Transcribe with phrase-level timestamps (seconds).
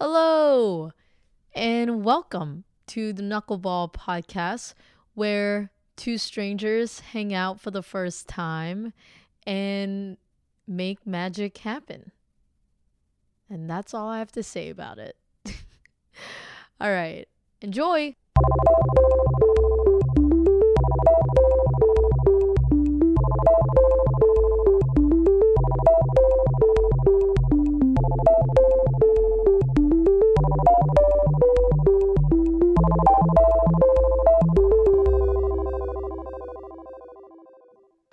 [0.00, 0.90] Hello,
[1.54, 4.74] and welcome to the Knuckleball podcast,
[5.14, 8.92] where two strangers hang out for the first time
[9.46, 10.16] and
[10.66, 12.10] make magic happen.
[13.48, 15.16] And that's all I have to say about it.
[16.80, 17.28] all right,
[17.60, 18.16] enjoy.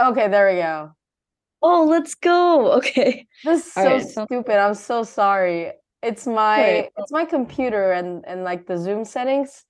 [0.09, 0.91] Okay, there we go.
[1.61, 2.71] Oh, let's go.
[2.77, 3.27] Okay.
[3.43, 4.57] This is All so right, stupid.
[4.57, 5.73] I'm so sorry.
[6.01, 9.65] It's my it's my computer and and like the Zoom settings.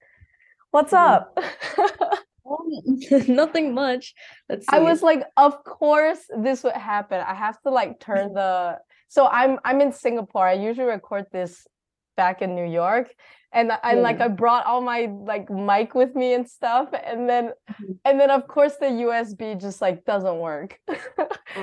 [0.72, 0.98] What's Mhm.
[0.99, 1.38] up?
[3.27, 4.13] Nothing much.
[4.49, 4.75] Let's see.
[4.75, 7.22] I was like, of course this would happen.
[7.22, 10.48] I have to like turn the so I'm I'm in Singapore.
[10.48, 11.67] I usually record this
[12.16, 13.13] back in New York.
[13.54, 16.89] And I and, like I brought all my like mic with me and stuff.
[16.94, 18.00] And then Mhm.
[18.06, 20.80] and then of course the USB just like doesn't work.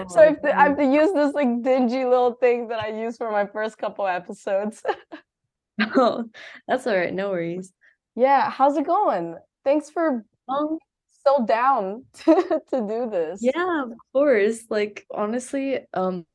[0.09, 2.79] So Oh, I have, to, I have to use this like dingy little thing that
[2.79, 4.83] I used for my first couple episodes.
[5.97, 6.25] Oh,
[6.67, 7.15] that's all right.
[7.15, 7.73] No worries.
[8.15, 9.37] yeah, how's it going?
[9.65, 10.79] Thanks for Um,
[11.25, 12.35] so down to,
[12.71, 13.41] to do this.
[13.43, 14.65] yeah, of course.
[14.69, 16.27] Like honestly, um,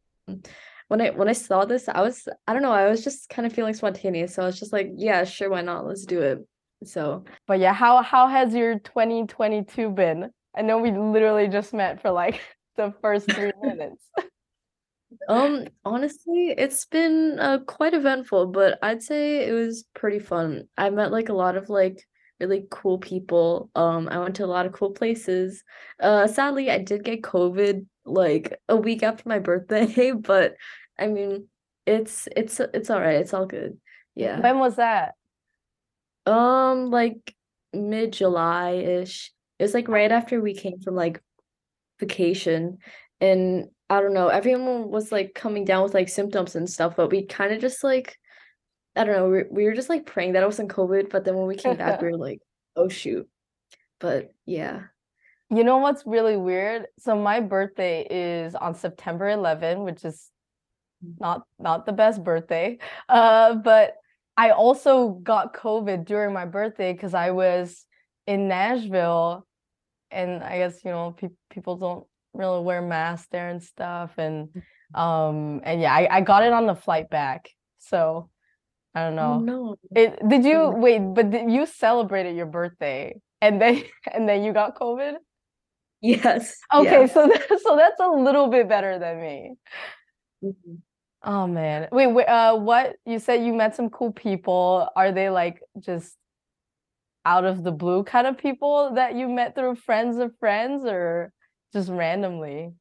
[0.93, 3.47] when I when I saw this, I was I don't know, I was just kind
[3.47, 4.35] of feeling spontaneous.
[4.35, 5.87] So I was just like, yeah, sure, why not?
[5.87, 6.47] Let's do it.
[6.85, 10.29] So But yeah, how how has your 2022 been?
[10.55, 12.41] I know we literally just met for like
[12.77, 14.07] the first three minutes.
[15.27, 20.67] Um, honestly, it's been uh, quite eventful, but I'd say it was pretty fun.
[20.77, 22.05] I met like a lot of like
[22.39, 23.71] really cool people.
[23.73, 25.63] Um, I went to a lot of cool places.
[25.99, 30.55] Uh, sadly, I did get COVID like a week after my birthday, but
[30.97, 31.47] I mean,
[31.85, 33.17] it's it's it's all right.
[33.17, 33.77] It's all good.
[34.15, 34.39] Yeah.
[34.39, 35.15] When was that?
[36.25, 37.35] Um, like
[37.73, 39.31] mid-July-ish.
[39.59, 41.21] It was like right after we came from like
[41.99, 42.77] vacation
[43.19, 47.09] and I don't know, everyone was like coming down with like symptoms and stuff, but
[47.11, 48.17] we kind of just like
[48.95, 51.35] I don't know, we, we were just like praying that it wasn't COVID, but then
[51.35, 52.39] when we came back, we were like,
[52.75, 53.27] oh shoot.
[53.99, 54.83] But yeah.
[55.49, 56.87] You know what's really weird?
[56.99, 60.29] So my birthday is on September 11, which is
[61.19, 62.77] not not the best birthday.
[63.09, 63.95] Uh, but
[64.37, 67.85] I also got COVID during my birthday because I was
[68.27, 69.45] in Nashville,
[70.11, 74.49] and I guess you know pe people don't really wear masks there and stuff, and
[74.93, 77.49] um and yeah, I, I got it on the flight back.
[77.79, 78.29] So
[78.95, 79.39] I don't Oh know.
[79.39, 79.75] no.
[79.95, 80.99] It did you wait?
[80.99, 85.15] But did you celebrated your birthday and then and then you got COVID?
[86.01, 86.57] Yes.
[86.73, 87.05] Okay, Yeah.
[87.07, 89.55] so that, so that's a little bit better than me.
[90.43, 90.81] Mhm.
[91.23, 91.87] Oh man.
[91.91, 94.89] Wait, wait, uh what you said you met some cool people.
[94.95, 96.17] Are they like just
[97.25, 101.31] out of the blue kind of people that you met through friends of friends or
[101.71, 102.73] just randomly?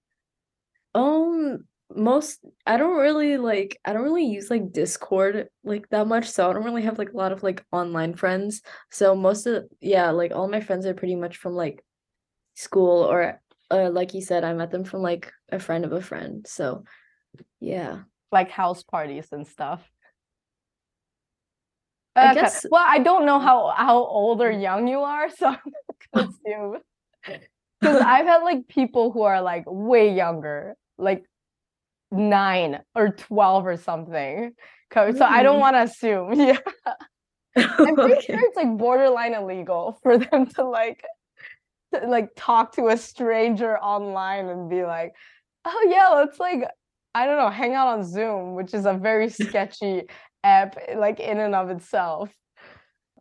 [0.95, 1.65] Um,
[1.95, 6.49] most I don't really like I don't really use like Discord like that much, so
[6.51, 8.63] I don't really have like a lot of like online friends.
[8.91, 11.85] So most of yeah, like all my friends are pretty much from like
[12.55, 16.03] school or uh like you said, I met them from like a friend of a
[16.03, 16.47] friend.
[16.49, 16.85] So
[17.61, 18.03] yeah.
[18.33, 19.89] Like house parties and stuff.
[22.17, 22.41] I Okay.
[22.41, 23.43] guess- Well, I don't know mm.
[23.45, 24.63] how how old or mm.
[24.63, 25.59] young you are, so I'm
[26.15, 26.79] gonna assume.
[27.81, 31.25] Because I've had like people who are like way younger, like
[32.11, 34.53] nine or 12 or something.
[34.93, 35.61] So I don't mm.
[35.61, 36.35] want to assume.
[37.55, 37.65] Yeah.
[37.79, 38.21] I'm pretty Okay.
[38.33, 41.05] sure it's like borderline illegal for them to like
[41.93, 45.13] to, like talk to a stranger online and be like,
[45.67, 46.65] oh yeah, let's like
[47.15, 50.05] I don't know, hang out on Zoom, which is a very sketchy
[50.45, 52.31] app like in and of itself.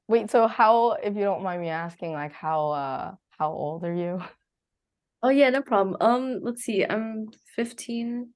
[0.07, 3.93] Wait, so how, if you don't mind me asking, like how uh how old are
[3.93, 4.21] you?
[5.23, 5.97] Oh yeah, no problem.
[6.01, 6.85] Um, let's see.
[6.85, 8.29] I'm 15.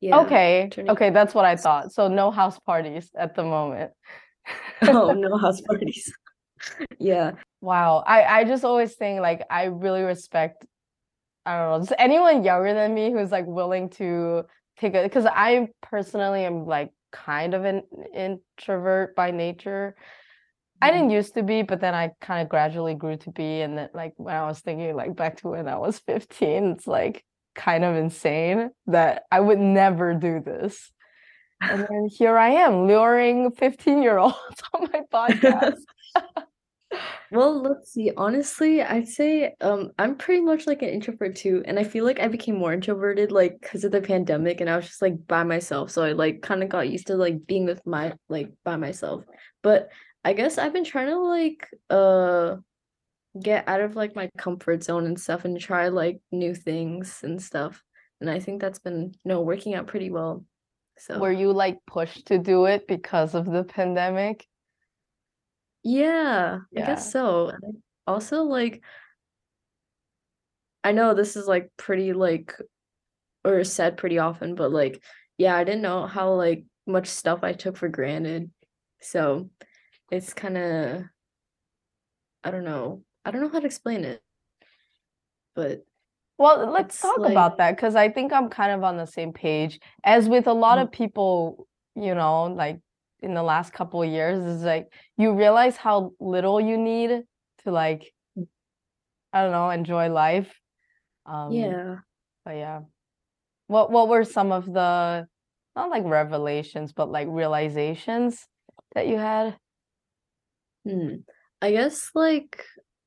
[0.00, 0.20] Yeah.
[0.20, 1.92] Okay, okay, that's what I thought.
[1.92, 3.92] So no house parties at the moment.
[4.82, 6.10] Oh, no house parties.
[6.98, 7.32] Yeah.
[7.60, 8.02] Wow.
[8.06, 10.66] I I just always think like I really respect
[11.44, 14.44] I don't know, just anyone younger than me who's like willing to
[14.80, 17.82] take a because I personally am like kind of an
[18.14, 19.94] introvert by nature.
[20.82, 21.16] I didn't mm-hmm.
[21.16, 23.60] used to be, but then I kind of gradually grew to be.
[23.60, 26.86] And then like when I was thinking like back to when I was 15, it's
[26.86, 27.22] like
[27.54, 30.90] kind of insane that I would never do this.
[31.60, 34.36] And then here I am luring 15 year olds
[34.74, 35.80] on my podcast.
[37.30, 38.10] Well, let's see.
[38.16, 42.20] Honestly, I'd say um I'm pretty much like an introvert too, and I feel like
[42.20, 45.44] I became more introverted like because of the pandemic, and I was just like by
[45.44, 48.76] myself, so I like kind of got used to like being with my like by
[48.76, 49.24] myself.
[49.62, 49.90] But
[50.24, 52.56] I guess I've been trying to like uh
[53.42, 57.42] get out of like my comfort zone and stuff and try like new things and
[57.42, 57.82] stuff.
[58.20, 60.44] And I think that's been, you know, working out pretty well.
[60.98, 64.46] So Were you like pushed to do it because of the pandemic?
[65.82, 67.52] Yeah, I guess so.
[68.06, 68.82] Also like
[70.84, 72.54] I know this is like pretty like
[73.44, 75.02] or said pretty often, but like
[75.38, 78.50] yeah, I didn't know how like much stuff I took for granted.
[79.00, 79.50] So
[80.10, 81.04] it's kind of
[82.44, 83.02] I don't know.
[83.24, 84.22] I don't know how to explain it,
[85.54, 85.84] but
[86.38, 89.06] Well, let's it's talk like about that because I think I'm kind of on the
[89.06, 89.78] same page.
[90.04, 92.80] As with a lot mm, of people, you know, like
[93.22, 94.86] in the last couple of years, is like
[95.16, 97.22] you realize how little you need
[97.64, 98.12] to like,
[99.32, 100.52] I don't know, enjoy life.
[101.26, 101.96] Um, yeah.
[102.44, 102.80] but yeah.
[103.66, 105.26] What what were some of the
[105.76, 108.46] not like revelations, but like realizations
[108.94, 109.56] that you had?
[110.84, 111.16] Hmm.
[111.62, 112.64] I guess like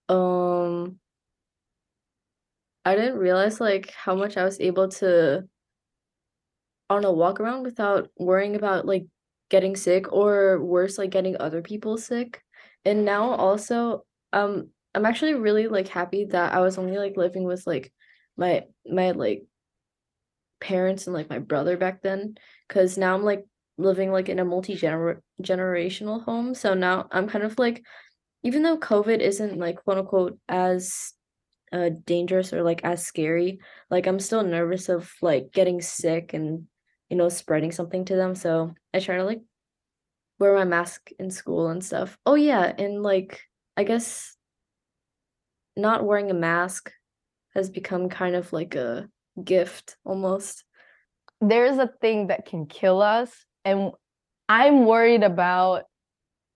[0.10, 1.00] um
[2.86, 5.44] I didn't realize like how much I was able to
[6.94, 9.06] don't know walk around without worrying about like
[9.54, 12.42] getting sick or worse like getting other people sick.
[12.86, 14.04] And now also
[14.34, 17.94] um I'm actually really like happy that I was only like living with like
[18.36, 19.44] my my like
[20.60, 22.36] parents and like my brother back then
[22.68, 23.46] because now I'm like
[23.78, 26.56] living like in a multi-gener generational home.
[26.56, 27.86] So now I'm kind of like
[28.42, 31.14] even though COVID isn't like quote unquote as
[31.72, 33.60] uh dangerous or like as scary,
[33.92, 36.66] like I'm still nervous of like getting sick and
[37.14, 38.34] you know spreading something to them.
[38.34, 39.42] So I try to like
[40.40, 42.18] wear my mask in school and stuff.
[42.26, 43.40] Oh yeah, and like
[43.78, 44.36] I guess
[45.78, 46.92] not wearing a mask
[47.54, 49.08] has become kind of like a
[49.44, 50.64] gift almost.
[51.40, 53.32] There's a thing that can kill us,
[53.64, 53.92] and
[54.50, 55.84] I'm worried about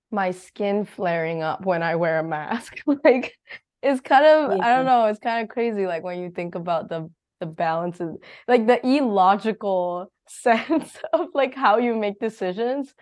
[0.09, 2.79] my skin flaring up when I wear a mask.
[3.03, 3.37] Like
[3.83, 6.89] it's kind of I don't know, it's kind of crazy like when you think about
[6.89, 8.17] the the balances,
[8.47, 12.93] like the illogical sense of like how you make decisions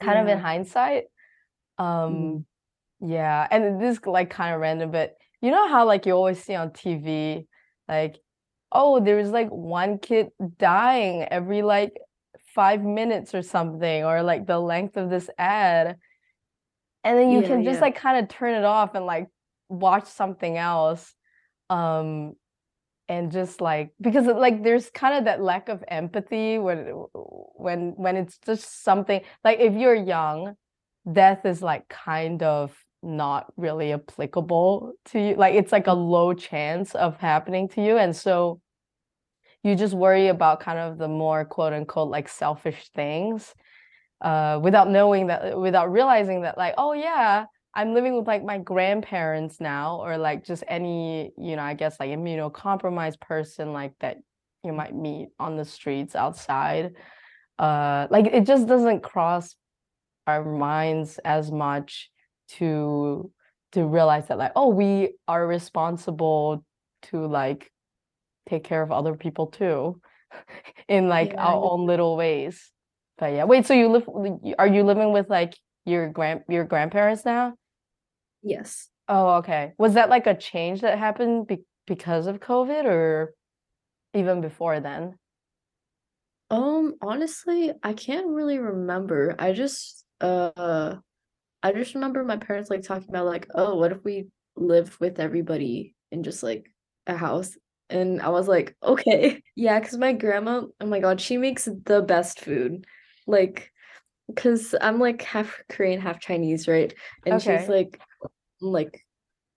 [0.00, 0.42] kind of in Yeah.
[0.42, 1.04] hindsight.
[2.06, 2.32] Mhm.
[2.32, 2.46] Um
[3.00, 6.42] yeah, and this is like kind of random, but you know how like you always
[6.42, 7.48] see on TV
[7.88, 8.16] like
[8.72, 10.28] oh, there's like one kid
[10.58, 11.94] dying every like
[12.54, 15.96] five minutes or something, or like the length of this ad.
[17.04, 17.82] And then you Yeah, can just yeah.
[17.82, 19.26] like kind of turn it off and like
[19.68, 21.14] watch something else.
[21.70, 22.34] Um,
[23.08, 26.78] and just like because like there's kind of that lack of empathy when
[27.12, 30.54] when when it's just something like if you're young,
[31.10, 35.34] death is like kind of not really applicable to you.
[35.34, 37.98] Like it's like a low chance of happening to you.
[37.98, 38.60] And so
[39.62, 43.54] you just worry about kind of the more quote unquote like selfish things
[44.20, 48.58] uh without knowing that without realizing that like oh yeah I'm living with like my
[48.58, 54.18] grandparents now or like just any you know I guess like immunocompromised person like that
[54.64, 56.94] you might meet on the streets outside
[57.58, 59.56] uh like it just doesn't cross
[60.26, 62.10] our minds as much
[62.48, 63.30] to
[63.72, 66.64] to realize that like oh we are responsible
[67.02, 67.70] to like
[68.48, 70.00] take care of other people too
[70.88, 72.70] in like Yeah, our own little ways.
[73.18, 74.08] But yeah, wait, so you live
[74.58, 75.54] are you living with like
[75.84, 77.54] your grand your grandparents now?
[78.42, 78.88] Yes.
[79.08, 79.72] Oh, okay.
[79.78, 83.34] Was that like a change that happened be because of COVID or
[84.14, 85.18] even before then?
[86.50, 89.34] Um, honestly, I can't really remember.
[89.38, 90.96] I just uh
[91.62, 95.20] I just remember my parents like talking about like, oh, what if we lived with
[95.20, 96.66] everybody in just like
[97.06, 97.56] a house?
[97.88, 99.42] And I was like, okay.
[99.54, 102.86] Yeah, because my grandma, oh my God, she makes the best food.
[103.26, 103.70] Like,
[104.26, 106.92] because I'm like half Korean, half Chinese, right?
[107.26, 108.00] And she's like
[108.62, 109.00] like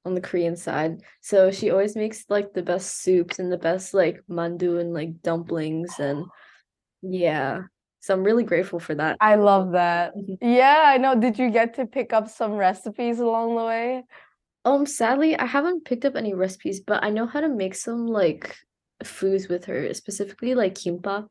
[0.06, 1.02] on the Korean side.
[1.22, 5.22] So she always makes like the best soups and the best like mandu and like
[5.22, 6.26] dumplings and
[7.02, 7.64] yeah.
[8.02, 9.18] So I'm really grateful for that.
[9.20, 10.16] I love that.
[10.16, 10.38] Mhm.
[10.42, 11.16] Yeah, I know.
[11.16, 14.04] Did you get to pick up some recipes along the way?
[14.64, 18.08] Um, sadly, I haven't picked up any recipes, but I know how to make some
[18.08, 18.56] like
[19.04, 21.28] foods with her, specifically like kimbap.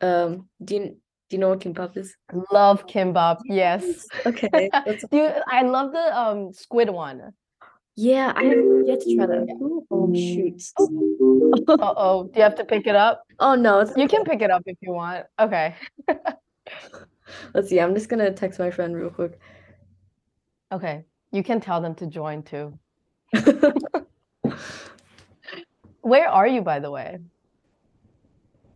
[0.00, 0.96] Um, do you
[1.28, 2.16] do you know what kimbap is?
[2.52, 3.40] Love kimbap.
[3.46, 4.06] Yes.
[4.26, 4.70] Okay,
[5.12, 7.32] you, I love the um squid one.
[7.96, 9.48] yeah, I have yet to try that.
[9.62, 10.62] Ooh, Oh shoot.
[11.68, 12.24] Uh-oh.
[12.24, 13.22] Do you have to pick it up?
[13.38, 15.26] Oh no, You can pick it up if you want.
[15.38, 15.74] Okay.
[17.54, 17.80] let's see.
[17.80, 19.38] I'm just gonna text my friend real quick.
[20.72, 21.04] Okay.
[21.32, 22.78] You can tell them to join too.
[26.00, 27.18] Where are you, by the way?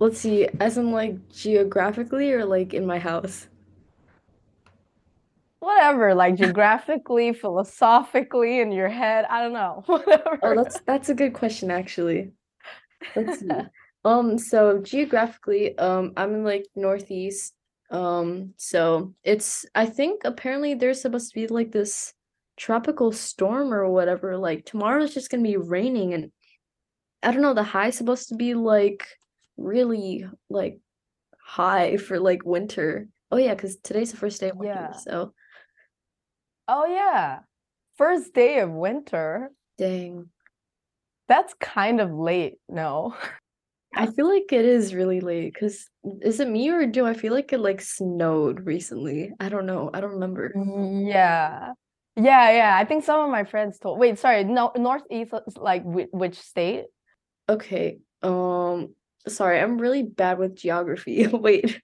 [0.01, 3.49] Let's see, as in like geographically or like in my house?
[5.59, 9.27] Whatever, like geographically, philosophically, in your head.
[9.29, 9.83] I don't know.
[9.87, 10.39] Whatever.
[10.43, 12.33] Oh, that's that's a good question actually.
[13.15, 13.49] Let's see.
[14.03, 17.53] Um, so geographically, um, I'm in like northeast.
[17.91, 22.15] Um, so it's I think apparently there's supposed to be like this
[22.57, 24.39] tropical storm or whatever.
[24.39, 26.33] Like tomorrow tomorrow's just gonna be raining and
[27.23, 29.07] I don't know, the high's supposed to be like
[29.61, 30.81] really like
[31.45, 33.07] high for like winter.
[33.31, 34.97] Oh yeah, because today's the first day of winter, Yeah.
[34.97, 35.33] so
[36.69, 37.41] Oh yeah.
[37.97, 39.51] First day of winter.
[39.79, 40.31] dang.
[41.29, 43.15] That's kind of late, no?
[43.95, 45.89] I feel like it is really late because
[46.23, 49.33] is it me or do I feel like it like snowed recently?
[49.41, 49.91] I don't know.
[49.93, 50.53] I don't remember.
[50.57, 51.73] Yeah.
[52.17, 52.77] Yeah, yeah.
[52.77, 53.99] I think some of my friends told.
[53.99, 54.45] Wait, sorry.
[54.45, 56.85] No, Northeast like which state?
[57.49, 57.99] Okay.
[58.23, 58.95] Um,
[59.29, 61.27] sorry, I'm really bad with geography.
[61.33, 61.81] Wait.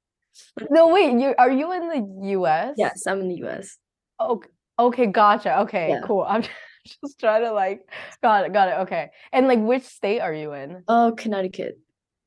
[0.70, 1.18] No, wait.
[1.18, 2.74] You are you in the U.S.?
[2.76, 3.78] Yes, I'm in the US.
[4.20, 4.48] Okay.
[4.78, 5.60] Okay, gotcha.
[5.60, 6.00] Okay, Yeah.
[6.06, 6.24] cool.
[6.28, 6.42] I'm
[6.84, 7.88] just trying to like
[8.22, 8.74] got it, got it.
[8.82, 9.10] Okay.
[9.32, 10.84] And like which state are you in?
[10.88, 11.78] Oh, Connecticut.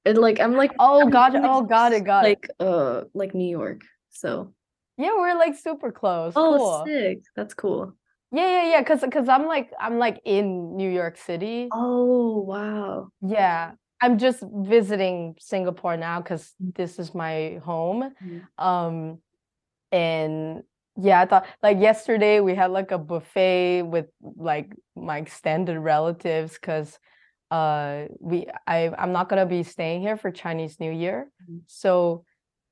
[0.05, 1.39] And like I'm like Oh, I'm gotcha.
[1.39, 2.39] like Oh, got it, got it.
[2.41, 3.81] like uh like New York.
[4.09, 4.53] So
[4.97, 6.33] Yeah, we're like super close.
[6.35, 6.83] oh Cool.
[6.87, 7.19] sick.
[7.35, 7.93] That's cool.
[8.31, 8.83] Yeah, yeah, yeah.
[8.83, 11.69] Cause, cause I'm like, I'm like in New York City.
[11.71, 13.09] Oh wow.
[13.21, 18.13] Yeah, I'm just visiting Singapore now because this is my home.
[18.23, 18.41] Mhm.
[18.57, 19.19] Um,
[19.91, 20.63] and
[20.97, 26.53] yeah, I thought like yesterday we had like a buffet with like my extended relatives
[26.53, 26.99] because
[27.51, 31.31] uh we I I'm not gonna be staying here for Chinese New Year.
[31.49, 31.61] Mhm.
[31.67, 32.25] So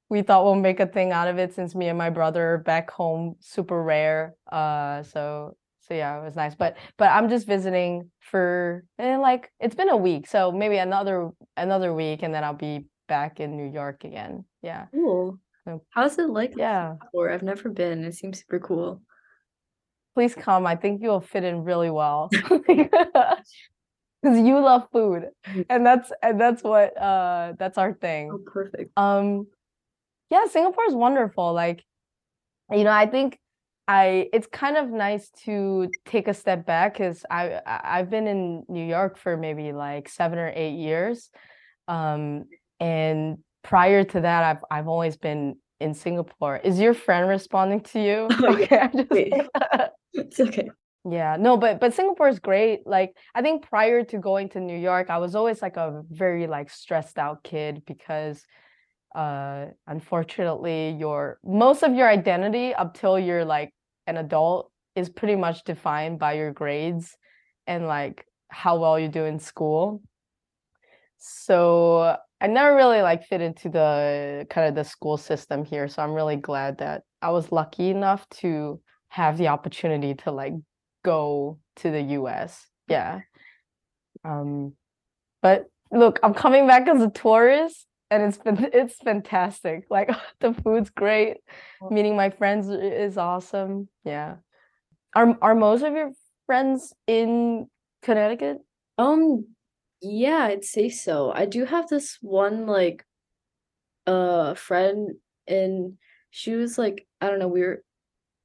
[0.09, 2.57] we thought we'll make a thing out of it since me and my brother are
[2.59, 4.35] back home super rare.
[4.51, 5.55] Uh so
[5.87, 6.55] so yeah, it was nice.
[6.55, 11.29] But but I'm just visiting for and like it's been a week, so maybe another
[11.55, 14.45] another week and then I'll be back in New York again.
[14.61, 14.87] Yeah.
[14.93, 15.39] Cool.
[15.65, 16.95] So- How's it like Yeah.
[17.01, 17.31] before?
[17.31, 18.03] I've never been.
[18.03, 19.01] It seems super cool.
[20.15, 20.65] Please come.
[20.65, 22.29] I think you'll fit in really well.
[24.23, 25.25] Because you love food.
[25.45, 25.65] Mhm.
[25.69, 28.31] And that's and that's what uh that's our thing.
[28.33, 28.91] Oh, perfect.
[28.97, 29.45] Um,
[30.31, 31.53] yeah, Singapore is wonderful.
[31.53, 31.83] Like,
[32.71, 33.39] you know, I think
[33.87, 38.63] I it's kind of nice to take a step back because I I've been in
[38.67, 41.29] New York for maybe like seven or eight years.
[41.87, 42.45] Um,
[42.79, 46.57] and prior to that, I've I've always been in Singapore.
[46.57, 48.27] Is your friend responding to you?
[48.31, 48.55] Oh.
[48.61, 49.09] Okay, I just
[50.13, 50.69] It's okay.
[51.09, 52.85] yeah, no, but but Singapore is great.
[52.85, 56.47] Like I think prior to going to New York, I was always like a very
[56.47, 58.43] like stressed out kid because
[59.15, 63.73] uh unfortunately your most of your identity up till you're like
[64.07, 67.15] an adult is pretty much defined by your grades
[67.67, 70.01] and like how well you do in school.
[71.17, 75.87] So I never really like fit into the kind of the school system here.
[75.87, 80.53] So I'm really glad that I was lucky enough to have the opportunity to like
[81.03, 82.67] go to the US.
[82.87, 83.21] Yeah.
[84.23, 84.73] Um,
[85.41, 89.85] but look, I'm coming back as a tourist and it's been it's fantastic.
[89.89, 90.09] Like
[90.39, 91.37] the food's great.
[91.89, 93.89] Meeting my friends is awesome.
[94.03, 94.35] Yeah.
[95.15, 96.11] Are are most of your
[96.45, 97.67] friends in
[98.01, 98.59] Connecticut?
[98.97, 99.47] Um,
[100.01, 101.31] yeah, I'd say so.
[101.31, 103.05] I do have this one like
[104.05, 105.15] uh friend
[105.47, 105.97] and
[106.29, 107.83] she was like, I don't know, we were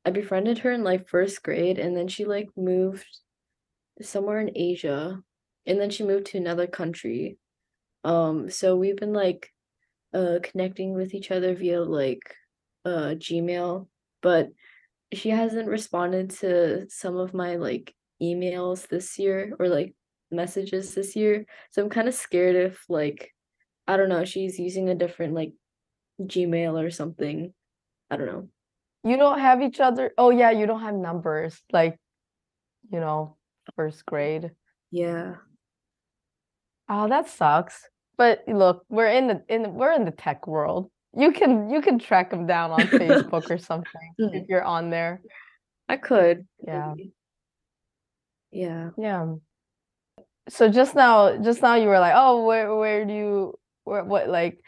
[0.05, 3.07] I befriended her in like first grade and then she like moved
[4.01, 5.23] somewhere in Asia
[5.67, 7.39] and then she moved to another country.
[8.05, 9.51] Um, so we've been like
[10.15, 12.35] uh connecting with each other via like
[12.85, 13.89] uh Gmail,
[14.23, 14.51] but
[15.13, 19.95] she hasn't responded to some of my like emails this year or like
[20.31, 21.45] messages this year.
[21.71, 23.33] So I'm kind of scared if like
[23.87, 25.53] I don't know, she's using a different like
[26.21, 27.53] Gmail or something.
[28.11, 28.49] I don't know.
[29.05, 30.13] You don't have each other.
[30.17, 31.99] Oh yeah, you don't have numbers like,
[32.91, 33.37] you know,
[33.77, 34.53] first grade.
[34.91, 35.37] Yeah.
[36.89, 37.89] Oh, that sucks.
[38.19, 40.91] But look, we're in the in the, we're in the tech world.
[41.17, 44.47] You can you can track them down on Facebook or something if Mhm.
[44.49, 45.21] you're on there.
[45.89, 46.47] I could.
[46.67, 46.95] Yeah.
[48.51, 48.91] Yeah.
[48.99, 49.35] Yeah.
[50.49, 53.55] So just now, just now you were like, oh, where where do you
[53.85, 54.59] where what like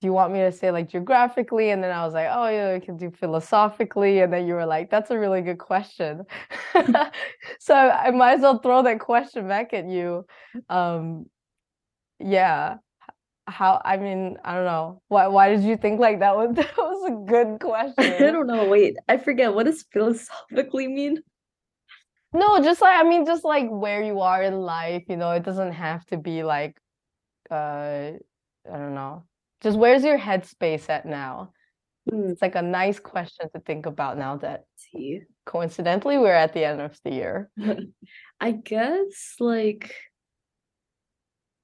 [0.00, 1.70] do you want me to say like geographically?
[1.70, 4.20] And then I was like, oh yeah, we can do philosophically.
[4.20, 6.24] And then you were like, that's a really good question.
[7.60, 10.26] So I might as well throw that question back at you.
[10.68, 11.26] Um,
[12.20, 12.76] yeah.
[13.48, 15.02] How, I mean, I don't know.
[15.08, 18.46] Why why did you think like that was that was a good question I don't
[18.46, 18.66] know.
[18.68, 19.54] Wait, I forget.
[19.54, 21.22] What does philosophically mean?
[22.32, 25.42] No, just like I mean, just like where you are in life, you know, it
[25.44, 26.76] doesn't have to be like
[27.50, 29.26] uh I don't know.
[29.62, 31.52] Just where's your headspace at now?
[32.10, 35.22] Hmm, It's like a nice question to think about now that see.
[35.46, 37.50] coincidentally we're at the end of the year.
[38.40, 39.94] I guess like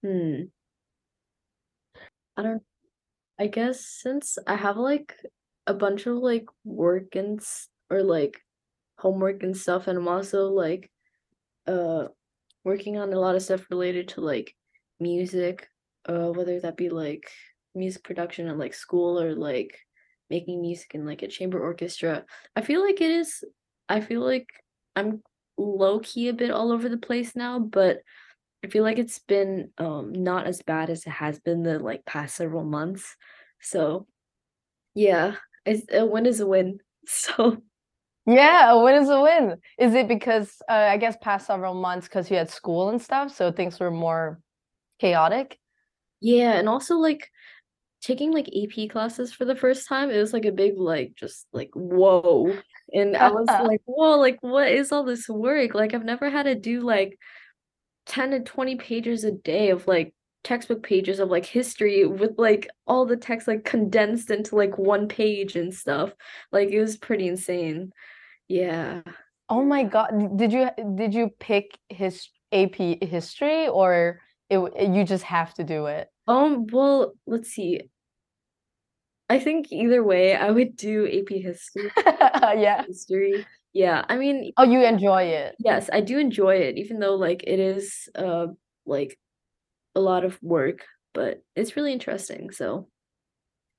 [0.02, 0.44] hmm.
[2.36, 2.62] I don't
[3.38, 5.14] I guess since I have like
[5.66, 7.40] a bunch of like work and
[7.90, 8.40] or like
[8.98, 10.90] homework and stuff and I'm also like
[11.66, 12.06] uh
[12.64, 14.54] working on a lot of stuff related to like
[15.00, 15.68] music,
[16.08, 17.30] uh whether that be like
[17.74, 19.78] music production at like school or like
[20.30, 22.24] making music in like a chamber orchestra.
[22.56, 23.44] I feel like it is
[23.88, 24.48] I feel like
[24.96, 25.22] I'm
[25.58, 27.98] low key a bit all over the place now, but
[28.64, 32.04] I feel like it's been um not as bad as it has been the like
[32.04, 33.16] past several months.
[33.60, 34.06] So
[34.94, 36.78] yeah, it's a win is a win.
[37.04, 37.60] So
[38.26, 39.56] Yeah, a win is a win.
[39.78, 43.34] Is it because uh, I guess past several months because you had school and stuff,
[43.34, 44.40] so things were more
[45.00, 45.58] chaotic?
[46.20, 47.28] yeah, and also like
[48.00, 51.46] taking like AP classes for the first time, it was like a big like just
[51.52, 52.56] like whoa.
[52.94, 55.74] And I was like, whoa, like what is all this work?
[55.74, 57.18] Like I've never had to do like
[58.06, 62.68] 10 to 20 pages a day of like textbook pages of like history with like
[62.86, 66.12] all the text like condensed into like one page and stuff.
[66.50, 67.92] Like it was pretty insane.
[68.48, 69.02] Yeah.
[69.48, 75.24] Oh my God, did you did you pick his AP history or it you just
[75.24, 76.08] have to do it?
[76.26, 77.82] Um, well, let's see.
[79.28, 81.90] I think either way, I would do AP history.
[82.56, 82.84] Yeah.
[82.84, 83.46] History.
[83.72, 85.54] Yeah, I mean, Oh, you enjoy it.
[85.58, 88.48] yes, I do enjoy it, even though like it is uh
[88.86, 89.18] like
[89.94, 92.50] a lot of work, but it's really interesting.
[92.50, 92.88] So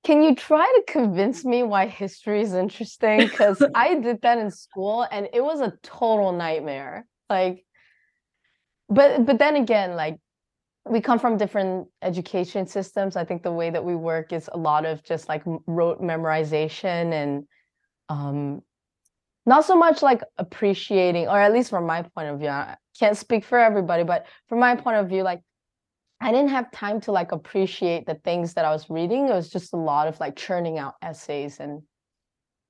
[0.04, 3.28] Can you try to convince me why history is interesting?
[3.28, 7.06] Because I did that in school and it was a total nightmare.
[7.30, 7.66] Like,
[8.90, 10.18] but but then again, like
[10.90, 13.16] we come from different education systems.
[13.16, 17.14] I think the way that we work is a lot of just like rote memorization
[17.14, 17.44] and
[18.10, 18.62] um
[19.46, 23.18] not so much like appreciating, or at least from my point of view, I can't
[23.18, 25.42] speak for everybody, but from my point of view, like
[26.22, 29.28] I didn't have time to like appreciate the things that I was reading.
[29.28, 31.82] It was just a lot of like churning out essays and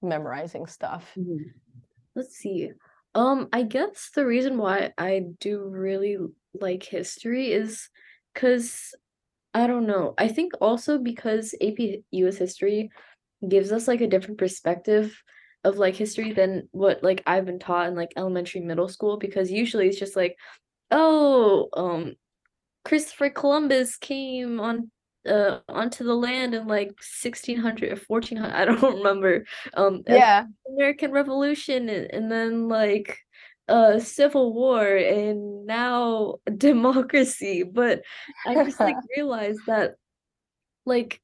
[0.01, 1.11] memorizing stuff.
[1.17, 1.53] Mhm.
[2.15, 2.71] Let's see.
[3.15, 6.17] Um, I guess the reason why I do really
[6.59, 7.89] like history is
[8.33, 8.95] because
[9.53, 10.15] I don't know.
[10.17, 12.89] I think also because AP US history
[13.47, 15.21] gives us like a different perspective
[15.63, 19.51] of like history than what like I've been taught in like elementary, middle school because
[19.51, 20.35] usually it's just like,
[20.91, 22.15] oh, um,
[22.85, 24.91] Christopher Columbus came on
[25.25, 30.45] uh onto the land in like 1600 or 1400 I don't remember um Yeah.
[30.67, 33.19] American Revolution and, and then like
[33.69, 38.01] uh Civil War and now democracy but
[38.45, 39.95] I just like realized that
[40.85, 41.21] like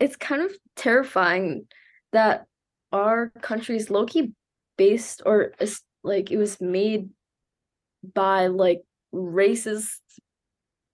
[0.00, 1.66] it's kind of terrifying
[2.12, 2.46] that
[2.94, 4.32] our country is low-key
[4.78, 5.52] based or
[6.02, 7.10] like it was made
[8.14, 9.98] by like racist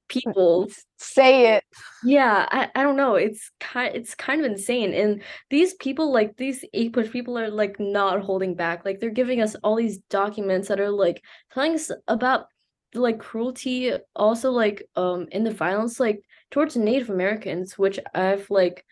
[0.09, 1.65] people Say it.
[2.03, 3.15] yeah, I, I don't know.
[3.15, 4.93] It's kind it's kind of insane.
[4.95, 8.85] And these people, like these APUSH people are like not holding back.
[8.85, 12.47] Like they're giving us all these documents that are like telling us about
[12.93, 18.49] the like cruelty, also like um in the violence like towards Native Americans, which I've
[18.51, 18.85] like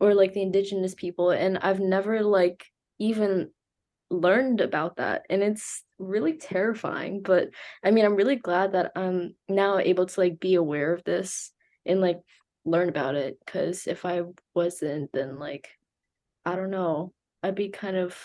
[0.00, 2.66] or like the indigenous people, and I've never like
[2.98, 3.50] even
[4.10, 5.22] learned about that.
[5.30, 7.22] And it's really terrifying.
[7.22, 7.48] But
[7.82, 11.52] I mean, I'm really glad that I'm now able to like be aware of this
[11.86, 12.20] and like
[12.64, 13.38] learn about it.
[13.44, 14.22] Because if I
[14.54, 15.68] wasn't, then like
[16.46, 18.16] I don't know, I'd be kind of.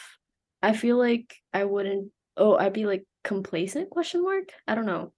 [0.61, 2.11] I feel like I wouldn't.
[2.35, 3.89] Oh, I'd be like complacent?
[3.89, 4.49] Question mark.
[4.67, 5.13] I don't know.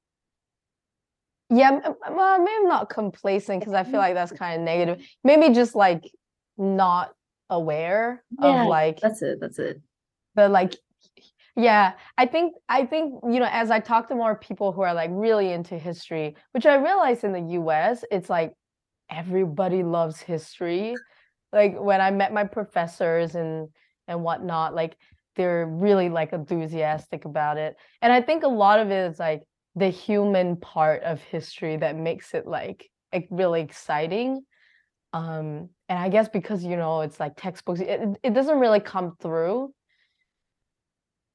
[1.54, 4.00] Yeah, well, maybe I'm not complacent because I feel mm-hmm.
[4.00, 5.06] like that's kind of negative.
[5.24, 6.10] Maybe just like
[6.62, 7.12] not
[7.50, 9.40] aware Yeah, of like That's it.
[9.42, 9.82] That's it.
[10.36, 10.76] the like
[11.58, 14.94] yeah i think i think you know as i talk to more people who are
[14.94, 18.54] like really into history which i realize in the us it's like
[19.10, 20.96] everybody loves history
[21.52, 23.68] like when i met my professors and
[24.08, 24.96] and whatnot like
[25.36, 29.44] they're really like enthusiastic about it and i think a lot of it is like
[29.76, 34.42] the human part of history that makes it like like really exciting
[35.14, 39.16] um and i guess because you know it's like textbooks it, it- doesn't really come
[39.22, 39.74] through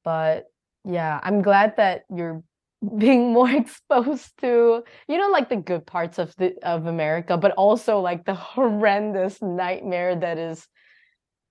[0.03, 0.45] but
[0.83, 2.43] yeah, I'm glad that you're
[2.97, 7.51] being more exposed to, you know, like the good parts of the of America, but
[7.53, 10.67] also like the horrendous nightmare that is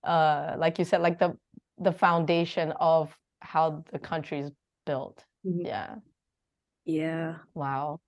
[0.05, 1.37] uh like you said, like the
[1.79, 4.51] the foundation of how the country's
[4.85, 5.25] built.
[5.45, 5.65] Mhm.
[5.65, 5.95] Yeah.
[6.85, 7.37] Yeah.
[7.55, 7.99] Wow.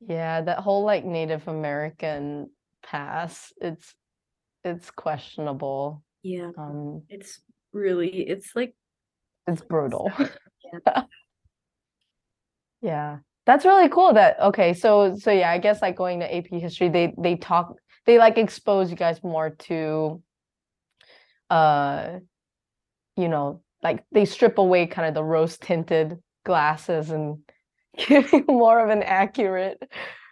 [0.00, 2.50] Yeah, that whole like Native American
[2.82, 3.94] pass, it's
[4.64, 6.02] it's questionable.
[6.22, 6.50] Yeah.
[6.56, 7.40] Um, It's
[7.72, 8.74] really it's like
[9.46, 10.10] it's brutal.
[10.84, 11.02] Yeah.
[12.82, 13.18] Yeah.
[13.46, 16.88] That's really cool that okay, so so yeah, I guess like going to AP history,
[16.88, 17.74] they they talk
[18.06, 20.22] they like expose you guys more to
[21.50, 22.20] uh
[23.16, 27.38] you know, like they strip away kind of the rose tinted glasses and
[27.96, 29.82] give you more of an accurate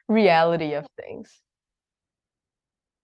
[0.08, 1.40] reality of things.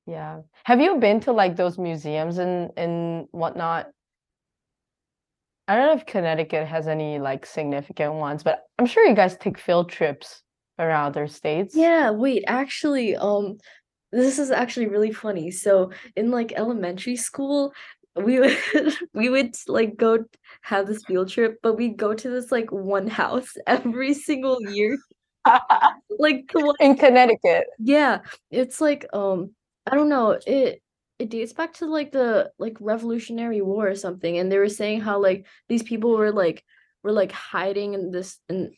[0.06, 0.42] Yeah.
[0.64, 3.90] Have you been to like those museums and and whatnot?
[5.66, 9.36] I don't know if Connecticut has any like significant ones, but I'm sure you guys
[9.36, 10.42] take field trips
[10.78, 11.74] around other states.
[11.74, 13.56] Yeah, wait, actually, um,
[14.12, 15.50] this is actually really funny.
[15.50, 17.72] So in like elementary school,
[18.14, 18.58] we would
[19.14, 20.18] we would like go
[20.62, 24.98] have this field trip, but we'd go to this like one house every single year.
[26.16, 27.66] Like In Connecticut.
[27.78, 29.50] Yeah, it's like um
[29.86, 30.82] I don't know, it
[31.18, 35.00] it dates back to like the like Revolutionary War or something, and they were saying
[35.00, 36.64] how like these people were like
[37.02, 38.72] were like hiding in this in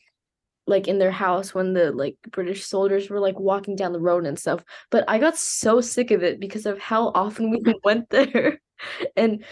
[0.67, 4.27] like in their house when the like British soldiers were like walking down the road
[4.27, 4.65] and stuff.
[4.91, 8.61] But I got so sick of it because of how often we went there.
[9.17, 9.43] And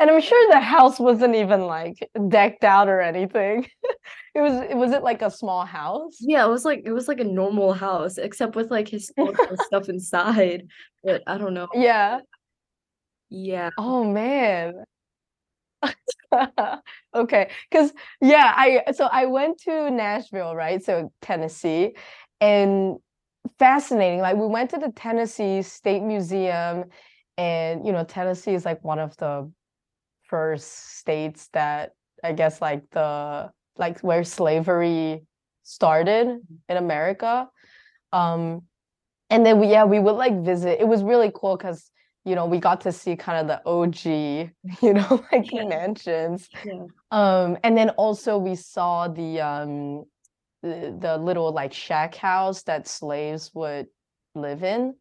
[0.00, 3.68] And I'm sure the house wasn't even like decked out or anything.
[4.32, 6.16] It was it was it like a small house?
[6.20, 9.88] yeah, it was like it was like a normal house, except with like historical stuff
[9.88, 10.68] inside.
[11.02, 11.66] But I don't know.
[11.74, 12.20] Yeah.
[13.28, 13.70] Yeah.
[13.76, 14.84] Oh man.
[17.12, 20.80] Okay, because yeah, I so I went to Nashville, right?
[20.80, 21.96] So Tennessee,
[22.40, 22.98] and
[23.58, 24.20] fascinating.
[24.20, 26.84] Like we went to the Tennessee State Museum,
[27.36, 29.50] and you know, Tennessee is like one of the
[30.30, 31.92] first states that
[32.24, 35.24] I guess like the like where slavery
[35.64, 36.40] started
[36.70, 37.48] in America.
[38.12, 38.62] Um,
[39.30, 40.80] and then we yeah, we would like visit.
[40.80, 41.90] It was really cool because
[42.24, 44.04] you know, we got to see kind of the OG,
[44.82, 45.64] you know, like Yeah.
[45.64, 46.48] mansions.
[46.64, 46.84] Yeah.
[47.10, 50.04] Um, and then also we saw the um
[50.62, 53.88] the, the little like shack house that slaves would
[54.34, 54.94] live in.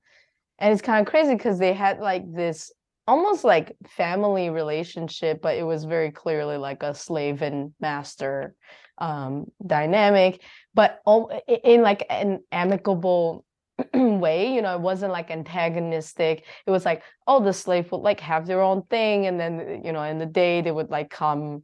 [0.60, 2.72] And it's kind of crazy because they had like this
[3.10, 8.54] almost like family relationship, but it was very clearly like a slave and master
[9.00, 10.44] um dynamic,
[10.76, 11.02] but
[11.64, 13.46] in like an amicable
[13.94, 16.44] way, you know, it wasn't like antagonistic.
[16.68, 19.92] It was like, oh, the slave would like have their own thing, and then you
[19.92, 21.64] know, in the day they would like come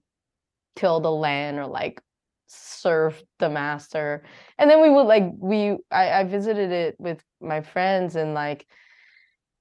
[0.75, 2.01] till the land or like
[2.47, 4.23] serve the master.
[4.57, 8.65] And then we would like we I, I visited it with my friends and like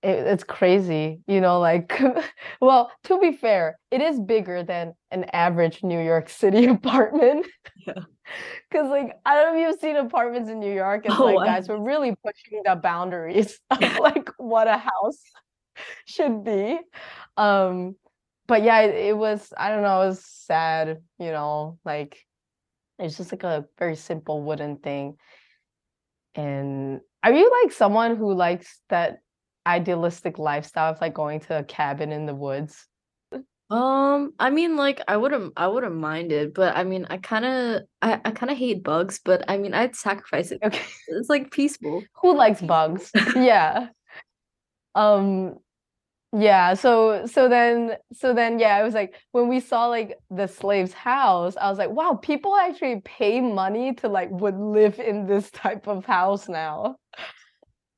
[0.05, 1.99] it, it's crazy, you know, like
[2.61, 7.47] well, to be fair, it is bigger than an average New York City apartment.
[7.87, 7.95] Yeah.
[8.73, 11.07] Cause like I don't know if you've seen apartments in New York.
[11.07, 15.21] It's Oh, like I- guys, we're really pushing the boundaries of like what a house
[16.07, 16.79] should be.
[17.37, 17.97] Um,
[18.47, 22.19] but yeah, it, it was I don't know, it was sad, you know, like
[22.99, 25.17] it's just like a very simple wooden thing.
[26.35, 29.19] And are you like someone who likes that
[29.67, 32.87] idealistic lifestyle of like going to a cabin in the woods?
[33.71, 37.45] Um, I mean, like I wouldn't, I wouldn't mind it, but I mean, I kind
[37.45, 40.61] of, I, I kind of hate bugs, but I mean, I'd sacrifice it.
[40.63, 40.83] Okay.
[41.09, 42.03] It's like peaceful.
[42.23, 43.11] Who likes bugs?
[43.37, 43.89] Yeah.
[44.95, 45.59] Um
[46.37, 50.49] yeah, so so then so then yeah, it was like when we saw like the
[50.49, 55.27] slave's house, I was like, wow, people actually pay money to like would live in
[55.27, 56.97] this type of house now.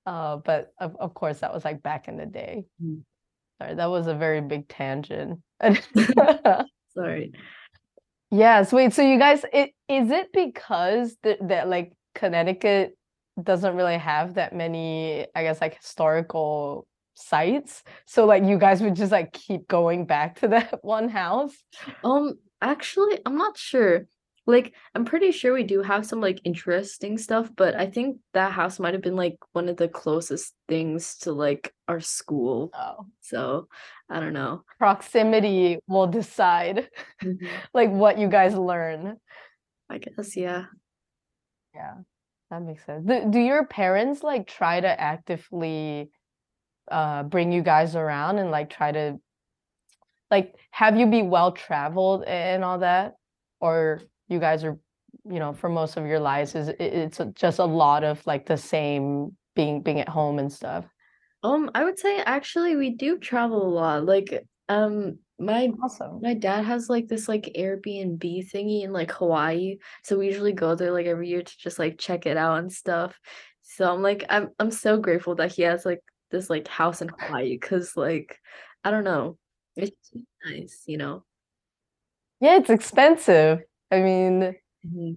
[0.06, 2.64] Uh, but of, of course that was like back in the day.
[2.82, 3.02] Mm.
[3.60, 5.40] Sorry, that was a very big tangent.
[6.94, 7.32] Sorry.
[8.30, 12.96] Yes, wait, so you guys, it is it because that that like Connecticut
[13.42, 17.82] doesn't really have that many, I guess, like historical sites?
[18.06, 21.54] So like you guys would just like keep going back to that one house?
[22.04, 24.06] Um, actually, I'm not sure.
[24.46, 28.52] Like, I'm pretty sure we do have some like interesting stuff, but I think that
[28.52, 32.70] house might have been like one of the closest things to like our school.
[32.72, 33.66] Oh, So,
[34.08, 34.62] I don't know.
[34.78, 36.88] proximity will decide
[37.22, 37.48] Mhm.
[37.74, 39.16] like what you guys learn.
[39.90, 40.66] I guess, yeah.
[41.74, 41.94] Yeah,
[42.50, 43.04] that makes sense.
[43.06, 46.10] Do, do your parents like try to actively
[46.88, 49.18] uh bring you guys around and like try to
[50.30, 53.14] like have you be well traveled and all that?
[53.60, 54.78] Or you guys are,
[55.24, 58.56] you know, for most of your lives is it's just a lot of like the
[58.56, 60.84] same being being at home and stuff.
[61.42, 64.04] Um, I would say actually we do travel a lot.
[64.04, 66.20] Like, um, my Awesome.
[66.22, 69.76] my dad has like this like Airbnb thingy in like Hawaii.
[70.02, 72.72] So we usually go there like every year to just like check it out and
[72.72, 73.18] stuff.
[73.62, 77.08] So I'm like I'm I'm so grateful that he has like this like house in
[77.08, 78.38] Hawaii because like
[78.82, 79.36] I don't know.
[79.76, 80.10] It's
[80.44, 81.24] nice, you know.
[82.40, 83.60] Yeah, it's expensive.
[83.90, 85.16] I mean, Mhm.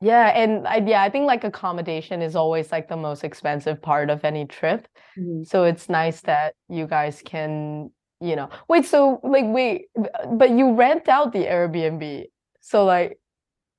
[0.00, 4.10] yeah, and I, yeah, I think like accommodation is always like the most expensive part
[4.10, 4.86] of any trip.
[5.18, 5.46] Mhm.
[5.46, 7.90] So it's nice that you guys can,
[8.20, 9.86] you know, wait, so like, wait,
[10.32, 12.26] but you rent out the Airbnb.
[12.60, 13.18] So like,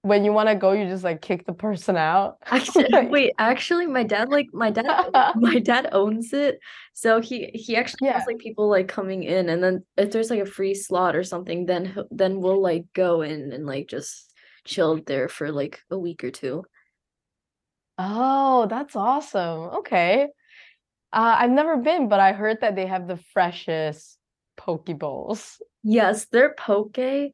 [0.07, 2.37] when you want to go, you just like kick the person out.
[2.45, 4.85] Actually, wait, actually my dad like my dad
[5.35, 6.59] my dad owns it.
[6.93, 8.13] So he he actually Yeah.
[8.19, 11.23] has like people like coming in and then if there's like a free slot or
[11.23, 14.33] something, then then we'll like go in and like just
[14.65, 16.63] chill there for like a week or two.
[17.97, 19.59] Oh, that's awesome.
[19.79, 20.23] Okay.
[21.13, 24.17] Uh, I've never been, but I heard that they have the freshest
[24.55, 25.61] poke bowls.
[25.83, 27.31] Yes, their poke is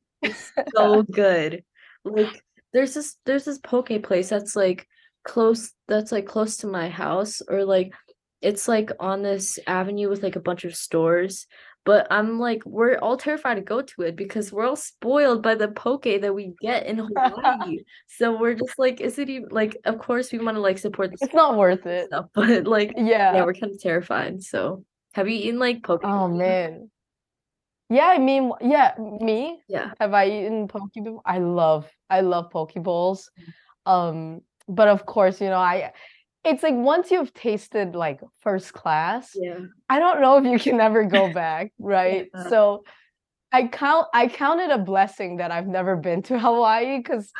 [0.75, 1.63] so good.
[2.05, 2.42] Like
[2.73, 4.87] there's this there's this poke place that's like
[5.23, 7.93] close that's like close to my house or like
[8.41, 11.47] it's like on this avenue with like a bunch of stores.
[11.85, 15.55] But I'm like we're all terrified to go to it because we're all spoiled by
[15.55, 17.79] the poke that we get in Hawaii.
[18.07, 21.11] So we're just like, is it even like of course we want to like support
[21.11, 22.07] the It's not worth it.
[22.07, 23.33] stuff, but like Yeah.
[23.35, 24.41] yeah, we're kind of terrified.
[24.43, 26.01] So have you eaten like poke?
[26.05, 26.89] Oh man.
[27.93, 29.61] Yeah, I mean, yeah, me.
[29.67, 29.91] Yeah.
[29.99, 31.21] Have I eaten poke before?
[31.25, 33.29] I love, I love poke bowls.
[33.85, 35.93] Um, but of course, you know, I,
[36.43, 39.59] it's like once you've tasted like first class, Yeah.
[39.89, 42.29] I don't know if you can ever go back, right?
[42.33, 42.49] Yeah.
[42.49, 42.83] So
[43.51, 47.31] I count I count it a blessing that I've never been to Hawaii because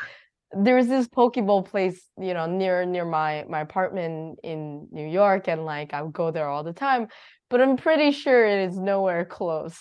[0.56, 5.48] there's this poke bowl place, you know, near near my my apartment in New York,
[5.48, 7.08] and like I would go there all the time.
[7.50, 9.76] But I'm pretty sure it is nowhere close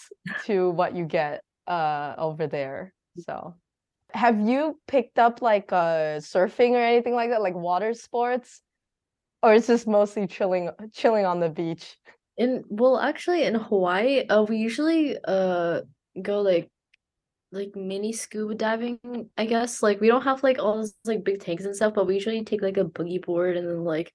[0.45, 2.93] to what you get uh over there.
[3.19, 3.55] So
[4.13, 8.61] have you picked up like uh surfing or anything like that, like water sports?
[9.41, 11.97] Or is this mostly chilling chilling on the beach?
[12.37, 15.81] In well, actually, in Hawaii, uh, we usually uh
[16.21, 16.69] go like
[17.53, 18.99] like mini scuba diving,
[19.37, 19.81] I guess.
[19.83, 22.43] Like we don't have like all those like big tanks and stuff, but we usually
[22.43, 24.11] take like a boogie board and then like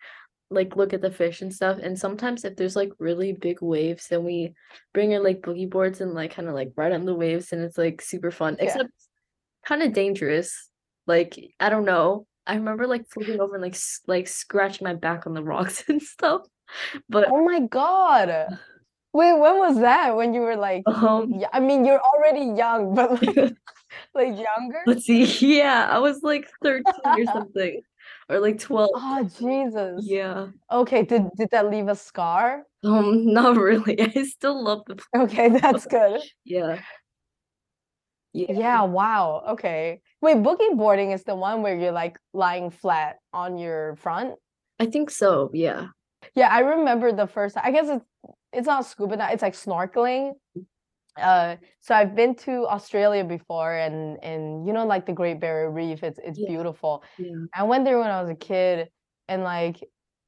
[0.51, 1.79] like look at the fish and stuff.
[1.83, 4.55] And sometimes if there's like really big waves, then we
[4.95, 7.63] bring our like boogie boards and like kind of like ride on the waves, and
[7.63, 8.57] it's like super fun.
[8.59, 8.67] Yeah.
[8.67, 8.91] Except
[9.67, 10.69] kind of dangerous.
[11.07, 12.27] Like I don't know.
[12.47, 15.85] I remember like flipping over and like s- like scratching my back on the rocks
[15.89, 16.43] and stuff.
[17.09, 18.59] But Oh my God.
[19.13, 20.15] Wait, when was that?
[20.17, 23.37] When you were like, um yeah, I mean, you're already young, but like,
[24.15, 24.81] like younger?
[24.87, 25.25] Let's see.
[25.59, 27.81] Yeah, I was like 13 or something,
[28.29, 28.91] or like 12.
[28.95, 30.05] Oh, Jesus.
[30.07, 30.49] Yeah.
[30.71, 32.65] Okay, did did that leave a scar?
[32.85, 34.01] Um, not really.
[34.01, 35.03] I still love the.
[35.17, 36.21] Okay, that's good.
[36.45, 36.81] Yeah.
[38.35, 38.53] Yeah.
[38.53, 39.43] Yeah, wow.
[39.49, 40.01] Okay.
[40.21, 44.35] Wait, boogie boarding is the one where you're like lying flat on your front?
[44.79, 45.51] I think so.
[45.55, 45.89] Yeah.
[46.35, 48.05] Yeah, I remember the first I guess it's
[48.53, 50.33] it's not scuba dive, it's like snorkeling.
[51.17, 55.71] Uh, so I've been to Australia before and and you know like the Great Barrier
[55.71, 56.49] Reef, it's it's Yeah.
[56.49, 57.03] beautiful.
[57.19, 57.33] Yeah.
[57.55, 58.89] I went there when I was a kid
[59.27, 59.77] and like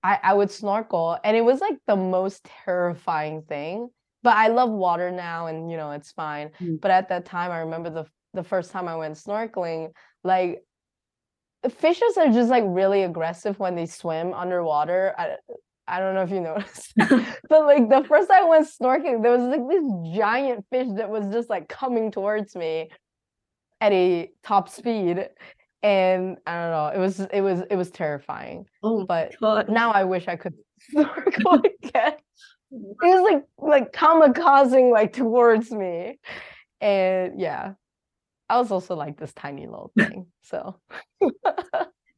[0.03, 3.89] I, I would snorkel and it was like the most terrifying thing.
[4.23, 6.51] But I love water now and you know it's fine.
[6.61, 6.81] Mm.
[6.81, 8.05] But at that time I remember the
[8.35, 9.93] the first time I went snorkeling,
[10.25, 10.63] like
[11.69, 15.15] fishes are just like really aggressive when they swim underwater.
[15.17, 15.37] I
[15.91, 16.93] I don't know if you noticed.
[16.97, 21.11] but like the first time I went snorkeling, there was like this giant fish that
[21.11, 22.91] was just like coming towards me
[23.81, 25.29] at a top speed.
[25.83, 28.67] And I don't know, it was it was it was terrifying.
[28.83, 29.69] Oh But God.
[29.69, 30.55] now I wish I could
[30.91, 32.15] snorkel again.
[32.73, 36.19] It was like like kamikazing like towards me.
[36.81, 37.73] And yeah.
[38.49, 40.27] I was also like this tiny little thing.
[40.43, 40.81] So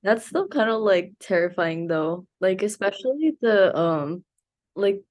[0.03, 2.27] That's still kind of like terrifying though.
[2.41, 4.25] Like especially the um
[4.75, 5.03] like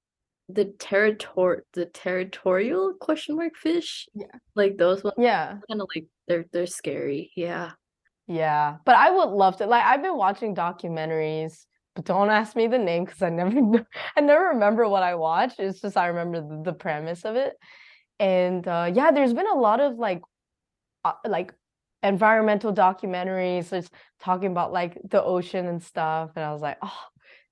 [0.48, 4.06] the territor the territorial question mark fish.
[4.14, 4.26] Yeah.
[4.54, 5.58] Like those ones yeah.
[5.68, 7.32] kind of like they're they're scary.
[7.36, 7.72] Yeah.
[8.28, 9.66] Yeah, but I would love to.
[9.66, 13.86] Like, I've been watching documentaries, but don't ask me the name because I never, kn-
[14.16, 15.58] I never remember what I watched.
[15.58, 17.54] It's just I remember the, the premise of it,
[18.20, 20.22] and uh, yeah, there's been a lot of like,
[21.04, 21.52] uh, like
[22.02, 26.30] environmental documentaries, just talking about like the ocean and stuff.
[26.36, 26.98] And I was like, oh,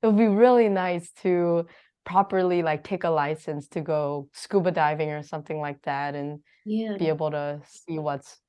[0.03, 1.67] it would be really nice to
[2.05, 6.97] properly like take a license to go scuba diving or something like that, and Yeah.
[6.99, 8.41] be able to see what's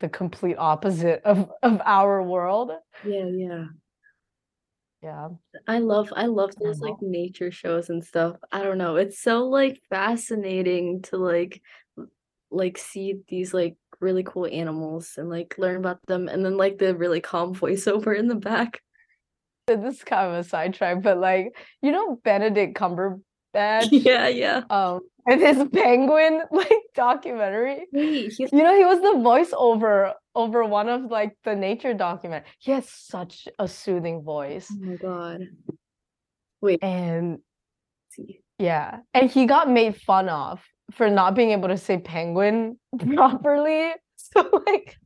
[0.00, 2.72] the complete opposite of of our world.
[3.04, 3.64] Yeah, yeah.
[5.02, 5.30] Yeah.
[5.68, 8.36] I love I love those like nature shows and stuff.
[8.50, 8.96] I don't know.
[8.96, 11.62] It's so like fascinating to like
[12.50, 16.78] like see these like really cool animals and like learn about them and then like
[16.78, 18.80] the really calm voiceover in the back.
[19.66, 23.20] This is kind of a sidetrack, but like you know Benedict Cumberbatch.
[23.92, 24.62] Yeah, yeah.
[24.68, 27.86] Um, and his penguin like documentary.
[27.92, 32.44] Wait, You know, he was the voiceover over one of like the nature document.
[32.58, 34.66] He has such a soothing voice.
[34.72, 35.40] oh my god.
[36.60, 37.38] Wait, And
[38.10, 38.40] see.
[38.58, 40.60] yeah, and he got made fun of
[40.92, 42.78] for not being able to say penguin
[43.14, 43.92] properly.
[44.16, 44.96] So like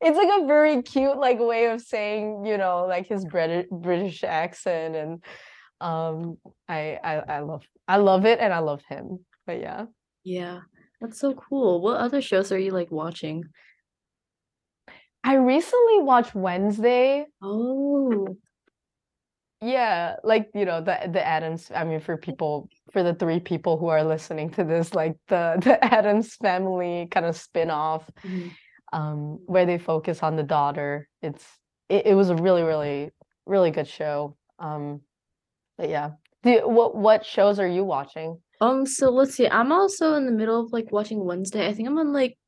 [0.00, 4.24] it's like a very cute like way of saying, you know, like his British British
[4.24, 5.24] accent and
[5.80, 6.36] um
[6.68, 9.24] I I I love I love it and I love him.
[9.46, 9.86] But yeah.
[10.24, 10.60] Yeah,
[11.00, 11.80] that's so cool.
[11.80, 13.44] What other shows are you like watching?
[15.22, 17.26] I recently watched Wednesday.
[17.42, 18.36] Oh,
[19.62, 21.70] Yeah, like you know the the Addams.
[21.74, 25.56] I mean, for people, for the three people who are listening to this, like the
[25.62, 28.52] the Addams family kind of spin-off, mhm.
[28.92, 31.08] um, where they focus on the daughter.
[31.22, 31.44] It's
[31.88, 33.10] it, it was a really really
[33.46, 34.36] really good show.
[34.58, 35.00] Um,
[35.78, 38.38] but yeah, do what what shows are you watching?
[38.60, 39.48] Um, so let's see.
[39.48, 41.66] I'm also in the middle of like watching Wednesday.
[41.66, 42.38] I think I'm on like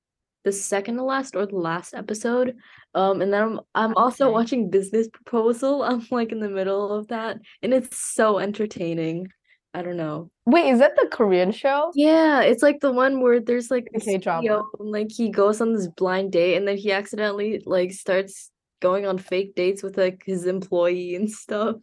[0.49, 2.57] the second to last or the last episode.
[2.95, 4.33] Um, and then I'm I'm also Okay.
[4.33, 5.83] watching Business Proposal.
[5.89, 9.29] I'm like in the middle of that, and it's so entertaining.
[9.75, 10.31] I don't know.
[10.47, 11.93] Wait, is that the Korean show?
[11.95, 14.63] Yeah, it's like the one where there's like this K-drama.
[14.81, 19.05] And, like he goes on this blind date and then he accidentally like starts going
[19.07, 21.77] on fake dates with like his employee and stuff.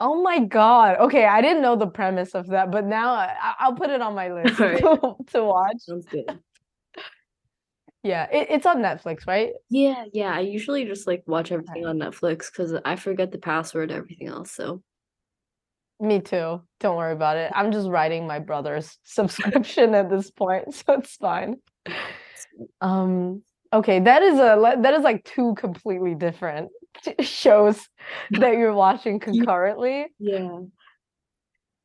[0.00, 0.96] Oh my God.
[0.98, 4.00] Okay, I didn't know the premise of that, but now I, I- I'll put it
[4.00, 4.80] on my list Alright.
[4.80, 5.76] to, to watch.
[5.80, 6.24] Sounds good.
[8.02, 9.52] Yeah, it, it's on Netflix, right?
[9.68, 10.32] Yeah, yeah.
[10.34, 14.52] I usually just like watch everything on Netflix because I forget the password, everything else.
[14.52, 14.82] So
[16.00, 16.62] Me too.
[16.80, 17.52] Don't worry about it.
[17.54, 21.56] I'm just writing my brother's subscription at this point, so it's fine.
[22.80, 26.70] Um, okay, that is a that is like two completely different
[27.20, 27.88] shows
[28.32, 30.06] that you're watching concurrently.
[30.18, 30.58] yeah.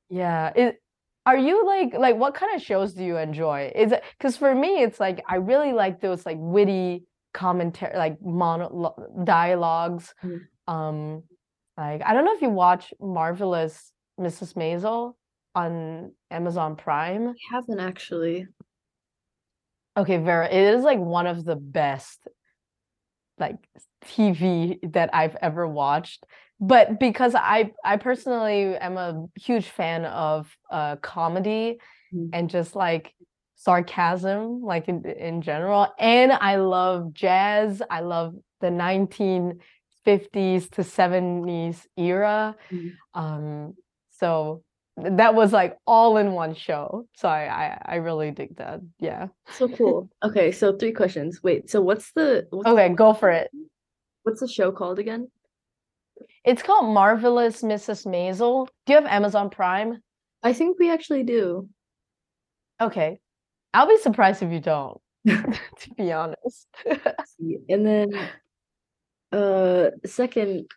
[0.10, 0.52] Yeah.
[0.56, 0.82] It
[1.26, 3.72] are you like like what kind of shows do you enjoy?
[3.76, 8.18] Is it because for me it's like I really like those like witty commentary like
[8.22, 10.14] mono dialogues.
[10.24, 10.42] Mm.
[10.68, 11.24] Um
[11.78, 14.54] like I don't know if you watch Marvelous Mrs.
[14.54, 15.14] Maisel
[15.56, 17.30] on Amazon Prime.
[17.30, 18.48] I haven't actually.
[19.98, 22.28] Okay, Vera, it is like one of the best
[23.38, 23.56] like
[24.06, 26.26] TV that I've ever watched.
[26.60, 31.78] But because I I personally am a huge fan of uh comedy
[32.14, 32.30] Mm.
[32.34, 33.16] and just like
[33.56, 37.82] sarcasm like in in general and I love jazz.
[37.90, 42.56] I love the 1950s to 70s era.
[42.72, 42.92] Mm.
[43.14, 43.74] Um
[44.12, 44.64] so
[44.98, 47.06] that was like all in one show.
[47.16, 48.82] So I I, I really dig that.
[49.00, 49.28] Yeah.
[49.52, 50.10] So cool.
[50.24, 51.42] Okay, so three questions.
[51.44, 53.50] Wait, so what's the what's, Okay, go for it.
[54.24, 55.30] what's the show called again?
[56.44, 58.06] It's called Marvelous Mrs.
[58.06, 58.68] Maisel.
[58.86, 60.02] Do you have Amazon Prime?
[60.44, 61.70] I think we actually do.
[62.80, 63.20] Okay.
[63.74, 66.68] I'll be surprised if you don't, to be honest.
[67.70, 68.12] And then
[69.32, 70.68] uh second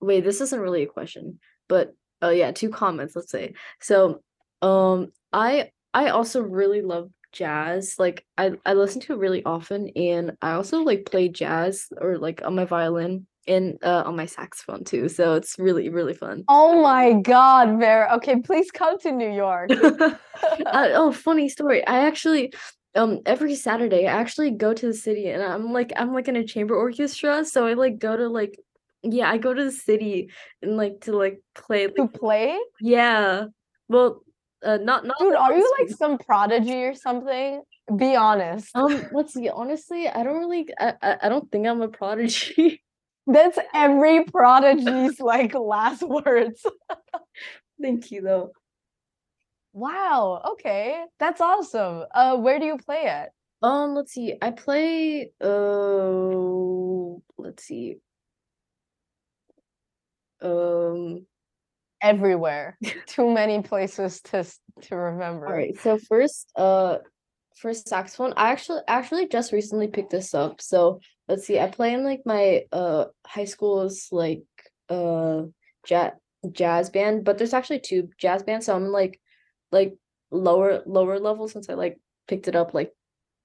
[0.00, 3.54] wait, this isn't really a question, but oh yeah, two comments, let's say.
[3.80, 4.22] So
[4.60, 7.96] um I I also really love jazz.
[7.98, 12.18] Like I I listen to it really often and I also like play jazz or
[12.18, 15.08] like on my violin and uh on my saxophone too.
[15.08, 16.44] So it's really, really fun.
[16.48, 18.14] Oh my God, Vera.
[18.16, 19.70] Okay, please come to New York.
[19.72, 20.14] uh,
[20.66, 21.86] oh, funny story.
[21.86, 22.52] I actually
[22.94, 26.36] um every Saturday I actually go to the city and I'm like I'm like in
[26.36, 28.58] a chamber orchestra, so I like go to like
[29.02, 30.30] yeah, I go to the city
[30.62, 32.56] and like to like play To play?
[32.80, 33.46] yeah.
[33.88, 34.22] Well,
[34.64, 37.62] uh not not Dude, are you like some prodigy or something?
[37.96, 38.70] Be honest.
[38.76, 42.80] um let's see, honestly, I don't really I I, I don't think I'm a prodigy.
[43.26, 46.64] That's every prodigy's like last words.
[47.82, 48.52] Thank you though.
[49.72, 50.42] Wow.
[50.52, 51.02] Okay.
[51.18, 52.04] That's awesome.
[52.14, 53.30] Uh, where do you play at?
[53.62, 54.34] Um, let's see.
[54.42, 55.46] I play uh
[57.38, 57.96] let's see.
[60.40, 61.26] Um
[62.02, 62.76] Everywhere.
[63.06, 64.44] Too many places to
[64.82, 65.46] to remember.
[65.46, 66.98] All right, so first, uh,
[67.56, 68.34] first saxophone.
[68.36, 70.60] I actually actually just recently picked this up.
[70.60, 70.98] So
[71.28, 71.58] let's see.
[71.58, 74.44] I play in like my uh high school's like
[74.88, 75.42] uh
[75.86, 76.12] jazz
[76.50, 78.66] jazz band, but there's actually two jazz bands.
[78.66, 79.20] So I'm like
[79.70, 79.94] like
[80.30, 81.98] lower lower level since I like
[82.28, 82.92] picked it up like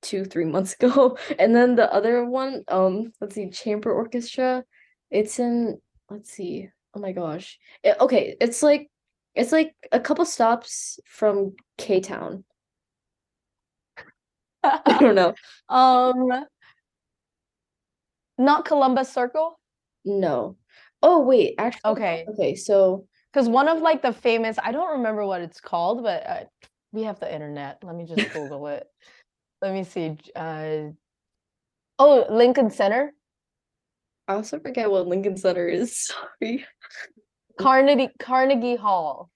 [0.02, 1.18] two three months ago.
[1.40, 4.64] And then the other one, um, let's see, chamber orchestra.
[5.12, 5.80] It's in.
[6.10, 6.70] Let's see.
[6.94, 7.60] Oh my gosh.
[7.84, 8.90] It, okay, it's like
[9.36, 12.44] it's like a couple stops from K Town.
[14.64, 15.34] I don't know.
[15.70, 16.46] Um,
[18.38, 19.60] not Columbus Circle.
[20.06, 20.58] No.
[21.02, 21.92] Oh wait, actually.
[21.92, 22.26] Okay.
[22.30, 26.26] Okay, so Because one of like the famous, I don't remember what it's called, but
[26.28, 26.44] uh,
[26.92, 27.80] we have the internet.
[27.84, 28.88] Let me just Google it.
[29.62, 30.18] Let me see.
[30.36, 30.92] Uh,
[32.00, 33.14] oh, Lincoln Center,
[34.28, 36.12] I also forget what Lincoln Center is.
[36.42, 36.66] Sorry.
[37.58, 39.30] Carnegie Carnegie Hall.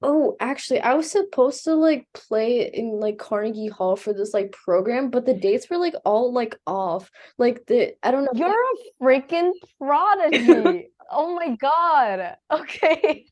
[0.00, 4.52] Oh, actually, I was supposed to like play in like Carnegie Hall for this like
[4.52, 7.10] program, but the dates were like all like off.
[7.36, 8.30] Like the I don't know.
[8.34, 10.90] You're a freaking prodigy.
[11.10, 12.36] oh my god.
[12.50, 13.26] Okay.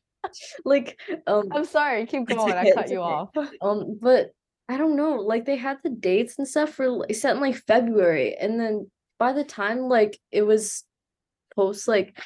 [0.65, 2.05] like um I'm sorry.
[2.05, 2.53] Keep going.
[2.53, 3.13] I cut you okay.
[3.13, 3.29] off.
[3.61, 4.31] um but
[4.67, 5.15] I don't know.
[5.15, 8.91] Like they had the dates and stuff for like, set in like February, and then
[9.19, 10.83] by the time like it was
[11.55, 12.19] post like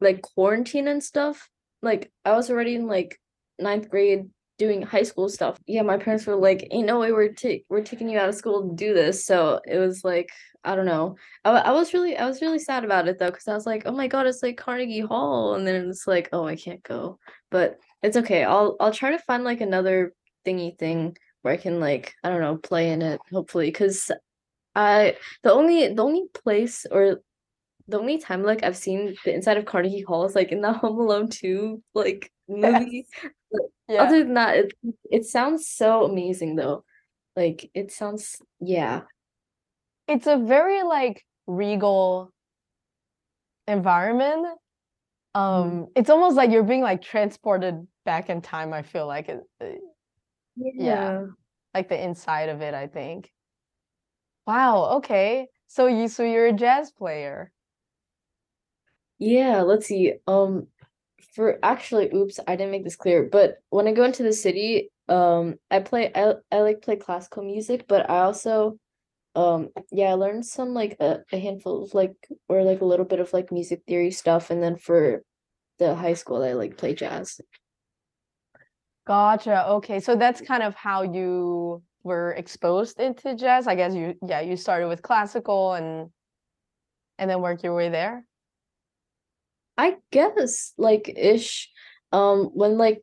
[0.00, 1.48] like quarantine and stuff,
[1.80, 3.20] like I was already in like
[3.58, 4.26] ninth grade
[4.58, 5.58] doing high school stuff.
[5.66, 8.34] Yeah, my parents were like, "Ain't no way we're ta- we're taking you out of
[8.34, 10.28] school to do this." So it was like
[10.64, 11.16] I don't know.
[11.44, 13.82] I, I was really I was really sad about it though because I was like,
[13.86, 17.18] "Oh my god, it's like Carnegie Hall," and then it's like, "Oh, I can't go."
[17.50, 18.44] But it's okay.
[18.44, 20.14] I'll I'll try to find like another
[20.46, 24.10] thingy thing where I can like I don't know play in it hopefully because
[24.74, 27.20] I the only the only place or
[27.88, 30.72] the only time like I've seen the inside of Carnegie Hall is like in the
[30.74, 33.06] Home Alone 2 like movie.
[33.88, 34.02] Yeah.
[34.02, 34.72] Other than that, it
[35.10, 36.84] it sounds so amazing though.
[37.36, 39.02] Like it sounds yeah.
[40.08, 42.32] it's a very like regal
[43.66, 44.46] environment.
[45.34, 48.72] Um, it's almost like you're being like transported back in time.
[48.72, 49.66] I feel like it, uh,
[50.56, 51.26] Yeah.
[51.74, 52.72] like the inside of it.
[52.74, 53.30] I think.
[54.46, 54.96] Wow.
[54.96, 55.48] Okay.
[55.66, 57.50] So you so you're a jazz player.
[59.18, 60.14] Yeah, let's see.
[60.26, 60.68] Um,
[61.34, 63.28] for actually, oops, I didn't make this clear.
[63.30, 67.44] But when I go into the city, um, I play I I like play classical
[67.44, 68.78] music, but I also,
[69.34, 72.14] um, yeah, I learned some like a, a handful of like
[72.48, 75.22] or like a little bit of like music theory stuff, and then for
[75.78, 77.40] the high school, I like play jazz.
[79.06, 79.68] Gotcha.
[79.68, 80.00] Okay.
[80.00, 83.66] So that's kind of how you were exposed into jazz.
[83.66, 86.10] I guess you yeah, you started with classical and
[87.18, 88.24] and then work your way there.
[89.76, 91.70] I guess like ish.
[92.12, 93.02] Um, when like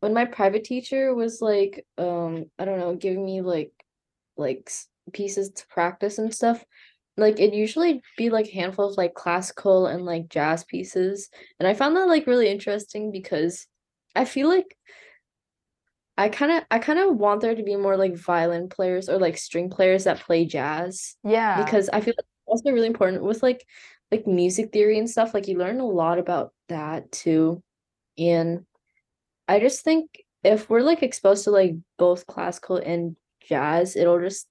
[0.00, 3.72] when my private teacher was like um I don't know, giving me like
[4.36, 4.70] like
[5.12, 6.64] pieces to practice and stuff,
[7.16, 11.30] like it usually be like a handful of like classical and like jazz pieces.
[11.58, 13.66] And I found that like really interesting because
[14.14, 14.76] I feel like
[16.16, 19.18] I kind of I kind of want there to be more like violin players or
[19.18, 21.64] like string players that play jazz Yeah.
[21.64, 23.64] because I feel like also really important with like
[24.10, 25.34] like music theory and stuff.
[25.34, 27.62] Like you learn a lot about that too.
[28.18, 28.64] And
[29.48, 34.48] I just think if we're like exposed to like both classical and jazz, it'll just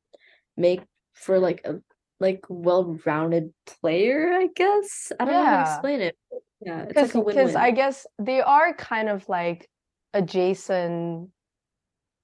[0.57, 0.81] make
[1.13, 1.79] for like a
[2.19, 5.11] like well-rounded player, I guess.
[5.19, 5.61] I don't know how to Yeah.
[5.61, 6.17] explain it.
[6.61, 9.69] Yeah, it's because like because I guess they are kind of like
[10.13, 11.29] adjacent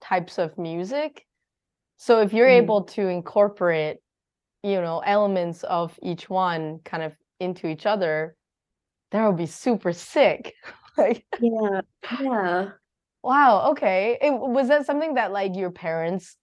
[0.02, 1.26] types of music.
[1.98, 2.64] So if you're Mhm.
[2.64, 3.98] able to incorporate,
[4.64, 8.36] you know, elements of each one kind of into each other,
[9.12, 10.56] that would be super sick.
[10.98, 11.82] Like, Yeah,
[12.20, 12.72] yeah.
[13.24, 14.18] wow, okay.
[14.22, 16.36] It, was that something that like your parents,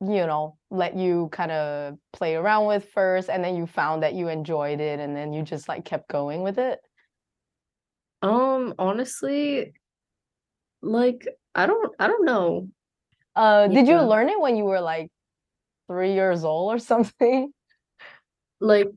[0.00, 4.14] you know, let you kind of play around with first, and then you found that
[4.14, 6.80] you enjoyed it, and then you just like kept going with it?
[8.22, 9.72] Um, honestly,
[10.82, 12.68] like I don't I don't know.
[13.36, 15.10] Uh, did you learn it when you were like
[15.90, 17.52] three years old or something?
[18.60, 18.88] Like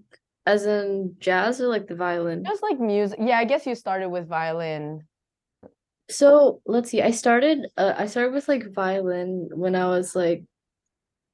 [0.46, 2.44] as in jazz or like the violin.
[2.46, 3.18] Just like music.
[3.22, 5.08] Yeah, I guess you started with violin.
[6.10, 7.02] So let's see.
[7.02, 10.44] I started uh, I started with like violin when I was like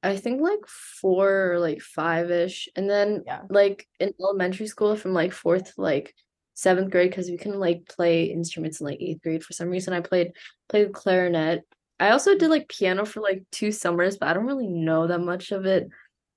[0.02, 2.68] I think like four or like five-ish.
[2.74, 3.42] And then Yeah.
[3.50, 6.14] like in elementary school from like fourth to like
[6.54, 9.92] seventh grade because we can like play instruments in like eighth grade for some reason.
[9.92, 10.32] I played
[10.70, 11.64] played clarinet.
[12.00, 15.20] I also did like piano for like two summers, but I don't really know that
[15.20, 15.88] much of it.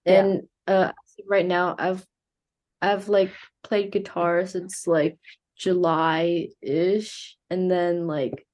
[0.06, 0.20] Yeah.
[0.26, 0.92] And uh
[1.28, 2.06] right now I've
[2.82, 3.32] I've like
[3.64, 5.18] played guitar since like
[5.58, 8.46] July-ish and then like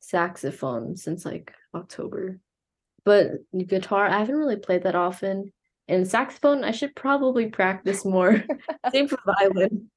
[0.00, 2.40] saxophone since like October.
[3.04, 3.32] But
[3.66, 5.52] guitar, I haven't really played that often.
[5.86, 8.42] And saxophone, I should probably practice more.
[8.92, 9.88] Same for violin.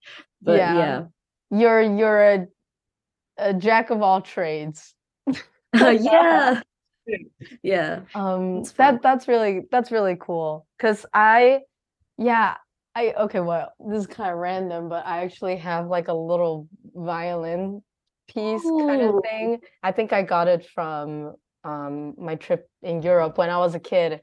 [0.41, 0.75] But Yeah.
[0.77, 1.03] yeah.
[1.51, 2.47] You're you're a
[3.39, 4.93] a jack of all trades.
[6.01, 6.61] yeah.
[7.63, 8.01] Yeah.
[8.13, 10.67] Um, That's that that's really that's really cool.
[10.77, 11.61] Cause I,
[12.17, 12.57] yeah,
[12.95, 13.39] I okay.
[13.39, 17.81] Well, this is kind of random, but I actually have like a little violin
[18.27, 19.59] piece kind of thing.
[19.81, 23.79] I think I got it from um my trip in Europe when I was a
[23.79, 24.21] kid.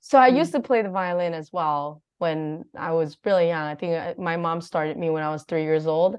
[0.00, 0.36] so I Mm.
[0.38, 3.64] used to play the violin as well when I was really young.
[3.66, 6.16] I think uh, my mom started me when I was three years old,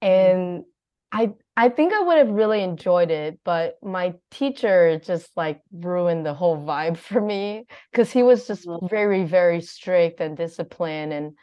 [0.00, 0.64] and
[1.12, 6.24] I I think I would have really enjoyed it, but my teacher just like ruined
[6.24, 8.78] the whole vibe for me because he was just Oh.
[8.88, 11.36] very very strict and disciplined, and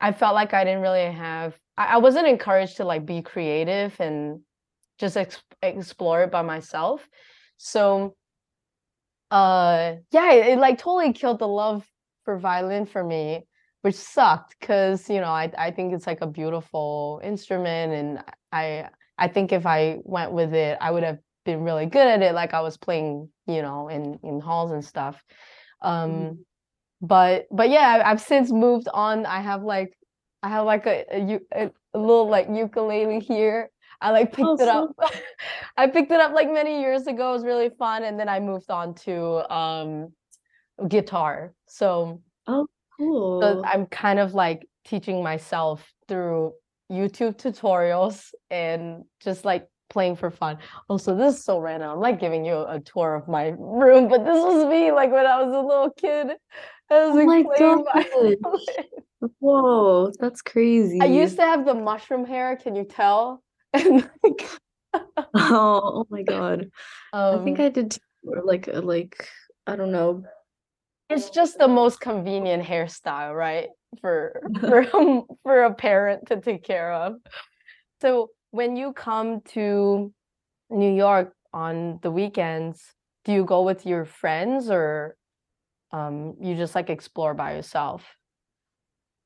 [0.00, 3.94] I felt like I didn't really have I, I wasn't encouraged to like be creative
[4.00, 4.40] and
[4.98, 7.08] just ex- explore it by myself.
[7.56, 8.16] So
[9.30, 11.86] uh yeah it, it, like totally killed the love
[12.24, 13.46] for violin for me
[13.82, 18.88] which sucked because you know I, I think it's like a beautiful instrument and i
[19.18, 22.34] i think if i went with it i would have been really good at it
[22.34, 25.22] like i was playing you know in in halls and stuff
[25.82, 26.38] um Mhm.
[27.02, 29.96] but but yeah I, i've since moved on i have like
[30.42, 34.90] i have like a a, a, little like ukulele here i like picked it up
[35.76, 37.30] I picked it up like many years ago.
[37.30, 40.12] It was really fun, and then I moved on to um
[40.88, 41.54] guitar.
[41.66, 42.66] So, Oh,
[42.98, 43.62] so.
[43.64, 46.52] I'm kind of like teaching myself through
[46.90, 50.58] YouTube tutorials and just like playing for fun.
[50.88, 51.90] Also, this is so random.
[51.90, 55.26] I'm like giving you a tour of my room, but this was me like when
[55.26, 56.36] I was a little kid.
[56.90, 58.04] I was Oh my like playing gosh.
[58.12, 58.36] violin.
[59.38, 61.00] Whoa, that's crazy.
[61.00, 62.56] I used to have the mushroom hair.
[62.56, 63.42] Can you tell?
[63.74, 64.48] And like,
[65.34, 66.70] Oh, oh my God.
[67.12, 69.28] I think um, I did like uh, like
[69.66, 70.24] I don't know.
[71.10, 73.68] it's just the most convenient hairstyle, right?
[74.00, 77.16] For for a- for a parent to take care of.
[78.00, 80.12] So when you come to
[80.70, 82.82] New York on the weekends,
[83.24, 85.16] do you go with your friends or
[85.92, 88.04] um you just like explore by yourself?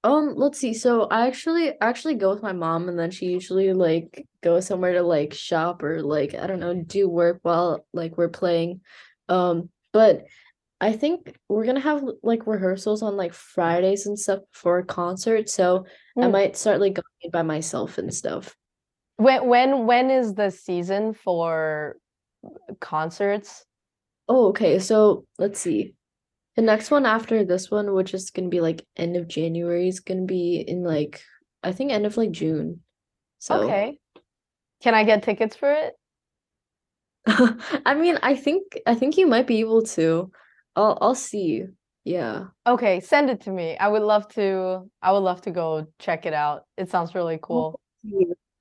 [0.04, 0.74] Um, let's see.
[0.74, 4.92] So I actually actually go with my mom, and then she usually like goes somewhere
[4.94, 8.80] to like shop or like I don't know, do work while like we're playing.
[9.28, 10.24] Um, but
[10.80, 15.48] I think we're gonna have like rehearsals on like Fridays and stuff for a concert,
[15.48, 16.32] so I Hmm.
[16.32, 18.56] might start like going by myself and stuff.
[19.16, 21.96] When when when is the season for
[22.80, 23.64] concerts?
[24.28, 24.78] Oh, okay.
[24.78, 25.94] So let's see.
[26.54, 30.00] The next one after this one, which is gonna be like end of January, is
[30.00, 31.22] gonna be in like
[31.64, 32.82] I think end of like June.
[33.40, 33.98] So Okay.
[34.80, 35.94] Can I get tickets for it?
[37.26, 40.30] I mean, I think I think you might be able to.
[40.78, 41.42] I'll I'll see.
[41.42, 41.74] You.
[42.04, 42.46] Yeah.
[42.66, 43.76] Okay, send it to me.
[43.76, 46.64] I would love to I would love to go check it out.
[46.76, 47.80] It sounds really cool.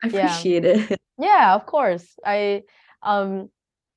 [0.03, 0.07] I Yeah.
[0.07, 0.99] appreciate it.
[1.19, 2.05] Yeah, of course.
[2.25, 2.63] I
[3.01, 3.49] um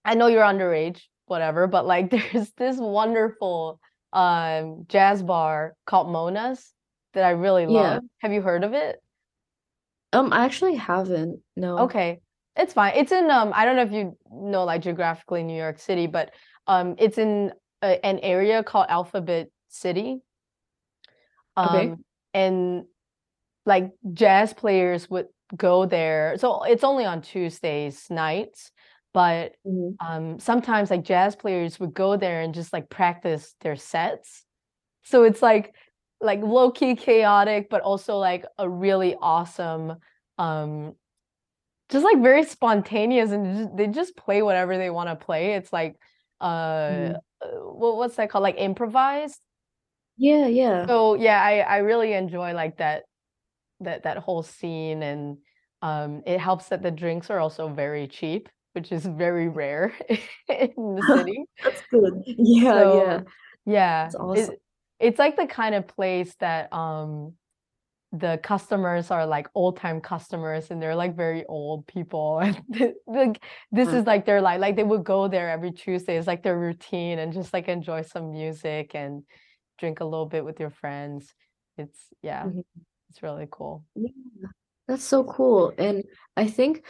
[0.04, 3.80] I know you're underage, whatever, but like there's this wonderful
[4.12, 6.72] um jazz bar called Mona's
[7.14, 7.74] that I really love.
[7.84, 7.94] Yeah.
[7.94, 8.02] love.
[8.18, 9.00] Have you heard of it?
[10.12, 11.40] Um, I actually haven't.
[11.56, 11.78] No.
[11.80, 12.20] Okay.
[12.56, 12.94] It's fine.
[12.96, 16.32] It's in um I don't know if you know like geographically New York City, but
[16.66, 17.52] um it's in
[17.82, 20.20] a, an area called Alphabet City.
[21.56, 21.90] Okay.
[21.90, 22.84] Um and
[23.66, 25.26] like jazz players would
[25.56, 26.36] go there.
[26.38, 28.70] So it's only on Tuesdays nights,
[29.12, 29.96] but Mhm.
[30.00, 34.44] um sometimes like jazz players would go there and just like practice their sets.
[35.02, 35.74] So it's like
[36.20, 39.96] like low key chaotic, but also like a really awesome
[40.38, 40.94] um
[41.90, 45.54] just like very spontaneous and just, they just play whatever they want to play.
[45.54, 45.96] It's like
[46.40, 47.20] uh Mhm.
[47.42, 48.42] What what's that called?
[48.42, 49.40] Like improvised.
[50.16, 50.86] Yeah, yeah.
[50.86, 53.04] So yeah, I I really enjoy like that
[53.80, 55.38] that that whole scene and
[55.82, 59.92] um it helps that the drinks are also very cheap, which is very rare
[60.48, 61.44] in the city.
[61.62, 62.22] That's good.
[62.26, 63.18] Yeah, yeah.
[63.18, 63.24] So
[63.66, 64.54] yeah, That's awesome.
[64.54, 64.60] it,
[65.00, 67.34] it's like the kind of place that um
[68.12, 72.60] the customers are like old time customers and they're like very old people and
[73.06, 73.94] like this Mm.
[73.94, 77.18] is like their life like they would go there every Tuesday it's like their routine
[77.20, 79.22] and just like enjoy some music and
[79.78, 81.32] drink a little bit with your friends
[81.78, 82.64] it's yeah Mhm.
[83.10, 84.10] it's really cool Yeah,
[84.88, 85.72] that's so cool.
[85.78, 86.02] And
[86.36, 86.84] I think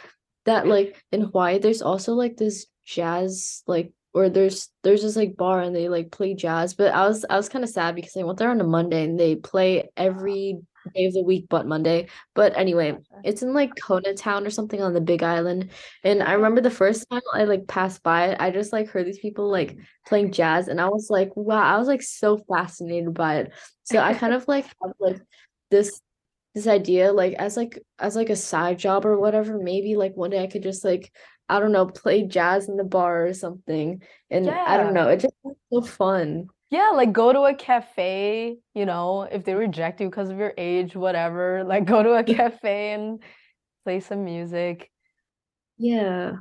[0.45, 5.37] that like in Hawaii, there's also like this jazz like or there's there's this like
[5.37, 6.73] bar and they like play jazz.
[6.73, 9.03] But I was I was kind of sad because I went there on a Monday
[9.05, 10.57] and they play every
[10.95, 12.07] day of the week but Monday.
[12.33, 15.71] But anyway, it's in like Kona Town or something on the Big Island.
[16.03, 19.05] And I remember the first time I like passed by it, I just like heard
[19.05, 19.77] these people like
[20.07, 23.53] playing jazz and I was like, wow, I was like so fascinated by it.
[23.83, 25.21] So I kind of like have like
[25.69, 26.01] this
[26.53, 30.31] this idea like as like as like a side job or whatever maybe like one
[30.31, 31.11] day I could just like
[31.47, 35.21] I don't know play jazz in the bar or something and I don't know it
[35.21, 35.33] just
[35.71, 40.29] so fun yeah like go to a cafe you know if they reject you because
[40.29, 43.21] of your age whatever like go to a cafe and
[43.83, 44.91] play some music.
[45.77, 46.33] Yeah.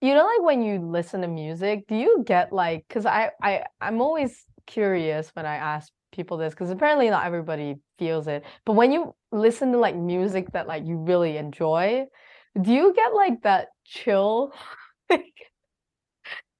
[0.00, 3.64] You know, like when you listen to music, do you get like, because I, I,
[3.80, 8.44] I'm always curious when I ask people this because apparently not everybody feels it.
[8.66, 12.06] But when you listen to like music that like you really enjoy,
[12.60, 14.52] do you get like that chill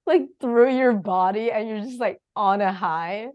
[0.07, 3.29] like, through your body and you're just like on a high?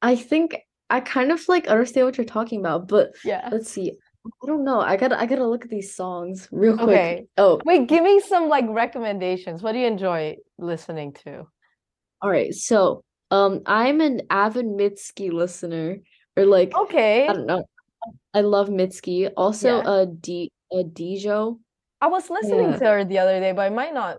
[0.00, 0.58] I think
[0.90, 3.48] I kind of like understand what you're talking about, but Yeah.
[3.52, 3.92] let's see.
[4.42, 4.80] I don't know.
[4.80, 6.86] I gotta I gotta look at these songs real quick.
[6.88, 7.26] Okay.
[7.38, 9.62] Oh, Wait, give me some like recommendations.
[9.62, 11.46] What do you enjoy listening to?
[12.20, 12.54] all right.
[12.54, 15.98] So, um, I'm an avid Mitski listener,
[16.36, 17.26] or like Okay.
[17.26, 17.64] I don't know.
[18.34, 19.30] I love Mitski.
[19.36, 19.78] Also, Yeah.
[19.78, 21.58] uh, D uh Dijo.
[22.00, 22.78] I was listening Yeah.
[22.78, 24.18] to her the other day, but I might not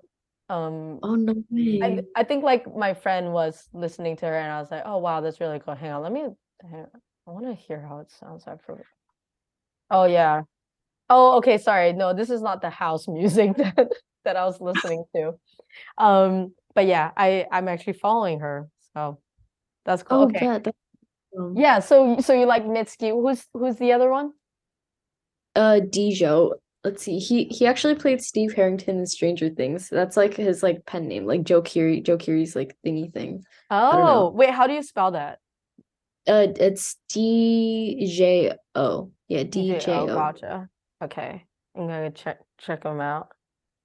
[0.50, 1.34] um Oh no
[1.82, 2.02] I, way.
[2.16, 5.22] I think like my friend was listening to her and I was like, oh wow,
[5.22, 5.76] that's really cool.
[5.76, 6.36] Hang on, let me on.
[7.28, 8.46] I want to hear how it sounds.
[8.48, 8.86] I forgot.
[9.89, 10.41] Oh yeah.
[11.10, 11.94] Oh, okay, sorry.
[11.94, 13.88] No, this is not the house music that,
[14.26, 15.34] that I was listening to.
[15.98, 18.68] Um, but yeah, I I'm actually following her.
[18.94, 19.20] So
[19.86, 20.20] that's cool.
[20.20, 20.46] Oh Okay.
[20.46, 20.78] yeah, that's
[21.56, 23.12] Yeah, so so you like Mitski.
[23.12, 24.34] Who's who's the other one?
[25.56, 26.54] uh Dijo.
[26.84, 27.18] Let's see.
[27.18, 29.90] He he actually played Steve Harrington in Stranger Things.
[29.90, 33.44] That's like his like pen name, like Joe Keery, Joe Keery's like thingy thing.
[33.70, 35.40] Oh, wait, how do you spell that?
[36.28, 39.12] Uh, it's D J O.
[39.30, 39.80] Yeah, D DJ.
[39.80, 40.16] J Oh, O.
[40.16, 40.70] gotcha.
[41.02, 41.46] Okay.
[41.76, 43.30] I'm gonna check check them out.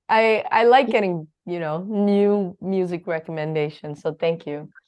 [0.09, 4.69] I I like getting, you know, new music recommendations, so thank you.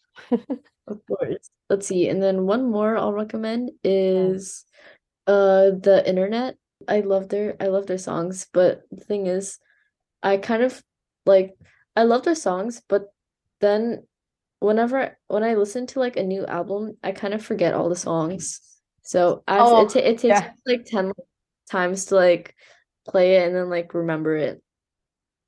[0.86, 1.50] Of course.
[1.68, 2.08] Let's see.
[2.08, 4.64] And then one more I'll recommend is
[5.28, 6.56] uh the internet.
[6.88, 9.58] I love their I love their songs, but the thing is
[10.22, 10.82] I kind of
[11.26, 11.56] like
[11.96, 13.12] I love their songs, but
[13.60, 14.06] then
[14.60, 17.96] whenever when I listen to like a new album, I kind of forget all the
[17.96, 18.60] songs.
[19.02, 20.52] So I Oh, it, ta- it takes yeah.
[20.66, 21.12] like 10
[21.70, 22.54] times to like
[23.06, 24.62] play it and then like remember it.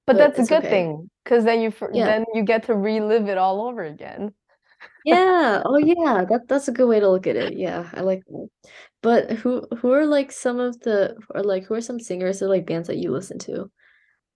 [0.07, 0.71] But But that's a good okay.
[0.71, 2.07] thing, because then you for, Yeah.
[2.07, 4.35] then you get to relive it all over again.
[5.05, 5.63] Yeah.
[5.65, 6.25] Oh yeah.
[6.29, 7.57] That that's a good way to look at it.
[7.57, 8.49] Yeah, I like that.
[9.03, 12.49] But who who are like some of the or like who are some singers or
[12.49, 13.71] like bands that you listen to?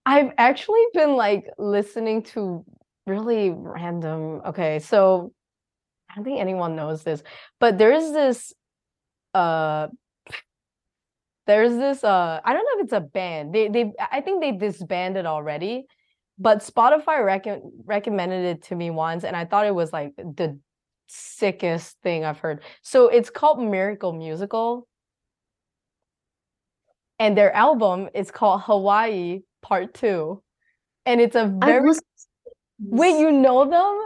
[0.04, 2.64] I've actually been like listening to
[3.06, 4.42] really random.
[4.46, 5.32] Okay, so
[6.10, 7.22] I don't think anyone knows this,
[7.60, 8.52] but there's this
[9.34, 9.88] uh
[11.46, 13.54] there's this uh I don't know if it's a band.
[13.54, 15.86] They they I think they disbanded already,
[16.38, 17.46] but Spotify rec
[17.84, 20.58] recommended it to me once and I thought it was like the
[21.06, 22.60] sickest thing I've heard.
[22.82, 24.86] So it's called Miracle Musical.
[27.18, 30.42] And their album is called Hawaii Part 2.
[31.06, 32.04] And it's a very listened
[32.78, 33.98] Wait, you know them?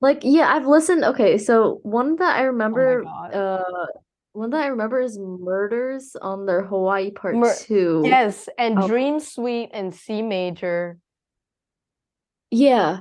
[0.00, 1.02] like yeah, I've listened.
[1.04, 3.34] Okay, so one that I remember God.
[3.34, 3.86] uh
[4.34, 8.02] one that I remember is Murders on their Hawaii Part Mur- 2.
[8.04, 8.86] Yes, and Oh.
[8.88, 10.98] Dream Sweet and Sea Major,
[12.50, 13.00] Yeah.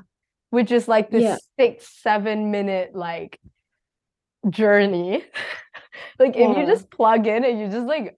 [0.51, 1.37] Which is like this Yeah.
[1.59, 3.39] six, seven minute like
[4.49, 5.25] journey.
[6.19, 8.17] Like if you just plug in and you just like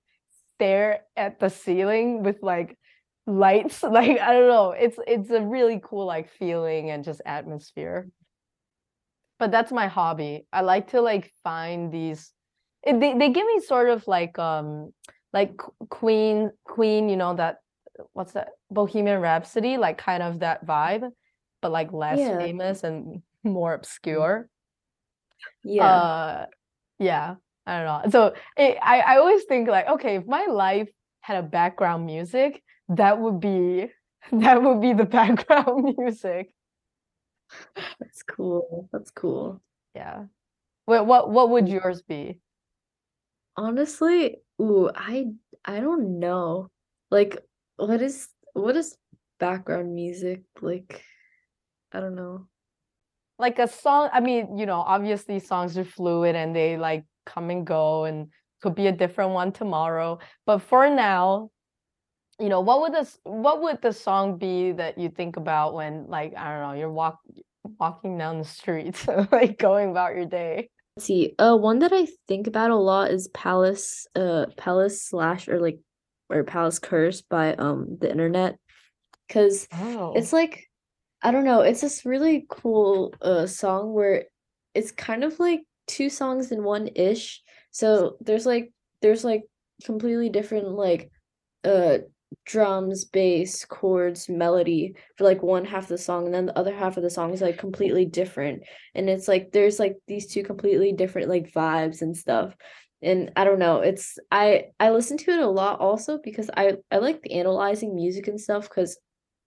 [0.55, 2.77] stare at the ceiling with like
[3.25, 8.09] lights, like I don't know, it's it's a really cool like feeling and just atmosphere.
[9.39, 10.45] But that's my hobby.
[10.51, 12.31] I like to like find these
[12.83, 14.93] it, they they give me sort of like um
[15.31, 15.57] like
[15.89, 17.57] Queen Queen, you know that
[18.13, 21.09] what's that Bohemian Rhapsody, like kind of that vibe,
[21.63, 22.39] but like less Yeah.
[22.39, 24.49] famous and more obscure.
[25.63, 25.85] Yeah.
[25.85, 26.45] Uh,
[26.99, 27.35] yeah,
[27.65, 28.09] I don't know.
[28.11, 30.89] So it, I I always think like, okay, if my life
[31.21, 33.89] had a background music, that would be
[34.31, 36.53] that would be the background music.
[37.99, 38.89] That's cool.
[38.91, 39.61] That's cool.
[39.95, 40.25] Yeah.
[40.87, 41.73] Wait, what what would Mm.
[41.83, 42.39] yours be?
[43.55, 45.33] Honestly, ooh, I
[45.65, 46.69] I don't know.
[47.11, 47.37] Like
[47.77, 48.97] what is what is
[49.39, 51.03] background music like?
[51.93, 52.47] I don't know.
[53.39, 57.49] Like a song, I mean, you know, obviously songs are fluid and they like come
[57.49, 58.27] and go and
[58.61, 60.19] could be a different one tomorrow.
[60.45, 61.49] But for now,
[62.39, 66.07] you know, what would this what would the song be that you think about when
[66.07, 67.19] like, I don't know, you're walk
[67.79, 70.69] walking down the street, like going about your day?
[70.97, 71.33] Let's see.
[71.37, 75.79] Uh, one that I think about a lot is Palace, uh, Palace slash or like
[76.29, 78.57] or Palace Curse by um the internet,
[79.27, 80.13] because Oh.
[80.15, 80.69] it's like
[81.23, 81.61] I don't know.
[81.61, 84.25] It's this really cool uh song where
[84.75, 87.41] it's kind of like two songs in one ish.
[87.71, 88.71] So there's like
[89.01, 89.43] there's like
[89.85, 91.11] completely different like
[91.63, 91.99] uh
[92.45, 96.75] drums, bass, chords, melody for like one half of the song, and then the other
[96.75, 98.63] half of the song is like completely different.
[98.95, 102.55] And it's like there's like these two completely different like vibes and stuff.
[103.01, 106.77] And I don't know, it's I I listen to it a lot also because I
[106.91, 108.97] I like analyzing music and stuff because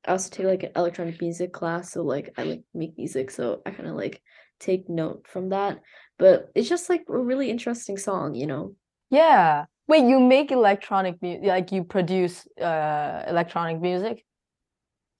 [0.06, 3.62] I also take like an electronic music class, so like I like make music, so
[3.66, 4.22] I kind of like
[4.60, 5.80] take note from that.
[6.18, 8.74] But it's just like a really interesting song, you know.
[9.10, 9.66] Yeah.
[9.88, 14.24] Wait, you make electronic music, like you produce uh electronic music?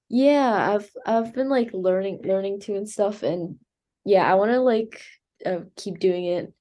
[0.09, 3.59] Yeah, I've I've been like learning learning to and stuff and
[4.05, 5.03] yeah, I want to like
[5.45, 6.53] uh, keep doing it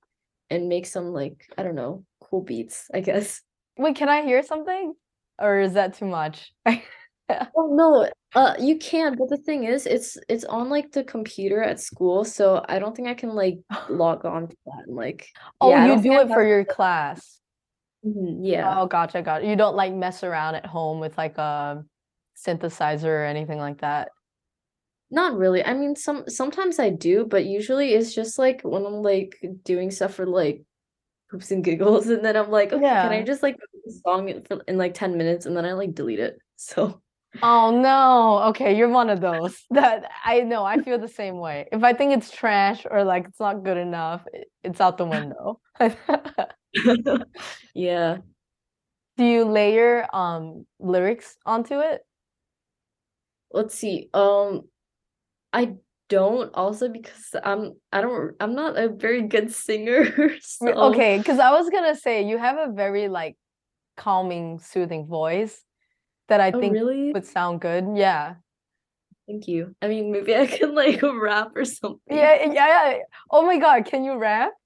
[0.49, 3.41] and make some like I don't know, cool beats, I guess.
[3.77, 4.93] Wait, can I hear something?
[5.39, 6.51] Or is that too much?
[7.55, 11.61] Oh no, uh you can, but the thing is it's it's on like the computer
[11.63, 13.59] at school, so I don't think I can like
[13.89, 15.27] log on to that and like
[15.61, 17.39] Oh, yeah, you do it for your class.
[18.05, 18.79] Mhm, yeah.
[18.79, 21.83] Oh, gotcha, got You don't like mess around at home with like a
[22.37, 24.09] synthesizer or anything like that.
[25.11, 25.63] Not really.
[25.63, 29.91] I mean, some sometimes I do, but usually it's just like when I'm like doing
[29.91, 30.63] stuff for like
[31.31, 33.55] poops and giggles, and then I'm like, okay, can I just like
[34.05, 36.37] song in, for, in like 10 minutes, and then I like delete it.
[36.57, 37.01] So,
[37.41, 38.49] Oh no.
[38.49, 40.63] Okay, you're one of those that I know.
[40.63, 41.67] I feel the same way.
[41.71, 44.25] If I think it's trash or like it's not good enough,
[44.63, 45.59] it's out the window.
[47.73, 48.17] yeah.
[49.17, 52.01] Do you layer um lyrics onto it?
[53.51, 54.09] Let's see.
[54.13, 54.63] Um,
[55.53, 55.75] I
[56.09, 61.39] don't also because I'm I don't I'm not a very good singer, so Okay, because
[61.39, 63.37] I was gonna say you have a very like
[63.97, 65.64] calming, soothing voice
[66.27, 67.11] that I oh think really?
[67.13, 67.85] would sound good.
[67.95, 68.35] Yeah.
[69.27, 69.75] Thank you.
[69.81, 72.15] I mean, maybe I can like rap or something.
[72.15, 72.53] Yeah, yeah,
[72.91, 72.97] yeah.
[73.31, 74.51] Oh my God, can you rap?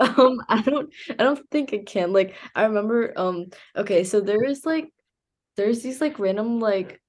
[0.00, 2.12] Um, I don't I don't think I can.
[2.12, 3.46] Like I remember um
[3.76, 4.90] okay, so there is like
[5.56, 7.00] there's these like random like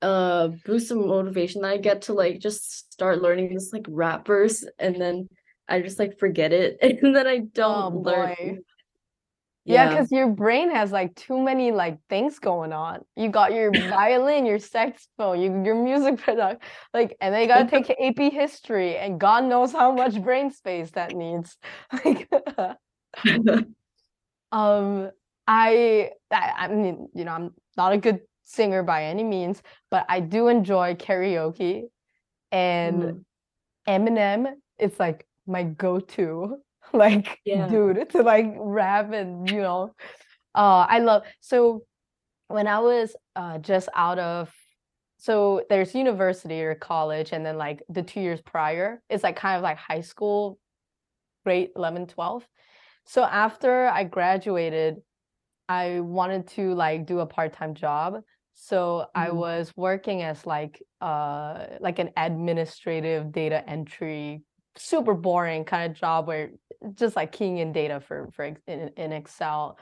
[0.00, 4.26] uh boosts of motivation that I get to like just start learning this like rap
[4.26, 5.28] verse and then
[5.68, 8.62] I just like forget it and then I Oh don't learn.
[9.68, 9.90] Yeah, Yeah.
[9.90, 13.04] because your brain has like too many like things going on.
[13.16, 16.64] You got your violin, your saxophone, you, your music product,
[16.94, 20.90] like, and then you gotta take AP history, and God knows how much brain space
[20.92, 21.56] that needs.
[22.04, 22.28] Like,
[24.52, 25.10] um,
[25.46, 30.06] I, I, I mean, you know, I'm not a good singer by any means, but
[30.08, 31.84] I do enjoy karaoke,
[32.52, 33.24] and Mhm.
[33.88, 36.58] Eminem is like my go-to,
[36.94, 37.66] like Yeah.
[37.66, 39.94] dude to like rap and you know,
[40.54, 41.24] uh, I love.
[41.40, 41.84] So
[42.48, 44.52] when I was uh just out of,
[45.18, 49.56] so there's university or college, and then like the two years prior, it's like kind
[49.56, 50.58] of like high school,
[51.44, 52.46] grade 11, 12.
[53.04, 54.96] So after I graduated,
[55.68, 58.22] I wanted to like do a part-time job.
[58.54, 59.32] So I Mhm.
[59.32, 64.42] was working as like uh like an administrative data entry,
[64.76, 66.50] super boring kind of job where
[66.82, 69.78] eh, just like keying in data for for in, in Excel.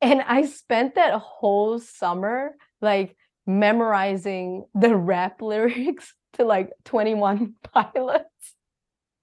[0.00, 8.26] And I spent that whole summer like memorizing the rap lyrics to like 21 Pilots.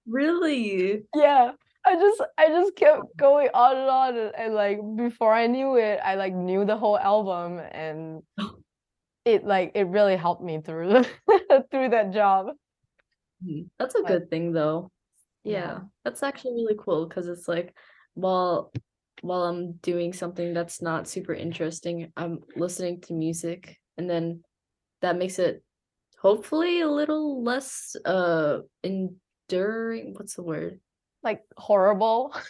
[0.06, 1.04] Really?
[1.14, 1.52] Yeah.
[1.86, 5.76] I just I just kept going on and on and, and like before I knew
[5.76, 8.22] it, I like knew the whole album and
[9.24, 11.04] it like it really helped me through
[11.70, 12.48] through that job.
[13.44, 13.70] Mhm.
[13.78, 14.90] That's a But good thing though.
[15.44, 15.52] yeah.
[15.52, 17.76] Yeah, that's actually really cool because it's like
[18.14, 18.72] while
[19.22, 24.42] while I'm doing something that's not super interesting, I'm listening to music and then
[25.02, 25.64] that makes it
[26.18, 30.14] hopefully a little less uh enduring.
[30.14, 30.80] What's the word?
[31.22, 32.34] Like horrible.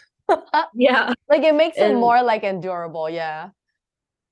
[0.73, 1.13] Yeah.
[1.29, 3.51] Like it makes it And more like endurable, yeah.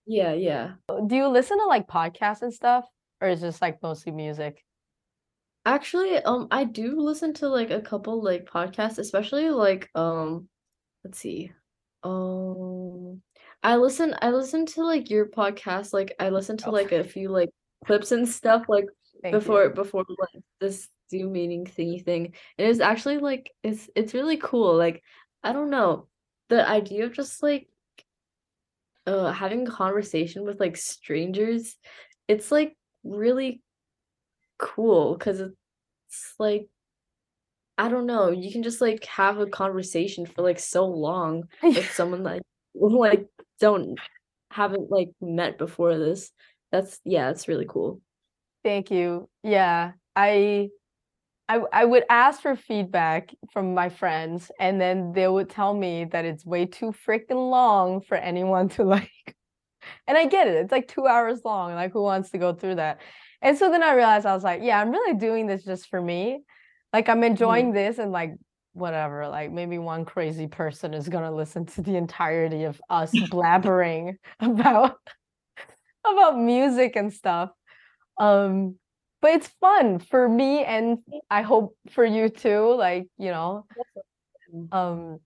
[0.05, 0.75] yeah, yeah.
[1.07, 2.87] Do you listen to like podcasts and stuff?
[3.21, 4.63] Or is just like mostly music?
[5.69, 10.49] Actually, um, I do listen to like a couple like podcasts, especially like um,
[11.03, 11.51] let's see.
[12.01, 13.21] Um,
[13.61, 17.03] I listen I listen to like your podcast, like I listen to Oh, like a
[17.03, 17.49] few like
[17.85, 18.85] clips and stuff like
[19.21, 19.59] thank you.
[19.59, 22.33] before before like this Zoom meeting thingy thing.
[22.57, 24.75] And it's actually like it's it's really cool.
[24.75, 25.03] Like
[25.43, 26.07] I don't know,
[26.49, 27.67] the idea of just like
[29.05, 31.75] uh having a conversation with like strangers,
[32.27, 33.61] it's like really
[34.57, 35.41] cool because
[36.09, 36.67] it's like
[37.77, 41.89] I don't know, you can just like have a conversation for like so long with
[41.93, 42.41] someone that
[42.73, 43.25] you like
[43.59, 43.97] don't
[44.51, 46.31] haven't like met before this.
[46.71, 48.01] That's yeah, it's really cool.
[48.63, 49.29] Thank you.
[49.43, 49.93] Yeah.
[50.15, 50.69] I
[51.47, 56.05] I I would ask for feedback from my friends and then they would tell me
[56.05, 59.09] that it's way too freaking long for anyone to like
[60.07, 60.55] and I get it.
[60.55, 61.73] It's like 2 hours long.
[61.75, 62.99] Like who wants to go through that?
[63.41, 66.01] And so then I realized I was like, yeah, I'm really doing this just for
[66.01, 66.43] me.
[66.91, 68.33] Like I'm enjoying this and like
[68.73, 73.11] whatever, like maybe one crazy person is going to listen to the entirety of us
[73.31, 74.97] blabbering about
[76.05, 77.51] about music and stuff.
[78.19, 78.75] Um
[79.21, 82.73] but it's fun for me and I hope for you too.
[82.73, 83.65] Like, you know.
[84.71, 85.19] Um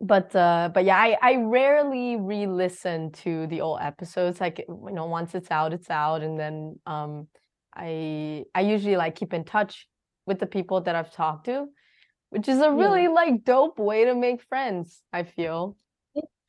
[0.00, 4.40] but uh but yeah, I, I rarely re-listen to the old episodes.
[4.40, 6.22] Like you know, once it's out, it's out.
[6.22, 7.28] And then um
[7.74, 9.88] I I usually like keep in touch
[10.26, 11.66] with the people that I've talked to,
[12.30, 13.08] which is a really Yeah.
[13.08, 15.76] like dope way to make friends, I feel.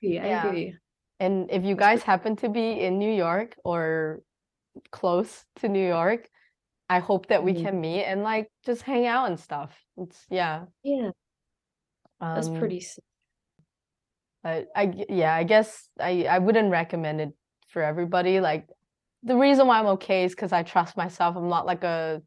[0.01, 0.77] Yeah, I agree.
[1.19, 4.21] And if you guys happen to be in New York or
[4.91, 6.29] close to New York,
[6.89, 7.61] I hope that we Mhm.
[7.61, 9.77] can meet and like just hang out and stuff.
[9.97, 10.67] It's yeah.
[10.83, 11.11] Yeah,
[12.33, 13.03] that's Um, pretty sick.
[14.43, 17.33] but I g- yeah, I guess I I wouldn't recommend it
[17.69, 18.39] for everybody.
[18.39, 18.67] Like
[19.25, 21.35] the reason why I'm okay is because I trust myself.
[21.35, 22.21] I'm not like a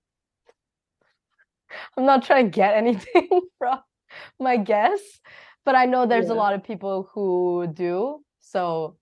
[1.97, 3.29] I'm not trying to get anything
[3.59, 3.81] from
[4.41, 5.21] my guests,
[5.65, 8.23] but I know there's a lot of people who do.
[8.41, 8.97] So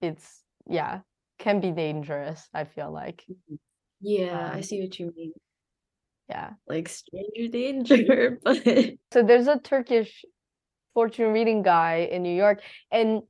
[0.00, 1.00] it's yeah,
[1.38, 3.24] can be dangerous, I feel like.
[4.00, 5.32] Yeah, I Um, see what you mean.
[6.28, 6.50] yeah.
[6.68, 8.62] Like stranger danger, but
[9.12, 10.24] So there's a Turkish
[10.94, 13.22] fortune reading guy in New York, and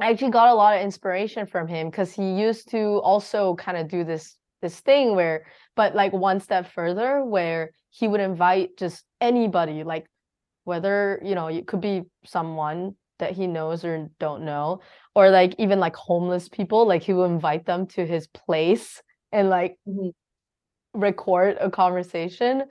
[0.00, 3.78] I actually got a lot of inspiration from him because he used to also kind
[3.78, 5.44] of do this this thing where,
[5.76, 10.06] but like one step further, where he would invite just anybody, like
[10.64, 14.80] whether you know it could be someone that he knows or don't know,
[15.14, 19.48] or like even like homeless people, like he would invite them to his place and
[19.50, 20.12] like Mhm.
[20.94, 22.64] record a conversation.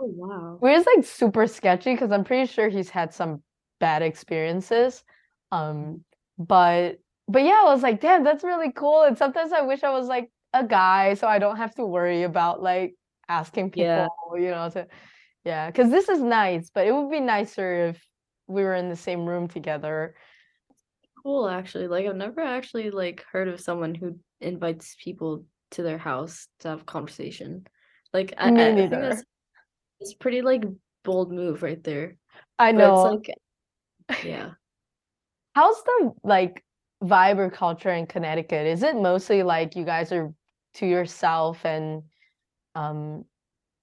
[0.00, 0.56] oh wow.
[0.60, 3.42] Which is like super sketchy because I'm pretty sure he's had some
[3.80, 5.04] bad experiences.
[5.50, 6.04] Um,
[6.48, 9.02] but but yeah, I was like, damn, that's really cool.
[9.02, 12.24] And sometimes I wish I was like a guy so I don't have to worry
[12.24, 12.94] about like
[13.28, 14.08] asking people, Yeah.
[14.34, 14.86] you know, to
[15.44, 18.06] yeah, because this is nice, but it would be nicer if
[18.46, 20.14] we were in the same room together.
[21.22, 21.86] Cool, actually.
[21.88, 26.68] Like I've never actually like heard of someone who invites people to their house to
[26.68, 27.66] have conversation.
[28.12, 29.00] Like I, Me I, I think neither.
[29.08, 29.24] that's
[30.00, 30.64] it's pretty like
[31.04, 32.16] bold move right there.
[32.58, 33.06] I But know.
[33.06, 33.26] it's
[34.08, 34.50] like yeah.
[35.54, 36.64] How's the like
[37.02, 38.66] vibe or culture in Connecticut?
[38.66, 40.32] Is it mostly like you guys are
[40.74, 42.02] to yourself and
[42.74, 43.26] um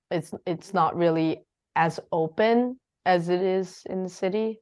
[0.10, 1.44] it's it's not really
[1.76, 4.60] as open as it is in the city?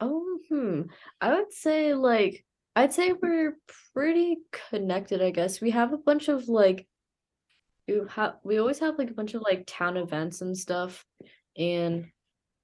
[0.00, 0.82] Oh, hmm.
[1.20, 2.44] I would say like
[2.76, 3.56] I'd say we're
[3.92, 4.38] pretty
[4.70, 5.60] connected, I guess.
[5.60, 6.86] We have a bunch of like
[7.88, 11.04] we have we always have like a bunch of like town events and stuff.
[11.56, 12.11] And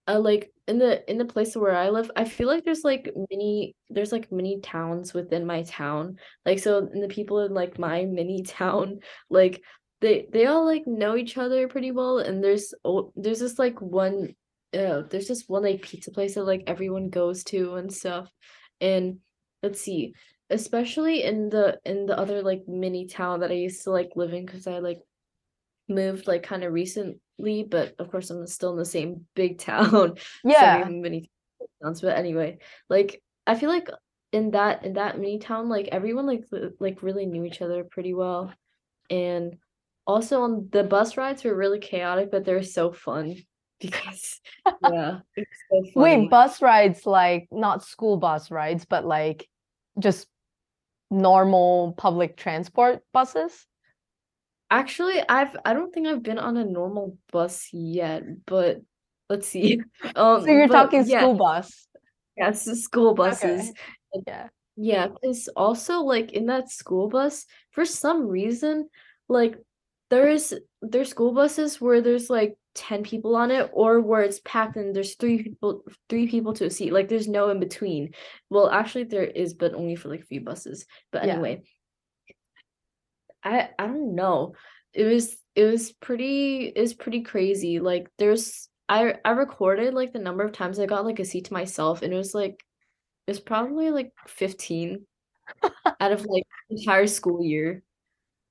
[0.09, 3.11] uh like in the in the place where I live, I feel like there's like
[3.31, 6.19] many there's like many towns within my town.
[6.45, 9.01] Like so and the people in like my mini town,
[9.31, 9.63] like
[10.01, 13.81] they they all like know each other pretty well and there's oh there's this like
[13.81, 14.35] one
[14.75, 18.31] uh there's this one like pizza place that like everyone goes to and stuff.
[18.81, 19.19] And
[19.63, 20.15] let's see,
[20.51, 24.33] especially in the in the other like mini town that I used to like live
[24.33, 25.01] in because I like
[25.89, 30.15] moved like kind of recently, but of course I'm still in the same big town.
[30.45, 30.79] Yeah.
[30.79, 31.31] have many
[31.83, 32.01] towns.
[32.01, 32.59] But anyway,
[32.89, 33.89] like I feel like
[34.33, 36.45] in that in that mini town, like everyone like
[36.81, 38.53] like really knew each other pretty well.
[39.11, 39.57] And
[40.07, 43.37] also on the bus rides were really chaotic, but they're so fun
[43.81, 44.41] because
[44.83, 45.83] yeah, so.
[45.95, 49.49] Wait, bus rides like not school bus rides, but like
[49.99, 50.27] just
[51.11, 53.67] normal public transport buses?
[54.71, 58.81] Actually, I've I don't think I've been on a normal bus yet, but
[59.29, 59.81] let's see.
[60.17, 61.89] Um, So you're talking yeah, school bus.
[62.37, 63.73] yeah, the school buses.
[64.15, 64.23] Okay.
[64.27, 64.49] Yeah.
[64.77, 68.89] Yeah, because also like in that school bus, for some reason,
[69.29, 69.57] like
[70.11, 70.53] there's
[70.83, 74.95] there's school buses where there's like 10 people on it or where it's packed and
[74.95, 76.93] there's three people three people to a seat.
[76.93, 78.13] Like there's no in between.
[78.51, 80.87] Well, actually there is, but only for like a few buses.
[81.11, 81.39] But Yeah.
[83.49, 84.55] I I don't know.
[84.93, 87.81] It was it was pretty it was pretty crazy.
[87.81, 91.47] Like there's I I recorded like the number of times I got like a seat
[91.47, 92.63] to myself and it was like
[93.27, 95.05] it was probably like 15
[96.01, 97.83] out of like entire school year.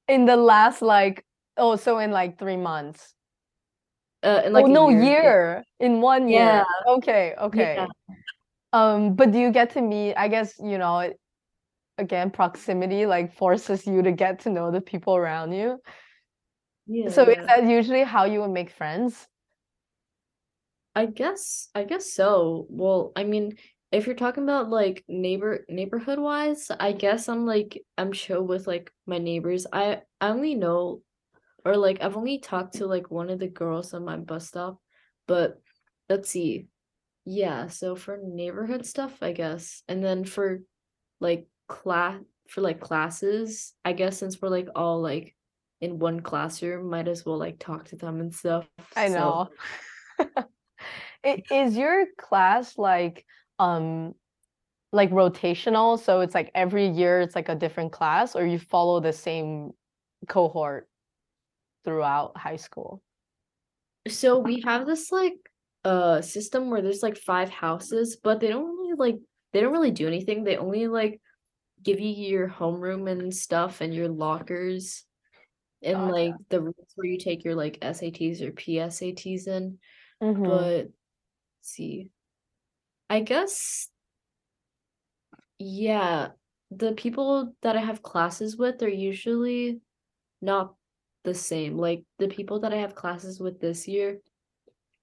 [0.08, 1.26] In the last like
[1.58, 3.14] oh, so in like three months.
[4.24, 5.02] Uh in like oh no, year.
[5.02, 5.22] yeah.
[5.22, 5.64] year.
[5.80, 6.40] In one year.
[6.40, 6.64] Yeah.
[6.88, 7.76] Okay, okay.
[7.78, 7.88] Yeah.
[8.74, 11.12] Um, but do you get to meet, I guess, you know,
[11.98, 15.80] again, proximity like forces you to get to know the people around you.
[16.86, 17.10] Yeah.
[17.10, 19.28] So is that usually how you would make friends?
[20.96, 22.66] I guess I guess so.
[22.70, 23.58] Well, I mean,
[23.92, 28.68] if you're talking about like neighbor neighborhood wise, I guess I'm like I'm chill with
[28.68, 29.68] like my neighbors.
[29.72, 31.02] I I only know
[31.66, 34.80] or like I've only talked to like one of the girls on my bus stop,
[35.28, 35.62] but
[36.10, 36.68] let's see.
[37.26, 39.84] Yeah, so for neighborhood stuff, I guess.
[39.88, 40.62] And then for
[41.20, 45.36] like class for like classes, I guess since we're like all like
[45.82, 48.68] in one classroom, might as well like talk to them and stuff.
[48.96, 49.50] I know.
[51.52, 53.26] Is your class like
[53.60, 54.14] um
[54.94, 56.00] like rotational?
[56.00, 59.72] So it's like every year it's like a different class, or you follow the same
[60.28, 60.88] cohort
[61.84, 63.02] throughout high school?
[64.10, 65.34] so we have this like
[65.84, 69.18] uh system where there's like five houses, but they don't really like
[69.54, 70.44] they don't really do anything.
[70.44, 71.22] They only like
[71.84, 75.04] give you your homeroom and stuff and your lockers
[75.84, 76.12] and Gotcha.
[76.12, 79.78] like the rooms where you take your like SATs or PSATs in.
[80.22, 80.44] Mhm.
[80.44, 80.92] But let's
[81.62, 82.10] see.
[83.10, 83.90] I guess
[85.60, 86.30] yeah,
[86.72, 89.80] the people that I have classes with are usually
[90.42, 90.76] not
[91.24, 91.78] the same.
[91.78, 94.20] Like the people that I have classes with this year,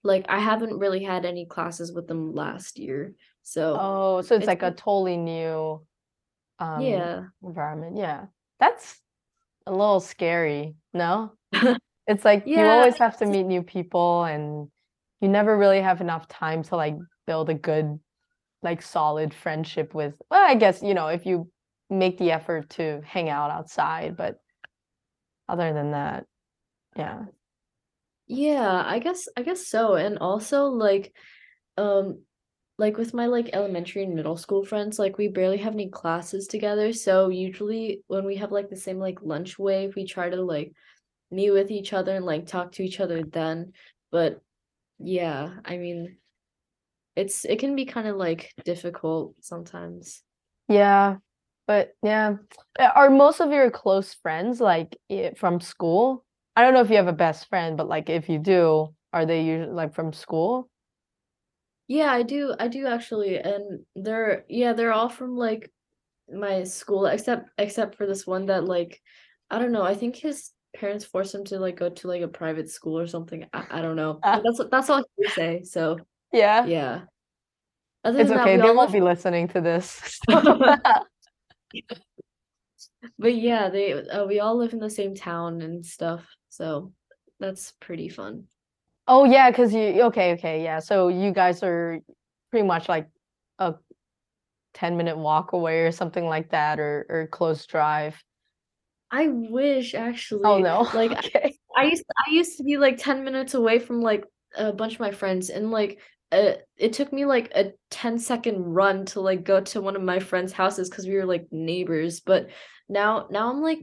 [0.02, 3.14] like I haven't really had any classes with them last year.
[3.42, 5.84] So Oh, so it's it's like a been- totally new
[6.58, 7.24] um yeah.
[7.42, 7.96] environment.
[7.96, 8.26] Yeah.
[8.60, 9.00] That's
[9.66, 11.32] a little scary, no?
[12.06, 14.68] It's like you always have to meet new people and
[15.22, 16.96] you never really have enough time to like
[17.26, 17.98] build a good
[18.62, 21.50] like solid friendship with well, I guess, you know, if you
[21.88, 24.36] make the effort to hang out outside, but
[25.48, 26.26] other than that,
[26.96, 27.24] yeah.
[28.26, 29.94] Yeah, I guess I guess so.
[29.94, 31.14] And also like
[31.78, 32.22] um
[32.76, 36.48] like with my like elementary and middle school friends, like we barely have any classes
[36.48, 36.92] together.
[36.92, 40.72] So usually when we have like the same like lunch wave, we try to like
[41.30, 43.72] meet with each other and like talk to each other then.
[44.10, 44.40] But
[44.98, 46.16] yeah, I mean
[47.16, 50.22] it's it can be kind of like difficult sometimes.
[50.68, 51.18] Yeah.
[51.66, 52.36] But yeah.
[52.78, 54.96] Are most of your close friends like
[55.36, 56.24] from school?
[56.56, 59.26] I don't know if you have a best friend, but like if you do, are
[59.26, 60.68] they usually like from school?
[61.88, 62.54] Yeah, I do.
[62.58, 63.38] I do actually.
[63.38, 65.70] And they're yeah, they're all from like
[66.32, 69.00] my school except except for this one that like
[69.50, 69.82] I don't know.
[69.82, 73.06] I think his parents forced him to like go to like a private school or
[73.06, 73.46] something.
[73.52, 74.18] I, I don't know.
[74.22, 75.62] But that's that's all he would say.
[75.62, 75.98] So
[76.32, 76.64] Yeah.
[76.66, 77.02] yeah.
[78.02, 78.56] Other It's than that, okay.
[78.56, 80.20] They won't be listening to this.
[83.18, 86.26] but yeah, they uh, we all live in the same town and stuff.
[86.50, 86.92] So
[87.40, 88.44] that's pretty fun.
[89.06, 90.78] Oh yeah, because you okay, okay, yeah.
[90.78, 92.00] So you guys are
[92.50, 93.08] pretty much like
[93.58, 93.74] a
[94.74, 98.22] 10 minute walk away or something like that, or or close drive.
[99.10, 100.42] I wish actually.
[100.44, 100.88] Oh no.
[100.94, 101.58] Like I- Okay.
[101.76, 104.24] I used I used to be like 10 minutes away from like
[104.56, 105.98] a bunch of my friends and like
[106.32, 110.02] uh, it took me like a 10 second run to like go to one of
[110.02, 112.20] my friends' houses because we were like neighbors.
[112.20, 112.48] But
[112.88, 113.80] now now I'm like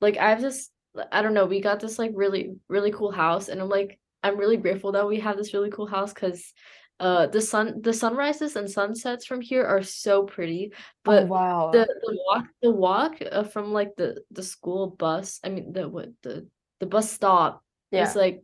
[0.00, 0.70] like I have this
[1.12, 4.36] I don't know, we got this like really really cool house and I'm like I'm
[4.38, 6.52] really grateful that we have this really cool house because
[6.98, 10.72] uh the sun the sunrises and sunsets from here are so pretty.
[10.74, 11.70] Oh But wow.
[11.72, 15.88] the the walk the walk uh, from like the the school bus i mean the
[15.88, 16.46] what the
[16.80, 18.08] the bus stop Yeah.
[18.08, 18.42] is like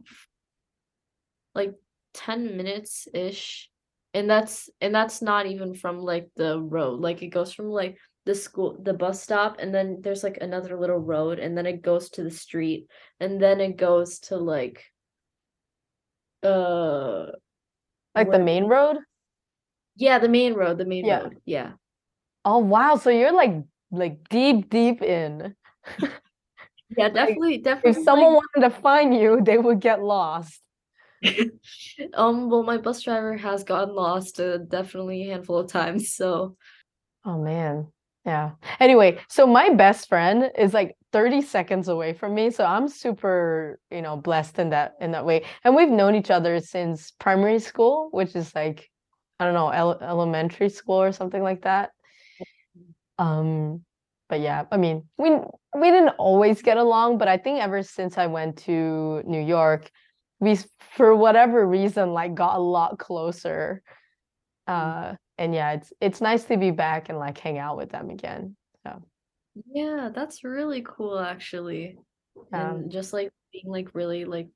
[1.55, 1.75] like
[2.15, 3.71] 10 minutes ish
[4.15, 7.99] and that's and that's not even from like the road like it goes from like
[8.25, 11.83] the school the bus stop and then there's like another little road and then it
[11.83, 12.87] goes to the street
[13.21, 14.85] and then it goes to like
[16.43, 17.27] uh
[18.15, 18.99] Like the main road?
[19.97, 21.21] yeah the main road the main Yeah.
[21.23, 21.73] road yeah
[22.45, 22.97] Oh wow.
[22.97, 23.55] So you're like
[23.91, 25.55] like deep, deep in.
[26.97, 30.61] yeah definitely definitely If someone wanted to find you, they would get lost.
[32.15, 36.57] um, well, my bus driver has gotten lost uh, definitely a handful of times, so
[37.25, 37.89] Oh man.
[38.25, 38.53] Yeah.
[38.81, 43.81] Anyway, so my best friend is like 30 seconds away from me, so I'm super,
[43.91, 45.45] you know, blessed in that in that way.
[45.65, 48.91] And we've known each other since primary school, which is like
[49.41, 51.93] I don't know, ele elementary school or something like that.
[53.19, 53.83] Um,
[54.29, 55.31] but yeah, I mean, we
[55.75, 59.91] we didn't always get along, but I think ever since I went to New York,
[60.39, 60.59] we
[60.97, 63.81] for whatever reason like got a lot closer.
[64.67, 68.11] Uh, and yeah, it's it's nice to be back and like hang out with them
[68.11, 68.55] again.
[68.83, 69.03] So
[69.73, 71.99] yeah, that's really cool actually.
[72.53, 74.49] um, And just like being like really like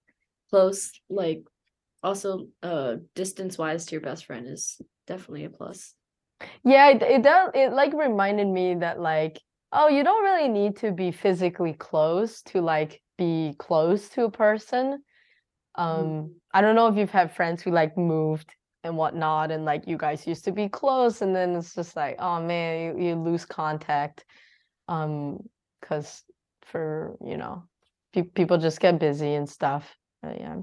[0.51, 1.43] close, like
[2.03, 5.95] also uh distance wise to your best friend is definitely a plus.
[6.65, 9.39] yeah, it, it does it like reminded me that like
[9.73, 14.31] oh, you don't really need to be physically close to like be close to a
[14.31, 15.03] person.
[15.77, 19.87] Um, I don't know if you've had friends who like moved and whatnot, and like
[19.87, 23.15] you guys used to be close, and then it's just like, oh man, you, you
[23.15, 24.25] lose contact.
[24.91, 25.49] Um,
[25.81, 26.23] because
[26.67, 27.65] for you know,
[28.13, 29.97] pe people just get busy and stuff.
[30.23, 30.57] But yeah,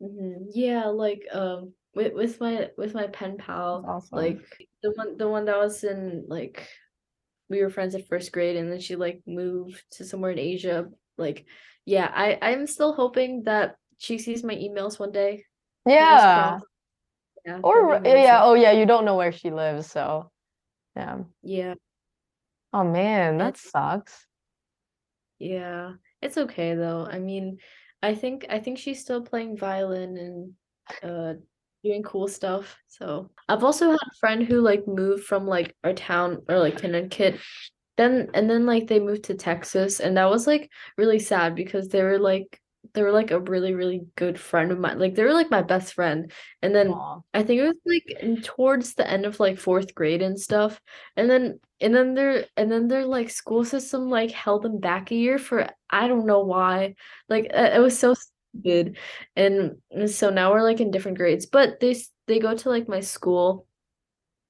[0.00, 0.50] Mhm.
[0.52, 4.18] Yeah, like um with with my with my pen pal, awesome.
[4.18, 6.68] like the one the one that was in like
[7.48, 10.86] we were friends at first grade and then she like moved to somewhere in Asia
[11.16, 11.46] like
[11.84, 15.44] yeah, I I'm still hoping that she sees my emails one day.
[15.86, 16.60] Yeah.
[17.44, 17.60] Yeah.
[17.62, 18.22] Or that'd be amazing.
[18.24, 20.30] yeah, oh yeah, you don't know where she lives, so
[20.96, 21.18] yeah.
[21.42, 21.74] Yeah.
[22.76, 24.26] Oh man, that sucks.
[25.38, 25.94] Yeah.
[26.20, 27.08] It's okay though.
[27.10, 27.56] I mean,
[28.02, 30.52] I think I think she's still playing violin and
[31.02, 31.40] uh
[31.82, 32.76] doing cool stuff.
[32.88, 36.76] So I've also had a friend who like moved from like our town or like
[36.76, 37.40] Connecticut.
[37.96, 41.88] Then and then like they moved to Texas and that was like really sad because
[41.88, 42.60] they were like
[42.96, 44.98] they were like a really really good friend of mine.
[44.98, 46.32] Like they were like my best friend.
[46.62, 47.20] And then Aw.
[47.34, 50.80] I think it was like towards the end of like fourth grade and stuff.
[51.16, 55.10] And then and then their and then their like school system like held them back
[55.12, 56.96] a year for I don't know why.
[57.28, 58.98] Like it was so stupid.
[59.36, 62.88] And and so now we're like in different grades, but they they go to like
[62.88, 63.66] my school.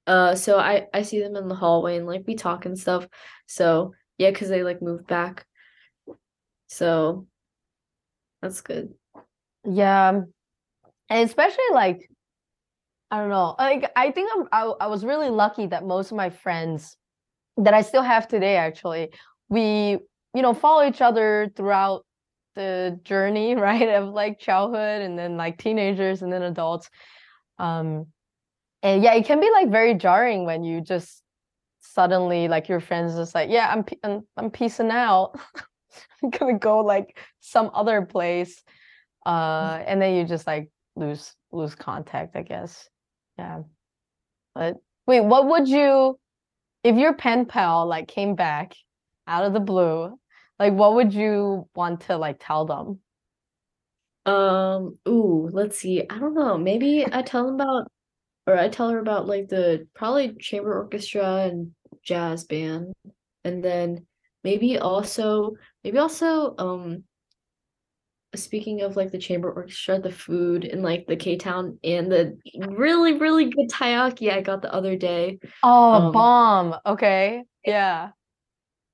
[0.07, 3.07] Uh so I I see them in the hallway and like we talk and stuff.
[3.47, 5.45] So yeah, because they like moved back.
[6.67, 7.27] So
[8.41, 8.93] that's good.
[9.63, 10.21] Yeah.
[11.09, 12.09] And especially like
[13.09, 13.55] I don't know.
[13.57, 16.97] Like I think I'm I, I was really lucky that most of my friends
[17.57, 19.09] that I still have today actually,
[19.49, 19.97] we
[20.33, 22.05] you know follow each other throughout
[22.55, 23.89] the journey, right?
[23.89, 26.89] Of like childhood and then like teenagers and then adults.
[27.59, 28.07] Um
[28.83, 31.23] and yeah, it can be like very jarring when you just
[31.79, 35.39] suddenly like your friends just like, yeah, I'm I'm, I'm peacing out.
[36.23, 38.61] I'm gonna go like some other place.
[39.25, 42.87] Uh and then you just like lose lose contact, I guess.
[43.37, 43.63] Yeah.
[44.55, 46.19] But wait, what would you
[46.83, 48.73] if your pen pal like came back
[49.27, 50.17] out of the blue,
[50.59, 52.99] like what would you want to like tell them?
[54.25, 56.03] Um, ooh, let's see.
[56.09, 56.57] I don't know.
[56.57, 57.87] Maybe I tell them about,
[58.45, 61.71] or I tell her about like the probably chamber orchestra and
[62.03, 62.93] jazz band,
[63.43, 64.06] and then
[64.47, 67.03] maybe also, maybe also, um,
[68.33, 73.17] speaking of like the chamber orchestra, the food in like the K-Town and the really,
[73.17, 75.39] really good taiyaki I got the other day.
[75.63, 76.75] Oh, Um, bomb.
[76.85, 77.43] Okay.
[77.65, 78.11] Yeah.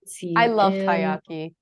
[0.07, 1.53] See, I love and taiyaki.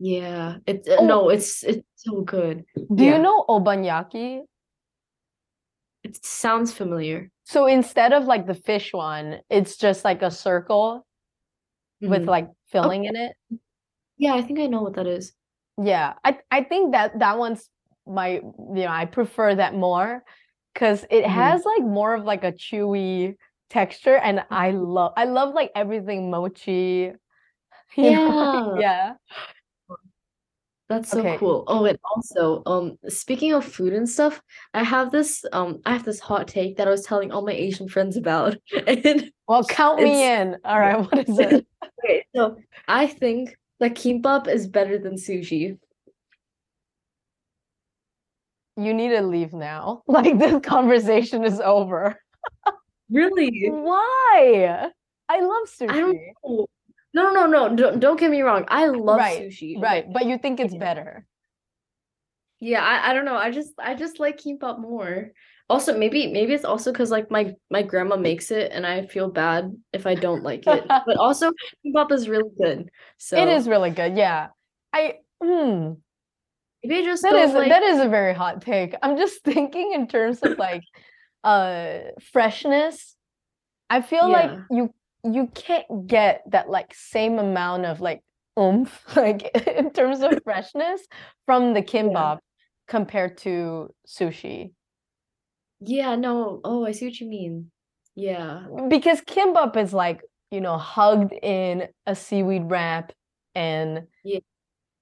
[0.00, 1.06] yeah, it's uh, Oh.
[1.06, 2.64] no, it's it's so good.
[2.74, 3.16] Do Yeah.
[3.16, 4.42] you know obanyaki?
[6.02, 7.30] It sounds familiar.
[7.44, 11.03] So instead of like the fish one, it's just like a circle
[12.06, 12.28] with Mhm.
[12.28, 13.32] like filling in it.
[14.16, 15.34] Yeah, I think I know what that is.
[15.82, 17.68] Yeah, I I think that that one's
[18.06, 18.42] my you
[18.84, 20.22] know I prefer that more
[20.72, 21.26] because it Mhm.
[21.26, 23.36] has like more of like a chewy
[23.70, 27.12] texture, and I love I love like everything mochi.
[27.96, 28.72] yeah, know?
[28.74, 29.14] Yeah.
[30.88, 31.38] That's so Okay.
[31.38, 31.64] cool.
[31.66, 34.42] Oh, and also, um, speaking of food and stuff,
[34.74, 37.52] I have this um I have this hot take that I was telling all my
[37.52, 38.56] Asian friends about.
[38.86, 40.56] And Well, count me in.
[40.64, 41.66] All right, what is it?
[42.04, 42.56] okay, so
[42.86, 45.78] I think that kimbap is better than sushi.
[48.76, 50.02] You need to leave now.
[50.08, 52.20] Like this conversation is over.
[53.10, 53.68] Really?
[53.70, 54.90] Why?
[55.28, 56.32] I love I don't sushi.
[56.44, 56.66] know.
[57.14, 58.64] No, no, no, no, don't don't get me wrong.
[58.68, 59.80] I love Right, sushi.
[59.80, 61.24] Right, but you think it's better.
[62.60, 63.36] Yeah, I, I don't know.
[63.36, 65.30] I just I just like kimbap more.
[65.70, 69.30] Also, maybe maybe it's also because like my my grandma makes it and I feel
[69.30, 70.84] bad if I don't like it.
[71.06, 71.52] But also
[71.86, 72.90] kimbap is really good.
[73.18, 74.16] So It is really good.
[74.16, 74.48] Yeah.
[74.92, 75.92] I hmm.
[76.82, 78.94] maybe I just That is like that is a very hot take.
[79.02, 80.82] I'm just thinking in terms of like
[81.44, 81.98] uh
[82.32, 83.14] freshness.
[83.88, 84.92] I feel like you
[85.24, 88.22] you can't get that like same amount of like
[88.58, 91.00] oomph like in terms of freshness
[91.46, 92.38] from the kimbap
[92.86, 94.72] compared to sushi.
[95.80, 96.60] Yeah, no.
[96.64, 97.70] Oh, I see what you mean.
[98.14, 98.66] Yeah.
[98.88, 103.12] Because kimbap is like, you know, hugged in a seaweed wrap
[103.54, 104.40] and Yeah.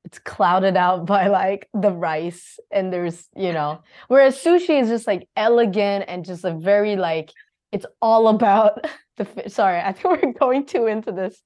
[0.05, 5.07] it's clouded out by like the rice and there's, you know, whereas sushi is just
[5.07, 7.31] like elegant and just a very like
[7.73, 8.85] it's all about
[9.17, 9.53] the fish.
[9.53, 11.43] Sorry, I think we're going too into this.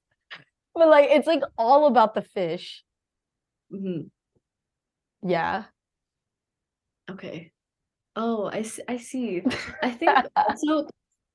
[0.75, 2.83] But like it's like all about the fish.
[3.71, 4.09] hmm
[5.21, 5.65] Yeah.
[7.09, 7.51] Okay.
[8.15, 8.83] Oh, I see.
[8.87, 9.43] I see.
[9.83, 10.27] I think
[10.57, 10.87] so.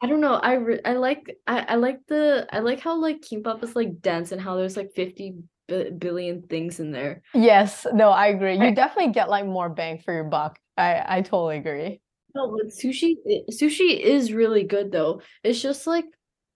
[0.03, 0.35] I don't know.
[0.35, 4.01] I re I like I I like the I like how like kimbap is like
[4.03, 5.37] dense and how there's like 50
[5.69, 7.23] bi billion things in there.
[7.35, 8.57] Yes, no, I agree.
[8.59, 10.59] You definitely get like more bang for your buck.
[10.77, 12.02] I I totally agree.
[12.35, 13.17] No, but sushi
[13.51, 15.21] sushi is really good though.
[15.45, 16.05] It's just like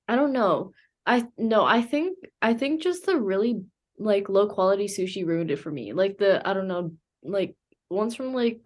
[0.08, 0.72] I don't know.
[1.06, 3.62] I no, I think I think just the really
[3.98, 5.92] like low quality sushi ruined it for me.
[5.92, 6.92] Like the I don't know,
[7.22, 7.56] like
[7.90, 8.60] ones from like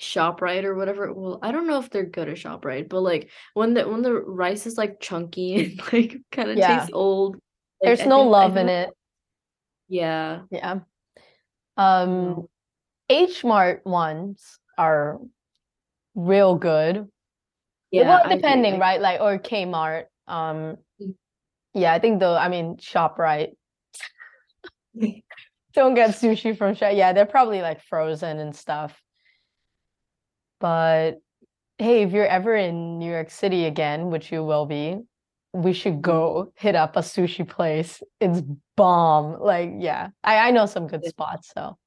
[0.00, 1.12] ShopRite or whatever.
[1.12, 4.12] Well, I don't know if they're good at ShopRite, but like when the when the
[4.14, 6.78] rice is like chunky and like kind of Yeah.
[6.78, 7.34] tastes old.
[7.34, 7.42] like,
[7.82, 8.90] There's I no think- love in it.
[9.88, 10.42] Yeah.
[10.50, 10.80] Yeah.
[11.76, 12.46] Um.
[13.10, 15.18] H Mart ones are
[16.18, 17.08] real good.
[17.90, 19.00] Yeah, well, depending, right?
[19.00, 20.04] Like or Kmart.
[20.26, 21.14] Um, Mm.
[21.74, 22.34] yeah, I think though.
[22.36, 23.52] I mean, Shoprite.
[25.74, 26.92] Don't get sushi from Shop.
[26.94, 29.00] Yeah, they're probably like frozen and stuff.
[30.60, 31.18] But
[31.78, 34.98] hey, if you're ever in New York City again, which you will be,
[35.52, 38.02] we should go hit up a sushi place.
[38.20, 38.42] It's
[38.76, 39.40] bomb.
[39.40, 41.52] Like, yeah, I, I know some good spots.
[41.54, 41.78] So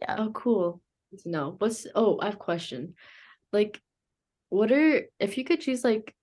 [0.00, 0.16] yeah.
[0.18, 0.80] Oh, cool.
[1.24, 1.54] Know.
[1.58, 2.94] What's oh, I have a question.
[3.54, 3.80] Like,
[4.50, 6.14] what are if you could choose like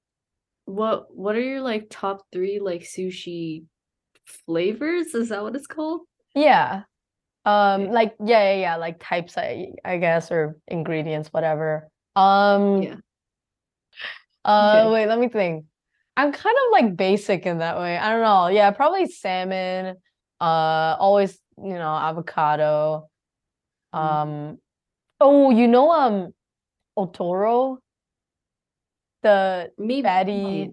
[0.66, 3.64] what what are your like top three like sushi
[4.46, 5.16] flavors?
[5.16, 6.02] Is that what it's called?
[6.36, 6.84] yeah.
[7.44, 7.92] Um, Okay.
[7.92, 11.90] like yeah, yeah, yeah, like types, I I guess, or ingredients, whatever.
[12.16, 12.96] Um, Yeah.
[14.46, 14.92] uh, Okay.
[14.92, 15.66] wait, let me think.
[16.18, 17.98] I'm kind of like basic in that way.
[17.98, 18.48] I don't know.
[18.48, 19.96] Yeah, probably salmon.
[20.40, 23.10] Uh, always, you know, avocado.
[23.94, 24.00] Mm.
[24.00, 24.58] Um,
[25.20, 26.34] oh, you know, um,
[26.98, 27.78] Otoro,
[29.24, 30.72] the Maybe fatty,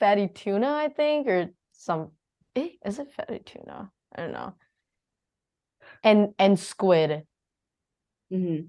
[0.00, 2.12] fatty tuna, I think, or some.
[2.56, 3.90] Eh, is it fatty tuna?
[4.14, 4.54] I don't know.
[6.02, 7.24] And and squid.
[8.30, 8.60] hmm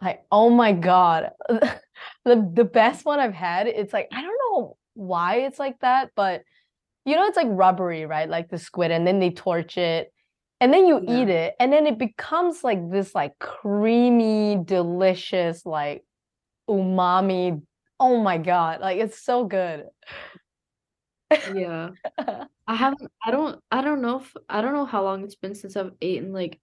[0.00, 1.30] Like, oh my God.
[2.24, 6.10] The the best one I've had, it's like, I don't know why it's like that,
[6.14, 6.42] but
[7.06, 8.28] you know, it's like rubbery, right?
[8.28, 10.12] Like the squid, and then they torch it,
[10.60, 11.22] and then you Yeah.
[11.22, 16.04] eat it, and then it becomes like this like creamy, delicious, like
[16.68, 17.62] umami.
[18.00, 18.80] Oh my God.
[18.80, 19.86] Like it's so good.
[21.54, 21.90] Yeah.
[22.68, 25.54] I haven't I don't I don't know if I don't know how long it's been
[25.54, 26.60] since I've eaten like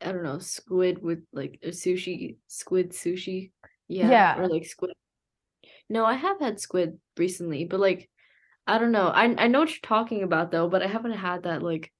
[0.00, 3.52] I don't know, squid with like a sushi, squid sushi.
[3.88, 4.38] Yeah, Yeah.
[4.38, 4.92] or like squid.
[5.88, 8.10] No, I have had squid recently, but like
[8.66, 9.08] I don't know.
[9.08, 11.92] I I know what you're talking about though, but I haven't had that like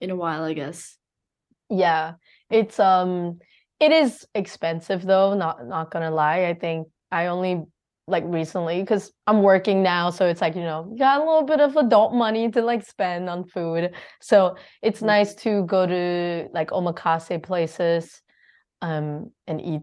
[0.00, 0.96] in a while, I guess.
[1.70, 2.14] Yeah,
[2.50, 3.40] it's um
[3.80, 6.46] it is expensive though, not not gonna lie.
[6.46, 7.62] I think I only
[8.06, 11.60] like recently because I'm working now, so it's like, you know, got a little bit
[11.60, 13.94] of adult money to like spend on food.
[14.20, 15.06] So it's Mm.
[15.06, 18.22] nice to go to like omakase places
[18.82, 19.82] um and eat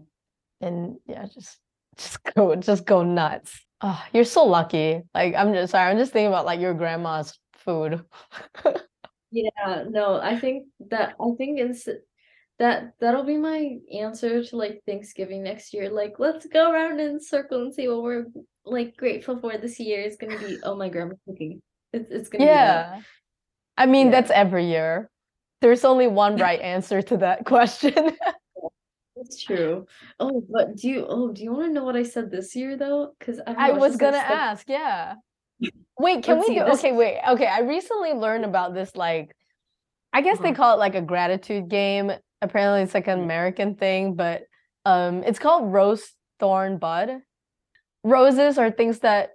[0.60, 1.58] and yeah, just
[1.98, 3.58] just go just go nuts.
[3.82, 5.02] Oh, you're so lucky.
[5.14, 8.04] Like I'm just sorry, I'm just thinking about like your grandma's food.
[9.30, 11.88] Yeah, no, I think that I think it's
[12.58, 15.90] that that'll be my answer to like Thanksgiving next year.
[15.90, 18.26] Like, let's go around in circle and see what we're
[18.64, 20.00] like grateful for this year.
[20.00, 21.60] It's gonna be oh my grandma's cooking.
[21.92, 22.48] It's it's gonna be.
[22.48, 23.00] Yeah.
[23.76, 24.12] I mean, Yeah.
[24.12, 25.10] that's every year.
[25.60, 28.16] There's only one right answer to that question.
[29.16, 29.86] That's true.
[30.20, 32.76] Oh, but do you oh do you want to know what I said this year
[32.76, 33.14] though?
[33.18, 35.14] Because I I was gonna stuff- ask, yeah.
[35.98, 37.18] Wait, can Let's we do okay, wait.
[37.30, 39.34] Okay, I recently learned about this like
[40.12, 40.54] I guess they Uh-huh.
[40.56, 42.12] call it like a gratitude game.
[42.46, 43.24] Apparently it's like an Mm.
[43.24, 44.42] American thing, but
[44.84, 47.20] um it's called Rose Thorn Bud.
[48.04, 49.30] Roses are things that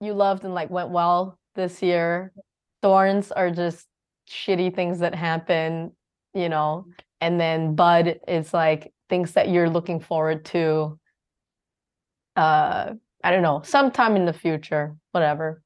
[0.00, 2.32] you loved and like went well this year.
[2.82, 3.86] Thorns are just
[4.28, 5.92] shitty things that happen,
[6.34, 6.86] you know.
[7.20, 10.98] And then bud is like things that you're looking forward to.
[12.36, 15.62] Uh, I don't know, sometime in the future, whatever.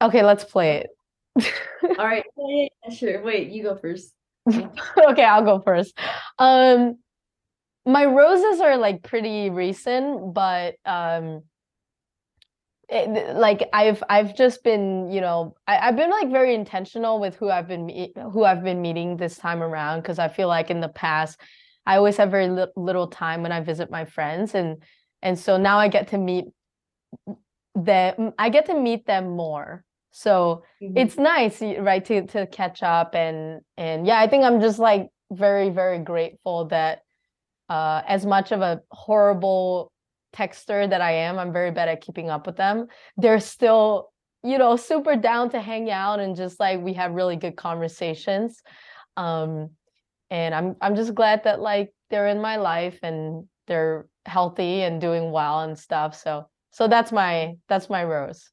[0.00, 0.90] Okay, let's play it.
[1.98, 3.22] All right, yeah, yeah, sure.
[3.22, 4.15] Wait, you go first.
[5.08, 5.98] Okay, I'll go first.
[6.38, 6.98] Um,
[7.86, 11.42] my roses are like pretty recent, but um,
[12.88, 17.34] it, like I've I've just been, you know, I, I've been like very intentional with
[17.36, 20.70] who I've been meet, who I've been meeting this time around because I feel like
[20.70, 21.40] in the past
[21.84, 24.82] I always have very li little time when I visit my friends and
[25.22, 26.46] and so now I get to meet
[27.74, 29.84] them I get to meet them more.
[30.16, 30.96] So Mhm.
[30.96, 35.08] it's nice right to to catch up and and yeah i think i'm just like
[35.30, 37.00] very very grateful that
[37.68, 39.92] uh as much of a horrible
[40.34, 42.86] texter that i am i'm very bad at keeping up with them
[43.18, 44.10] they're still
[44.42, 48.62] you know super down to hang out and just like we have really good conversations
[49.18, 49.68] um
[50.30, 54.98] and i'm i'm just glad that like they're in my life and they're healthy and
[55.00, 58.50] doing well and stuff so so that's my that's my rose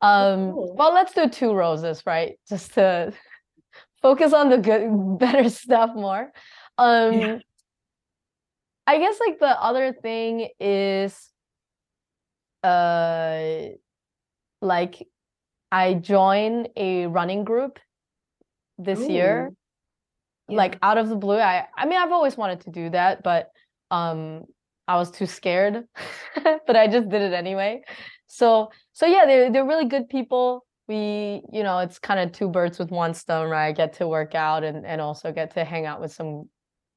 [0.00, 0.74] um, cool.
[0.76, 2.38] well, let's do two roses, right?
[2.48, 3.12] Just to
[4.02, 6.30] focus on the good, better stuff more.
[6.76, 7.40] Um,
[8.86, 11.30] I guess like the other thing is,
[12.62, 13.68] uh,
[14.60, 15.06] like
[15.72, 17.78] I joined a running group
[18.78, 19.52] this year,
[20.50, 21.38] Ooh, like out of the blue.
[21.38, 23.50] I, I mean, I've always wanted to do that, but
[23.90, 24.44] um,
[24.86, 25.84] I was too scared,
[26.66, 27.82] but I just did it anyway.
[28.26, 30.66] So, so yeah, they're they're really good people.
[30.88, 33.68] we, you know, it's kind of two birds with one stone, right?
[33.68, 36.48] I get to work out and and also get to hang out with some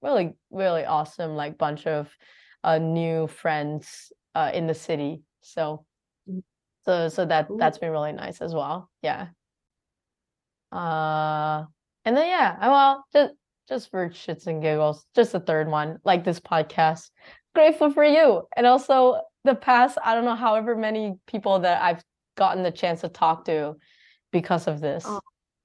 [0.01, 2.09] really really awesome like bunch of
[2.63, 5.23] uh new friends uh in the city.
[5.41, 5.85] So
[6.29, 6.43] Mm.
[6.85, 7.57] so so that Cool.
[7.57, 8.89] that's been really nice as well.
[9.01, 9.27] Yeah.
[10.71, 11.65] Uh
[12.05, 13.33] and then yeah, well, just
[13.69, 17.09] just for shits and giggles, just a third one, like this podcast.
[17.53, 18.43] Grateful for you.
[18.55, 22.03] And also the past, I don't know, however many people that I've
[22.35, 23.75] gotten the chance to talk to
[24.31, 25.03] because of this.
[25.07, 25.19] Oh.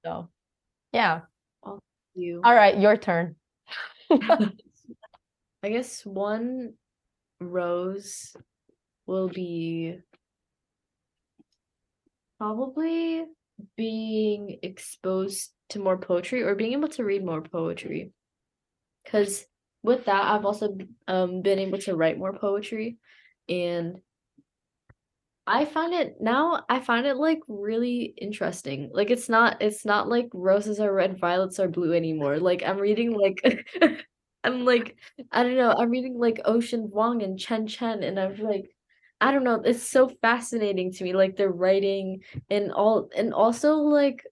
[0.05, 0.29] So
[0.93, 1.21] yeah.
[2.15, 2.41] You.
[2.45, 3.37] All right, your turn.
[4.11, 6.75] I guess one
[7.41, 8.35] rose
[9.07, 9.99] will be
[12.39, 13.25] probably
[13.77, 18.13] being exposed to more poetry or being able to read more poetry.
[19.05, 19.47] Because
[19.83, 20.77] with that, I've also
[21.09, 22.99] um been able to write more poetry,
[23.53, 24.01] and
[25.47, 26.65] I find it now.
[26.69, 28.91] I find it like really interesting.
[28.93, 29.61] Like it's not.
[29.61, 32.39] It's not like roses are red, violets are blue anymore.
[32.39, 33.69] Like I'm reading like.
[34.45, 34.97] I'm like
[35.31, 35.71] I don't know.
[35.71, 38.75] I'm reading like Ocean Vuong and Chen Chen, and I'm like,
[39.21, 39.63] I don't know.
[39.65, 44.25] It's so fascinating to me, like the writing and all, and also like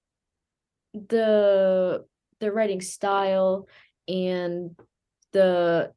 [0.94, 2.04] the
[2.40, 3.68] the writing style
[4.08, 4.76] and
[5.32, 5.92] the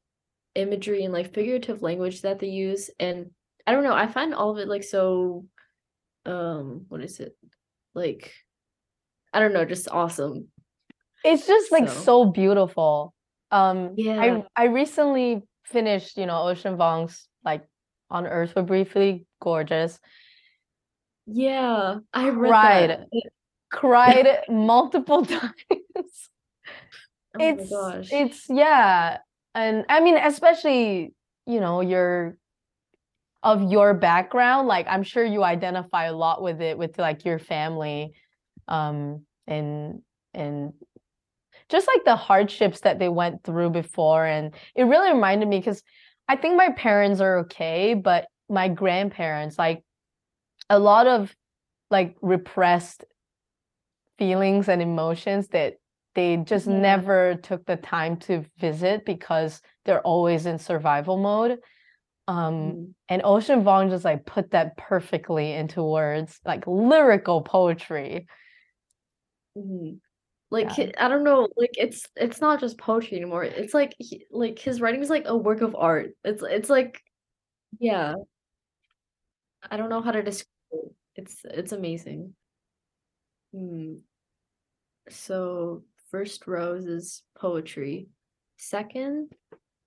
[0.55, 2.89] imagery and like figurative language that they use.
[2.99, 3.31] And
[3.65, 3.93] I don't know.
[3.95, 5.45] I find all of it like so.
[6.25, 7.35] Um, what is it?
[7.93, 8.34] Like,
[9.34, 9.65] I don't know.
[9.65, 10.47] Just awesome.
[11.23, 13.13] It's just like So- so beautiful.
[13.51, 14.19] Um Yeah.
[14.21, 17.65] I I recently finished, you know, Ocean Vuong's like
[18.09, 19.99] On Earth We're Briefly Gorgeous.
[21.25, 22.89] Yeah, I read Cried.
[22.89, 23.07] that.
[23.71, 26.30] Cried multiple times.
[27.35, 29.17] Oh my it's it's yeah
[29.55, 31.13] and i mean especially
[31.45, 32.38] you know your
[33.41, 37.39] of your background like i'm sure you identify a lot with it with like your
[37.39, 38.13] family
[38.67, 40.01] um and
[40.34, 40.73] and
[41.69, 44.25] just like the hardships that they went through before.
[44.25, 45.81] And it really reminded me because
[46.30, 49.84] i think my parents are okay but my grandparents like
[50.69, 51.35] a lot of
[51.91, 53.03] like repressed
[54.17, 55.73] feelings and emotions that
[56.15, 56.80] they just Yeah.
[56.80, 61.60] never took the time to visit because they're always in survival mode.
[62.27, 62.94] Um, Mm.
[63.10, 68.27] and Ocean Vuong just like put that perfectly into words, like lyrical poetry.
[69.57, 69.99] Mhm.
[70.52, 70.91] Like Yeah.
[70.99, 73.44] I don't know, like it's it's not just poetry anymore.
[73.44, 76.15] It's like he, like his writing is like a work of art.
[76.23, 77.02] It's it's like
[77.80, 78.15] yeah.
[79.69, 80.91] I don't know how to describe it.
[81.15, 82.35] It's it's amazing.
[83.53, 84.03] Hmm.
[85.10, 85.84] So
[86.14, 88.07] first rose is poetry.
[88.57, 89.34] Second,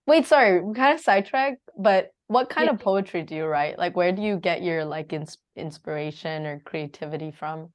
[0.09, 2.75] Wait, sorry, we kind of sidetracked, but what kind Yeah.
[2.75, 3.79] of poetry do you write?
[3.79, 7.73] Like, where do you get your like ins inspiration or creativity from?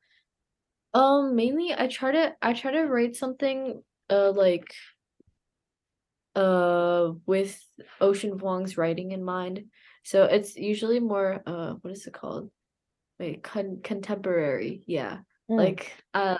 [0.93, 4.67] um, mainly I try to I try to write something uh like
[6.35, 7.57] uh with
[7.99, 9.65] Ocean Vuong's writing in mind.
[10.03, 12.51] So it's usually more uh what is it called?
[13.19, 14.83] Wait, con contemporary.
[14.87, 15.19] Yeah.
[15.49, 15.57] Mm.
[15.57, 16.37] Like uh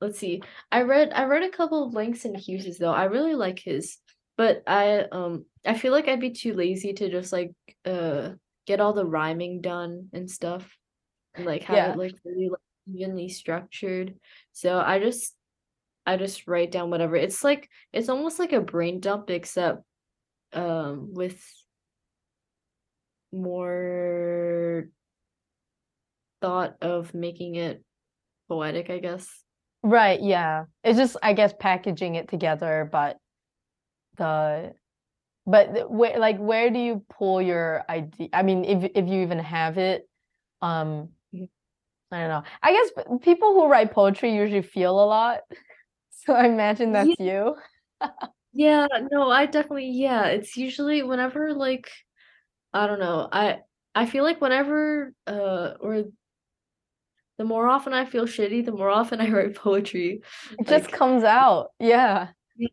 [0.00, 0.42] let's see.
[0.70, 2.92] I read I read a couple of links Langston Hughes's though.
[2.92, 3.98] I really like his,
[4.36, 7.52] but I um I feel like I'd be too lazy to just like
[7.84, 8.30] uh
[8.66, 10.76] get all the rhyming done and stuff
[11.34, 11.92] and like have Yeah.
[11.92, 14.14] it like really like evenly structured.
[14.52, 15.34] So I just
[16.06, 17.16] I just write down whatever.
[17.16, 19.82] It's like it's almost like a brain dump except
[20.52, 21.42] um with
[23.32, 24.88] more
[26.40, 27.84] thought of making it
[28.48, 29.28] poetic, I guess.
[29.88, 30.66] Right, yeah.
[30.84, 33.18] It's just, I guess, packaging it together, but
[34.16, 34.74] the
[35.46, 38.28] but the- where like where do you pull your idea?
[38.32, 40.08] I mean, if if you even have it,
[40.62, 41.48] um, Mhm.
[42.12, 42.42] I don't know.
[42.62, 42.90] I guess
[43.22, 45.42] people who write poetry usually feel a lot.
[46.26, 47.14] So I imagine Yeah.
[47.14, 47.56] that's you.
[48.52, 51.90] Yeah, no, I definitely yeah, it's usually whenever like
[52.74, 53.28] I don't know.
[53.32, 53.60] I
[53.94, 56.04] I feel like whenever uh or
[57.38, 60.22] the more often I feel shitty, the more often I write poetry.
[60.58, 61.68] It just comes out.
[61.78, 62.28] Yeah.
[62.58, 62.72] it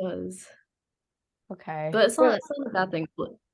[0.00, 0.46] does.
[1.52, 1.90] Okay.
[1.92, 3.06] But it's not it's not a bad thing.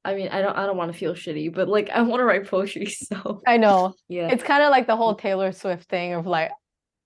[0.04, 2.24] I mean, I don't I don't want to feel shitty, but like I want to
[2.24, 3.94] write poetry, so I know.
[4.08, 4.28] yeah.
[4.28, 6.50] It's kind of like the whole Taylor Swift thing of like,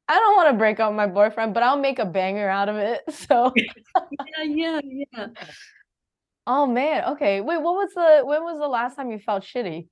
[0.09, 2.69] I don't want to break up with my boyfriend, but I'll make a banger out
[2.69, 3.01] of it.
[3.13, 5.27] So, Yeah, yeah, yeah.
[6.47, 7.41] oh man, okay.
[7.41, 9.87] Wait, what was the when was the last time you felt shitty?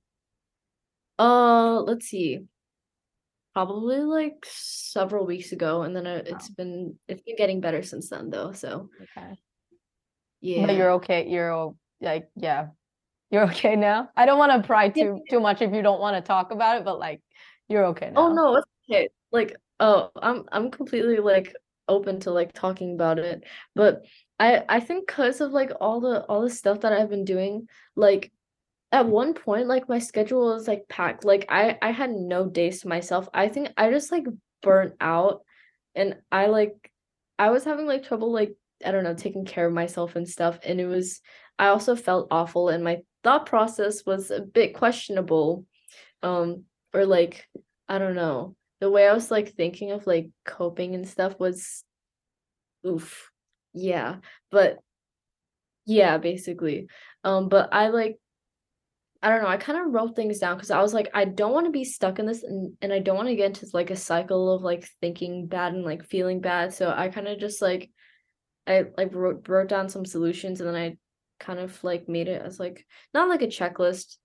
[1.17, 2.39] Uh, let's see.
[3.59, 8.07] Probably like several weeks ago, and then uh, it's been it's been getting better since
[8.07, 8.53] then though.
[8.53, 9.37] So Okay.
[10.39, 10.65] yeah.
[10.65, 11.27] But you're okay.
[11.27, 12.67] You're like, yeah,
[13.31, 14.11] you're okay now.
[14.15, 16.77] I don't want to pry too too much if you don't want to talk about
[16.77, 17.21] it, but like,
[17.67, 18.21] you're okay now.
[18.21, 21.53] Oh no, it's Okay, like oh, I'm I'm completely like
[21.87, 23.43] open to like talking about it,
[23.75, 24.05] but
[24.39, 27.67] I I think because of like all the all the stuff that I've been doing,
[27.95, 28.31] like
[28.91, 31.23] at one point like my schedule was like packed.
[31.23, 33.29] Like I I had no days to myself.
[33.33, 34.25] I think I just like
[34.61, 35.41] burnt out
[35.95, 36.91] and I like
[37.37, 38.55] I was having like trouble like
[38.85, 41.21] I don't know, taking care of myself and stuff and it was
[41.59, 45.65] I also felt awful and my thought process was a bit questionable.
[46.23, 46.63] Um
[46.93, 47.47] or like
[47.87, 48.55] I don't know.
[48.79, 51.83] The way I was like thinking of like coping and stuff was
[52.87, 53.29] oof.
[53.73, 54.17] Yeah.
[54.49, 54.79] But
[55.85, 56.87] yeah, basically.
[57.23, 58.17] Um but I like
[59.21, 61.51] I don't know, I kind of wrote things down because I was like, I don't
[61.51, 63.91] want to be stuck in this and, and I don't want to get into like
[63.91, 66.73] a cycle of like thinking bad and like feeling bad.
[66.73, 67.91] So I kind of just like
[68.65, 70.97] I like wrote wrote down some solutions and then I
[71.39, 74.15] kind of like made it as like not like a checklist,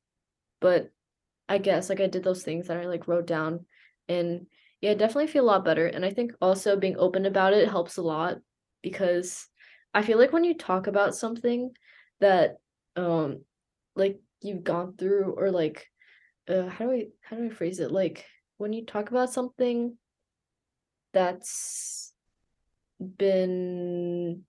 [0.60, 0.90] but
[1.48, 3.66] I guess like I did those things that I like wrote down
[4.08, 4.46] and
[4.80, 5.86] yeah, I definitely feel a lot better.
[5.86, 8.36] And I think also being open about it helps a lot
[8.82, 9.48] because
[9.92, 11.72] I feel like when you talk about something
[12.20, 12.58] that
[12.94, 13.40] um
[13.96, 15.86] like you've gone through or like
[16.48, 17.90] uh how do I how do I phrase it?
[17.90, 18.26] Like
[18.58, 19.96] when you talk about something
[21.12, 22.12] that's
[23.00, 24.44] been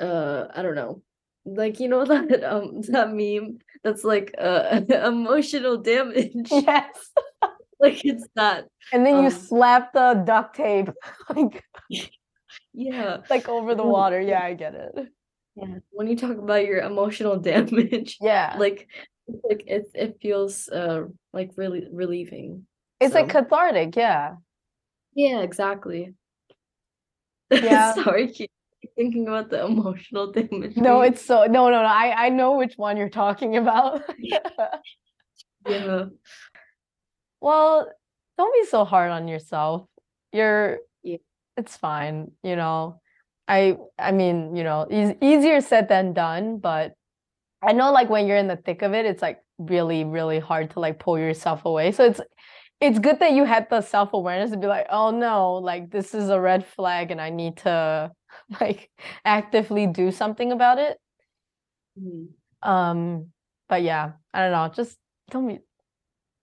[0.00, 1.02] uh I don't know.
[1.44, 6.34] Like you know that um that meme that's like uh emotional damage.
[6.50, 7.10] Yes.
[7.80, 8.66] like it's that.
[8.92, 10.88] And then you Um, slap the duct tape
[11.34, 11.64] like
[12.72, 13.18] Yeah.
[13.28, 14.20] like over the water.
[14.20, 15.08] Yeah, I get it.
[15.56, 15.78] Yeah.
[15.90, 18.56] When you talk about your emotional damage, Yeah.
[18.58, 18.88] like
[19.28, 22.66] like it it feels uh like really relieving.
[23.00, 24.36] it's like cathartic, yeah.
[25.14, 26.14] Yeah, exactly.
[27.52, 27.92] Yeah.
[27.92, 28.50] Sorry, keep
[28.96, 30.74] thinking about the emotional damage.
[30.76, 31.88] No, it's so no no no.
[31.88, 34.02] I I know which one you're talking about.
[35.68, 36.04] yeah.
[37.42, 37.90] Well,
[38.38, 39.86] don't be so hard on yourself.
[40.32, 41.18] You're Yeah.
[41.58, 43.01] it's fine, you know.
[43.52, 46.94] I I mean, you know, eas easier said than done, but
[47.62, 50.70] I know like when you're in the thick of it, it's like really, really hard
[50.72, 51.92] to like pull yourself away.
[51.92, 52.20] So it's
[52.80, 56.30] it's good that you had the self-awareness to be like, oh no, like this is
[56.30, 58.12] a red flag and I need to
[58.60, 58.90] like
[59.24, 60.98] actively do something about it.
[61.98, 62.28] Mhm.
[62.62, 63.32] Um,
[63.68, 64.98] but yeah, I don't know, just
[65.30, 65.58] don't be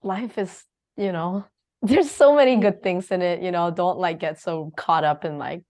[0.03, 0.65] life is,
[0.97, 1.45] you know,
[1.83, 5.25] there's so many good things in it, you know, don't like get so caught up
[5.25, 5.63] in like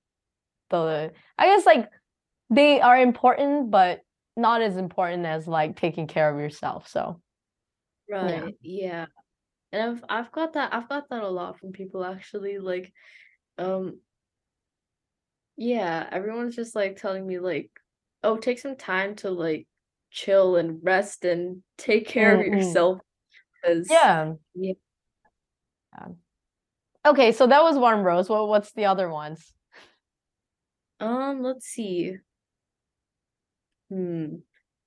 [0.70, 1.90] the I guess like
[2.50, 4.02] they are important, but
[4.38, 6.88] not as important as like taking care of yourself.
[6.88, 7.22] So
[8.10, 8.56] Right.
[8.62, 9.08] Yeah.
[9.72, 12.92] And I've I've got that I've got that a lot from people actually like
[13.58, 14.00] um
[15.58, 17.70] yeah, everyone's just like telling me like
[18.24, 19.68] oh take some time to like
[20.12, 22.56] chill and rest and take care of Mm, mm.
[22.58, 23.00] yourself
[23.90, 24.34] yeah.
[24.56, 24.74] Yeah.
[25.94, 26.08] Yeah.
[27.06, 28.30] Okay, so that was one rose.
[28.30, 29.54] What what's the other ones?
[31.00, 32.18] Um, let's see.
[33.90, 34.36] Hmm.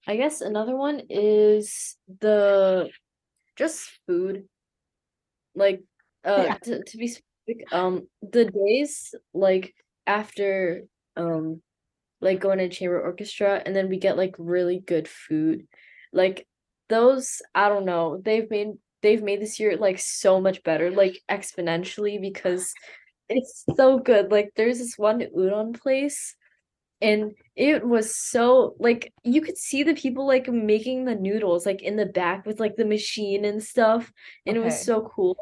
[0.07, 2.91] I guess another one is the
[3.57, 4.49] just food.
[5.55, 5.83] Like
[6.25, 6.59] uh Yeah.
[6.65, 9.75] to, to be specific, um the days like
[10.07, 10.85] after
[11.17, 11.63] um
[12.21, 15.67] like going to chamber orchestra and then we get like really good food.
[16.13, 16.47] Like
[16.89, 18.69] those, I don't know, they've made
[19.03, 22.73] they've made this year like so much better, like exponentially because
[23.29, 24.31] it's so good.
[24.31, 26.37] Like there's this one udon place
[27.01, 31.83] and it was so like you could see the people like making the noodles like
[31.83, 34.13] in the back with like the machine and stuff
[34.47, 35.37] and it was so cool.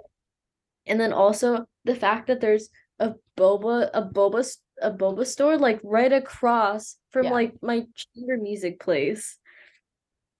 [0.86, 4.46] And then also the fact that there's a boba a boba
[4.82, 7.32] a boba store like right across from Yeah.
[7.32, 9.38] like my chamber music place.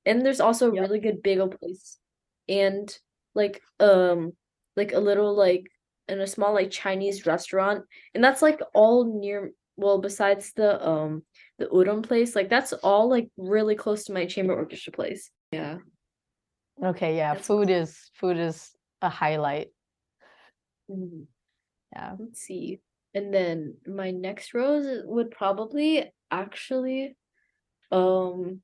[0.07, 0.83] And there's also a Yep.
[0.83, 1.99] really good bagel place
[2.49, 2.99] and
[3.35, 4.33] like um
[4.77, 5.67] like a little like
[6.11, 7.85] in a small like Chinese restaurant
[8.15, 11.23] and that's like all near well besides the um
[11.59, 15.31] the udon place like that's all like really close to my chamber orchestra place.
[15.53, 15.79] Yeah.
[16.83, 18.71] Okay, yeah, That's food is food is
[19.03, 19.69] a highlight.
[20.91, 21.27] Mhm.
[21.93, 22.17] Yeah.
[22.19, 22.81] Let's see.
[23.15, 27.17] And then my next rose would probably actually
[27.91, 28.63] um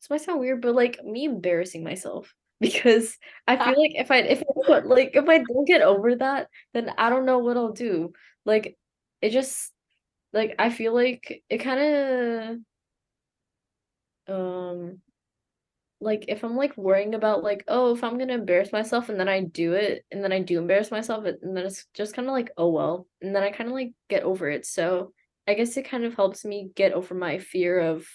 [0.00, 3.16] this might sound weird, but like me embarrassing myself because
[3.46, 6.48] I feel like if I if I don't- like if I don't get over that,
[6.74, 8.12] then I don't know what I'll do.
[8.44, 8.76] Like
[9.20, 9.72] it just
[10.32, 12.60] like I feel like it kind
[14.28, 15.00] of um
[16.00, 19.28] like if I'm like worrying about like oh if I'm gonna embarrass myself and then
[19.28, 22.32] I do it and then I do embarrass myself and then it's just kind of
[22.32, 25.12] like oh well and then I kind of like get over it so
[25.46, 28.06] I guess it kind of helps me get over my fear of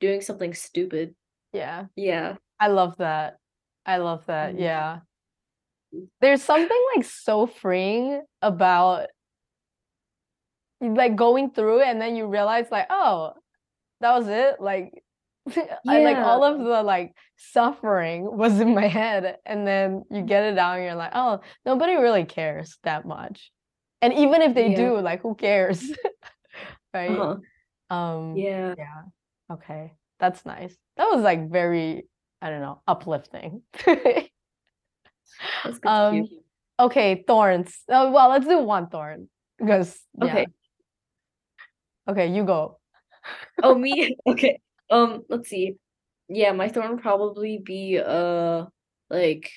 [0.00, 1.14] doing something stupid
[1.52, 1.86] Yeah.
[1.96, 3.38] yeah I love that.
[3.86, 4.54] I love that.
[4.54, 4.60] Mhm.
[4.60, 5.00] Yeah.
[6.20, 9.06] There's something like so freeing about
[10.80, 13.32] like going through it and then you realize like oh
[14.00, 14.92] that was it like
[15.88, 20.44] I like all of the like suffering was in my head and then you get
[20.44, 23.50] it out and you're like oh nobody really cares that much.
[24.02, 24.76] And even if they Yeah.
[24.76, 25.92] do like who cares?
[26.94, 27.10] Right?
[27.10, 27.36] Uh-huh.
[27.96, 28.74] um Yeah.
[28.76, 29.02] yeah.
[29.52, 29.92] Okay.
[30.18, 30.76] That's nice.
[30.96, 32.06] That was like very
[32.42, 33.62] I don't know uplifting.
[33.72, 34.29] That's good to
[35.84, 36.26] Um.
[36.78, 37.76] Okay, thorns.
[37.88, 39.28] Uh, well, let's do one thorn
[39.58, 40.32] because yeah.
[40.32, 40.46] Okay.
[42.08, 42.78] Okay, you go.
[43.62, 44.16] Oh, me?
[44.26, 44.60] Okay.
[44.90, 45.76] Um, let's see.
[46.28, 48.66] Yeah, my thorn would probably be uh
[49.08, 49.50] like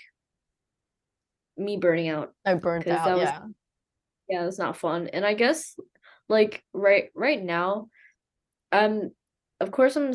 [1.58, 2.34] me burning out.
[2.46, 3.06] I burned out.
[3.06, 3.46] that was- yeah.
[4.30, 5.08] Yeah, it's not fun.
[5.08, 5.76] And I guess
[6.30, 7.88] like right right now,
[8.72, 9.12] I'm
[9.60, 10.14] of course I'm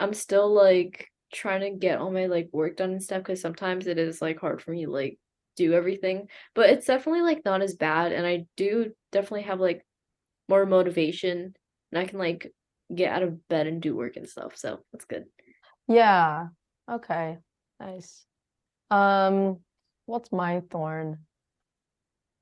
[0.00, 3.86] I'm still like trying to get all my like work done and stuff because sometimes
[3.86, 5.18] it is like hard for me to like
[5.56, 6.28] do everything.
[6.54, 9.84] But it's definitely like not as bad and I do definitely have like
[10.48, 11.54] more motivation
[11.92, 12.52] and I can like
[12.94, 14.56] get out of bed and do work and stuff.
[14.56, 15.24] So that's good.
[15.86, 16.48] Yeah.
[16.90, 17.38] Okay.
[17.80, 18.24] Nice.
[18.90, 19.58] Um,
[20.06, 21.18] what's my thorn?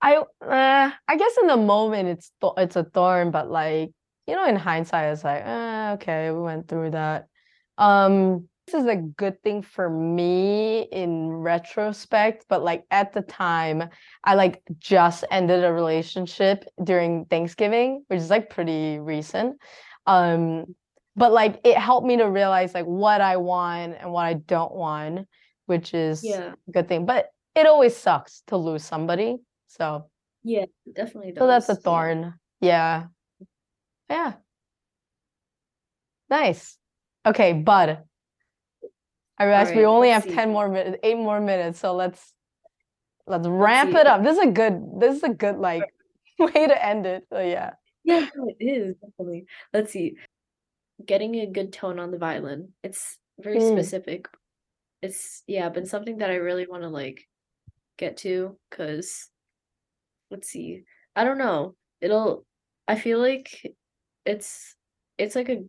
[0.03, 3.91] I uh, I guess in the moment it's th it's a thorn, but like
[4.27, 7.29] you know, in hindsight, it's like, uh, okay, we went through that.
[7.79, 13.89] Um, this is a good thing for me in retrospect, but like at the time,
[14.25, 19.61] I like just ended a relationship during Thanksgiving, which is like pretty recent.
[20.07, 20.75] Um,
[21.15, 24.75] but like it helped me to realize like what I want and what I don't
[24.75, 25.29] want,
[25.67, 26.55] which is Yeah.
[26.69, 27.07] a good thing.
[27.07, 29.37] But it always sucks to lose somebody.
[29.69, 30.11] So
[30.43, 31.83] Yeah, it definitely so that's a does.
[31.85, 32.35] Thorn.
[32.61, 33.05] Yeah.
[34.11, 34.35] Yeah.
[36.29, 36.77] Nice.
[37.25, 38.03] Okay, bud.
[39.39, 40.31] I realize we only have see.
[40.33, 42.33] 10 more minutes, eight more minutes, so let's
[43.27, 43.99] let's ramp see.
[43.99, 44.23] it up.
[44.23, 45.85] This is a good this is a good like
[46.39, 47.25] way to end it.
[47.31, 47.73] So yeah.
[48.05, 49.47] Yeah, it is definitely.
[49.73, 50.17] Let's see.
[51.05, 52.73] Getting a good tone on the violin.
[52.83, 53.73] It's very Mm.
[53.73, 54.29] specific.
[55.03, 57.29] It's yeah, been something that I really want to like
[57.99, 59.29] get to because
[60.31, 60.85] let's see.
[61.15, 61.75] I don't know.
[62.01, 62.47] It'll
[62.89, 63.75] I feel like
[64.25, 64.75] it's
[65.19, 65.65] it's like a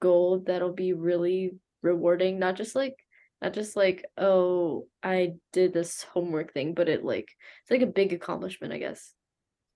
[0.00, 2.96] goal that'll be really rewarding, not just like
[3.40, 7.28] not just like, oh, I did this homework thing, but it like
[7.62, 9.12] it's like a big accomplishment, I guess.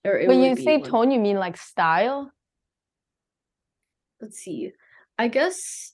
[0.04, 0.90] Or it When you say one.
[0.90, 2.30] tone, you mean like style?
[4.20, 4.72] let's see.
[5.18, 5.92] I guess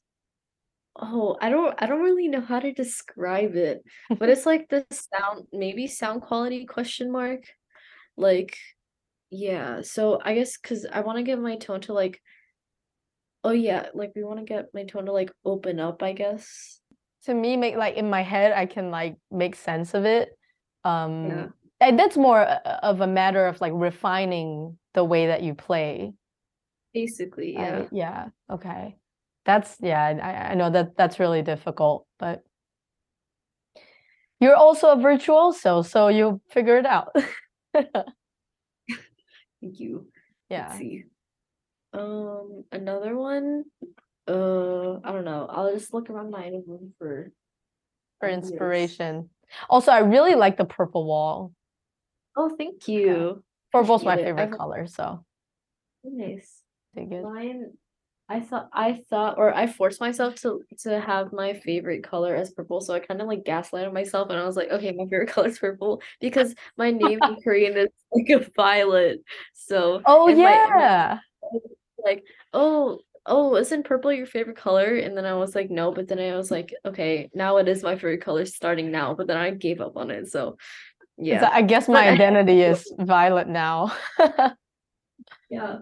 [0.96, 3.82] oh, I don't I don't really know how to describe it,
[4.18, 7.44] but it's like the sound maybe sound quality question mark.
[8.16, 8.56] Like
[9.30, 12.20] yeah, so I guess cuz I want to get my tone to like
[13.44, 16.80] oh yeah, like we want to get my tone to like open up, I guess.
[17.24, 20.30] To me, make like in my head, I can like make sense of it.
[20.84, 21.46] Um, Yeah.
[21.80, 26.12] and that's more uh, of a matter of like refining the way that you play.
[26.92, 27.86] Basically, I- yeah.
[27.92, 28.28] yeah.
[28.50, 28.96] Okay.
[29.44, 32.44] That's yeah, I, I know that that's really difficult, but
[34.38, 37.14] you're also a virtuoso, so you'll figure it out.
[37.74, 37.88] Thank
[39.80, 40.08] you.
[40.48, 40.66] Yeah.
[40.68, 41.04] Let's see.
[41.92, 43.64] Um, another one.
[44.28, 45.46] Uh, I don't know.
[45.50, 47.32] I'll just look around my room for
[48.20, 48.50] For ideas.
[48.50, 49.28] inspiration.
[49.68, 51.52] Also, I really like the purple wall.
[52.36, 53.42] Oh, thank you.
[53.72, 55.24] Purple's my favorite I've- color, so
[56.04, 56.62] Nice.
[56.94, 57.22] dig it.
[57.22, 57.72] Mine,
[58.28, 62.50] I thought I thought or I forced myself to to have my favorite color as
[62.52, 65.28] purple, so I kind of like gaslighted myself and I was like, okay, my favorite
[65.34, 69.20] color is purple because my name in Korean is like a violet.
[69.54, 71.18] So Oh and my- yeah.
[72.04, 74.96] Like, oh, oh, isn't purple your favorite color?
[74.96, 77.82] And then I was like, no, but then I was like, okay, now it is
[77.82, 80.28] my favorite color starting now, but then I gave up on it.
[80.28, 80.56] So
[81.18, 81.50] So yeah.
[81.52, 83.94] I guess my identity is violet now.
[85.50, 85.78] Yeah.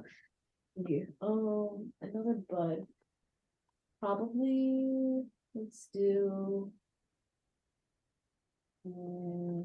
[0.89, 1.05] Yeah.
[1.23, 2.87] Um, another bud.
[4.01, 5.23] Probably
[5.55, 6.73] let's do
[8.87, 9.65] mm,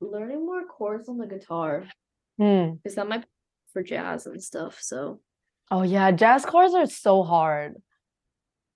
[0.00, 1.86] learning more chords on the guitar
[2.38, 2.74] Hmm.
[2.74, 3.26] because that be
[3.76, 4.78] for jazz and stuff.
[4.80, 5.20] So
[5.70, 7.74] Oh yeah, jazz chords are so hard.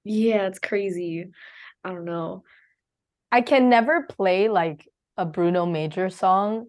[0.05, 1.31] yeah, it's crazy.
[1.83, 2.43] I don't know.
[3.33, 4.87] I can never play like
[5.17, 6.67] a Bruno Major song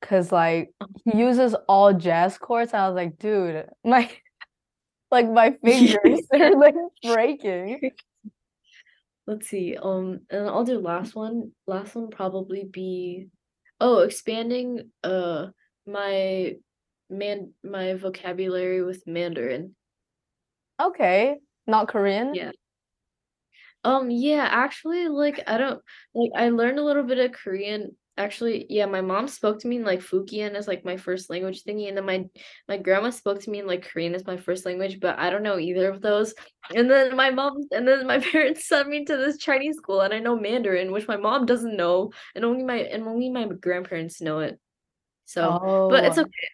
[0.00, 0.72] because like
[1.04, 2.74] he uses all jazz chords.
[2.74, 4.08] I was like, dude, my
[5.10, 7.90] like my fingers they're like breaking.
[9.26, 9.76] Let's see.
[9.76, 11.50] Um, and I'll do last one.
[11.66, 13.30] Last one probably be
[13.80, 15.48] oh, expanding uh
[15.86, 16.54] my
[17.10, 19.74] man my vocabulary with Mandarin.
[20.80, 21.36] Okay,
[21.66, 22.34] not Korean.
[22.34, 22.52] Yeah.
[23.84, 25.80] Um, yeah, actually, like I don't
[26.14, 27.94] like I learned a little bit of Korean.
[28.16, 31.64] Actually, yeah, my mom spoke to me in like Fukian as like my first language
[31.64, 32.24] thingy, and then my
[32.68, 35.42] my grandma spoke to me in like Korean as my first language, but I don't
[35.42, 36.32] know either of those.
[36.74, 40.14] And then my mom and then my parents sent me to this Chinese school, and
[40.14, 44.20] I know Mandarin, which my mom doesn't know, and only my and only my grandparents
[44.22, 44.58] know it.
[45.26, 46.22] So, but it's Oh.
[46.22, 46.48] okay.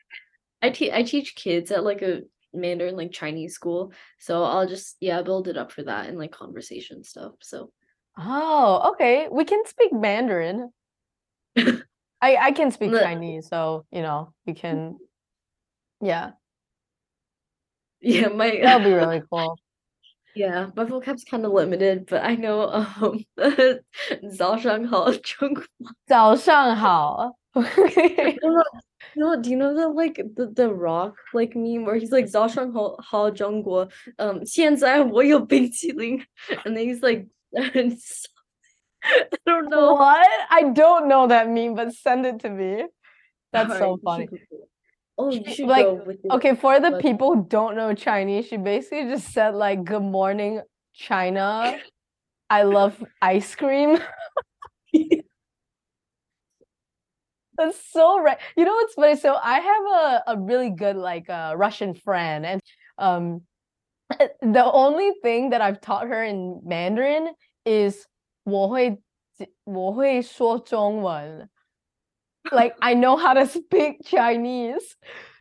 [0.62, 2.22] I teach I teach kids at like a
[2.54, 6.32] Mandarin like Chinese school, so I'll just yeah build it up for that and like
[6.32, 7.34] conversation stuff.
[7.42, 7.72] So
[8.18, 9.28] Oh, okay.
[9.30, 10.72] We can speak Mandarin.
[11.58, 11.82] I
[12.22, 14.98] I can speak The- Chinese, so you know, we can
[16.02, 16.32] yeah.
[18.02, 19.58] yeah, my That'll be really cool.
[20.36, 23.24] yeah my vocab's kind of limited, but I know um
[24.38, 25.64] 早上好中国。
[26.08, 27.36] 早上好.
[29.17, 32.53] no, do you know the like the, the rock like meme where he's like Zao
[32.53, 36.25] Shang Hao Hao Zhong Guo, um, Xian Zai Woyo Bing Qiling,
[36.65, 37.97] and then he's like, I
[39.47, 42.85] don't know what I don't know that meme, but send it to me.
[43.53, 44.29] That's so funny.
[45.19, 45.29] Oh,
[45.61, 45.87] like
[46.31, 50.63] okay for the people who don't know Chinese, she basically just said like "Good morning,
[50.95, 51.79] China.
[52.49, 53.99] I love ice cream."
[57.60, 58.38] That's so right.
[58.58, 59.16] You know what's funny?
[59.16, 62.62] So I have a, a really good like uh, Russian friend, and
[62.98, 63.42] um,
[64.42, 67.34] the only thing that I've taught her in Mandarin
[67.66, 68.06] is
[68.44, 69.00] 我会
[69.64, 71.50] 我会说中文.
[72.52, 74.96] Like I know how to speak Chinese.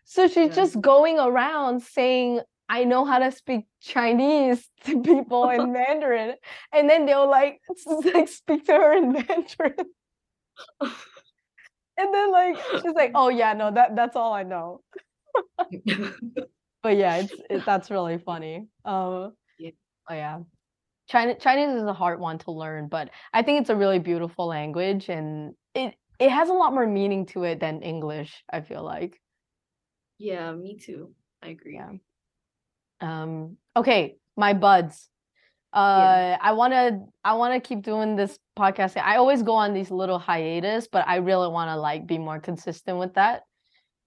[0.05, 0.55] So she's Yeah.
[0.55, 6.37] just going around saying I know how to speak Chinese to people in Mandarin,
[6.73, 7.61] and then they'll like,
[8.15, 9.91] like speak to her in Mandarin.
[12.00, 14.82] And then like she's like, "Oh yeah, no, that that's all I know."
[16.82, 18.68] But yeah, it's it, that's really funny.
[18.86, 19.72] Um, Yeah.
[20.10, 20.40] oh yeah,
[21.10, 24.48] China Chinese is a hard one to learn, but I think it's a really beautiful
[24.48, 28.44] language, and it it has a lot more meaning to it than English.
[28.52, 29.20] I feel like.
[30.20, 31.14] Yeah, me too.
[31.42, 31.76] I agree.
[31.76, 31.92] Yeah.
[33.02, 33.58] Um.
[33.76, 35.10] Okay, my buds.
[35.72, 38.98] Uh, I wanna I wanna keep doing this podcast.
[38.98, 42.98] I always go on these little hiatus, but I really wanna like be more consistent
[42.98, 43.44] with that.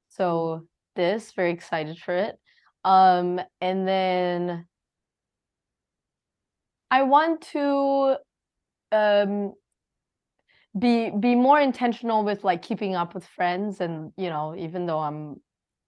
[0.09, 0.67] So
[0.97, 2.37] this, very excited for it.
[2.85, 4.67] Um, and then
[6.91, 8.17] I want to
[8.91, 9.55] um
[10.79, 14.99] be be more intentional with like keeping up with friends and you know, even though
[14.99, 15.41] I'm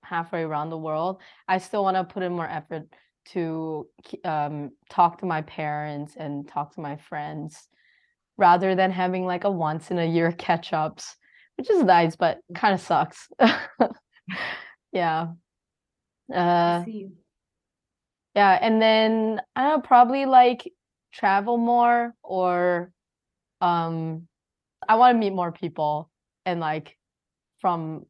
[0.05, 2.85] halfway around the world, I still want to put in more effort
[3.27, 3.89] to
[4.25, 7.69] um talk to my parents and talk to my friends
[8.37, 11.17] rather than having like a once in a year catch ups,
[11.57, 13.29] which is nice, but kind of sucks.
[14.93, 15.29] yeah.
[16.33, 16.85] Uh
[18.35, 20.71] yeah, and then I don't know, probably like
[21.13, 22.91] travel more or
[23.61, 24.27] um
[24.89, 26.11] I want to meet more people
[26.45, 26.97] and like
[27.61, 28.07] from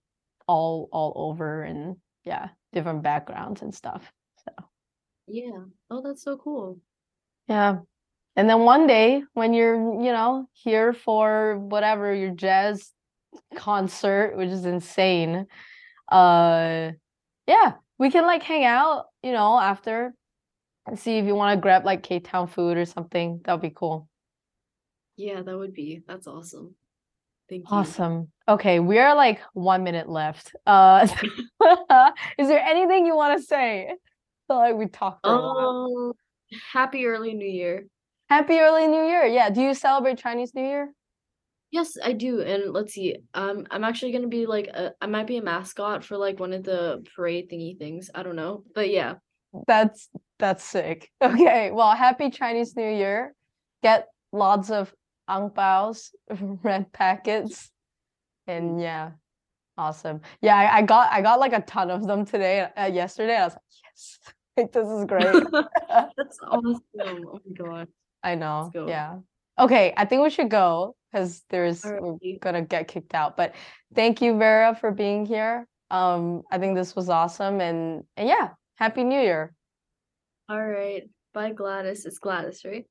[0.46, 4.10] all all over and yeah, different backgrounds and stuff.
[5.26, 5.64] Yeah.
[5.90, 6.78] Oh, that's so cool.
[7.48, 7.78] yeah.
[8.36, 12.90] And then one day when you're, you know, here for whatever your jazz
[13.56, 15.46] concert, which is insane,
[16.10, 16.92] uh
[17.46, 20.14] yeah, we can like hang out, you know, after
[20.86, 23.40] and see if you want to grab like Cape Town food or something.
[23.44, 24.08] That would be cool.
[25.16, 26.02] Yeah, that would be.
[26.06, 26.74] That's awesome.
[27.48, 27.76] Thank you.
[27.76, 28.28] Awesome.
[28.48, 30.54] Okay, we are like one minute left.
[30.66, 31.06] Uh
[32.38, 33.94] is there anything you want to say?
[34.50, 35.32] I like we talked for.
[35.32, 36.12] Um,
[36.72, 37.86] happy early New Year.
[38.28, 39.24] Happy early New Year.
[39.24, 39.50] Yeah.
[39.50, 40.92] Do you celebrate Chinese New Year?
[41.70, 42.40] Yes, I do.
[42.40, 43.16] And let's see.
[43.34, 46.52] Um, I'm actually gonna be like a, I might be a mascot for like one
[46.52, 48.10] of the parade thingy things.
[48.14, 48.64] I don't know.
[48.74, 49.14] But yeah.
[49.66, 50.08] That's
[50.38, 51.10] that's sick.
[51.22, 53.34] Okay, well, happy Chinese New Year.
[53.82, 54.94] Get lots of
[55.28, 56.10] ang baos,
[56.62, 57.70] red packets,
[58.46, 59.12] and yeah,
[59.78, 60.20] awesome.
[60.40, 62.68] Yeah, I, I got I got like a ton of them today.
[62.76, 64.18] Uh, yesterday, I was like, yes,
[64.56, 65.24] like this is great.
[66.16, 66.80] That's awesome.
[67.00, 67.88] Oh my god.
[68.22, 68.70] I know.
[68.72, 68.88] go.
[68.88, 69.18] Yeah.
[69.58, 73.36] Okay, I think we should go because there's we're gonna get kicked out.
[73.36, 73.54] But
[73.94, 75.68] thank you, Vera, for being here.
[75.90, 79.54] Um, I think this was awesome, and and yeah, happy New Year.
[80.48, 81.08] All right.
[81.32, 82.04] Bye, Gladys.
[82.06, 82.86] It's Gladys, right?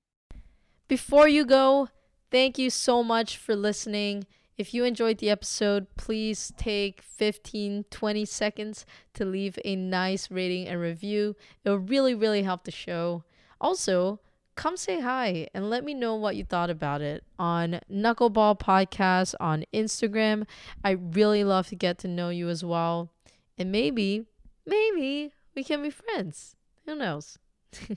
[0.87, 1.87] Before you go,
[2.31, 4.25] thank you so much for listening.
[4.57, 8.85] If you enjoyed the episode, please take 15, 20 seconds
[9.15, 11.35] to leave a nice rating and review.
[11.65, 13.23] It'll really, really help the show.
[13.59, 14.19] Also,
[14.55, 19.33] come say hi and let me know what you thought about it on Knuckleball Podcast
[19.39, 20.45] on Instagram.
[20.83, 23.09] I really love to get to know you as well.
[23.57, 24.25] And maybe,
[24.65, 26.55] maybe we can be friends.
[26.85, 27.37] Who knows?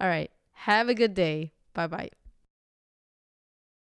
[0.00, 0.30] All right.
[0.52, 1.52] Have a good day.
[1.74, 2.10] Bye bye.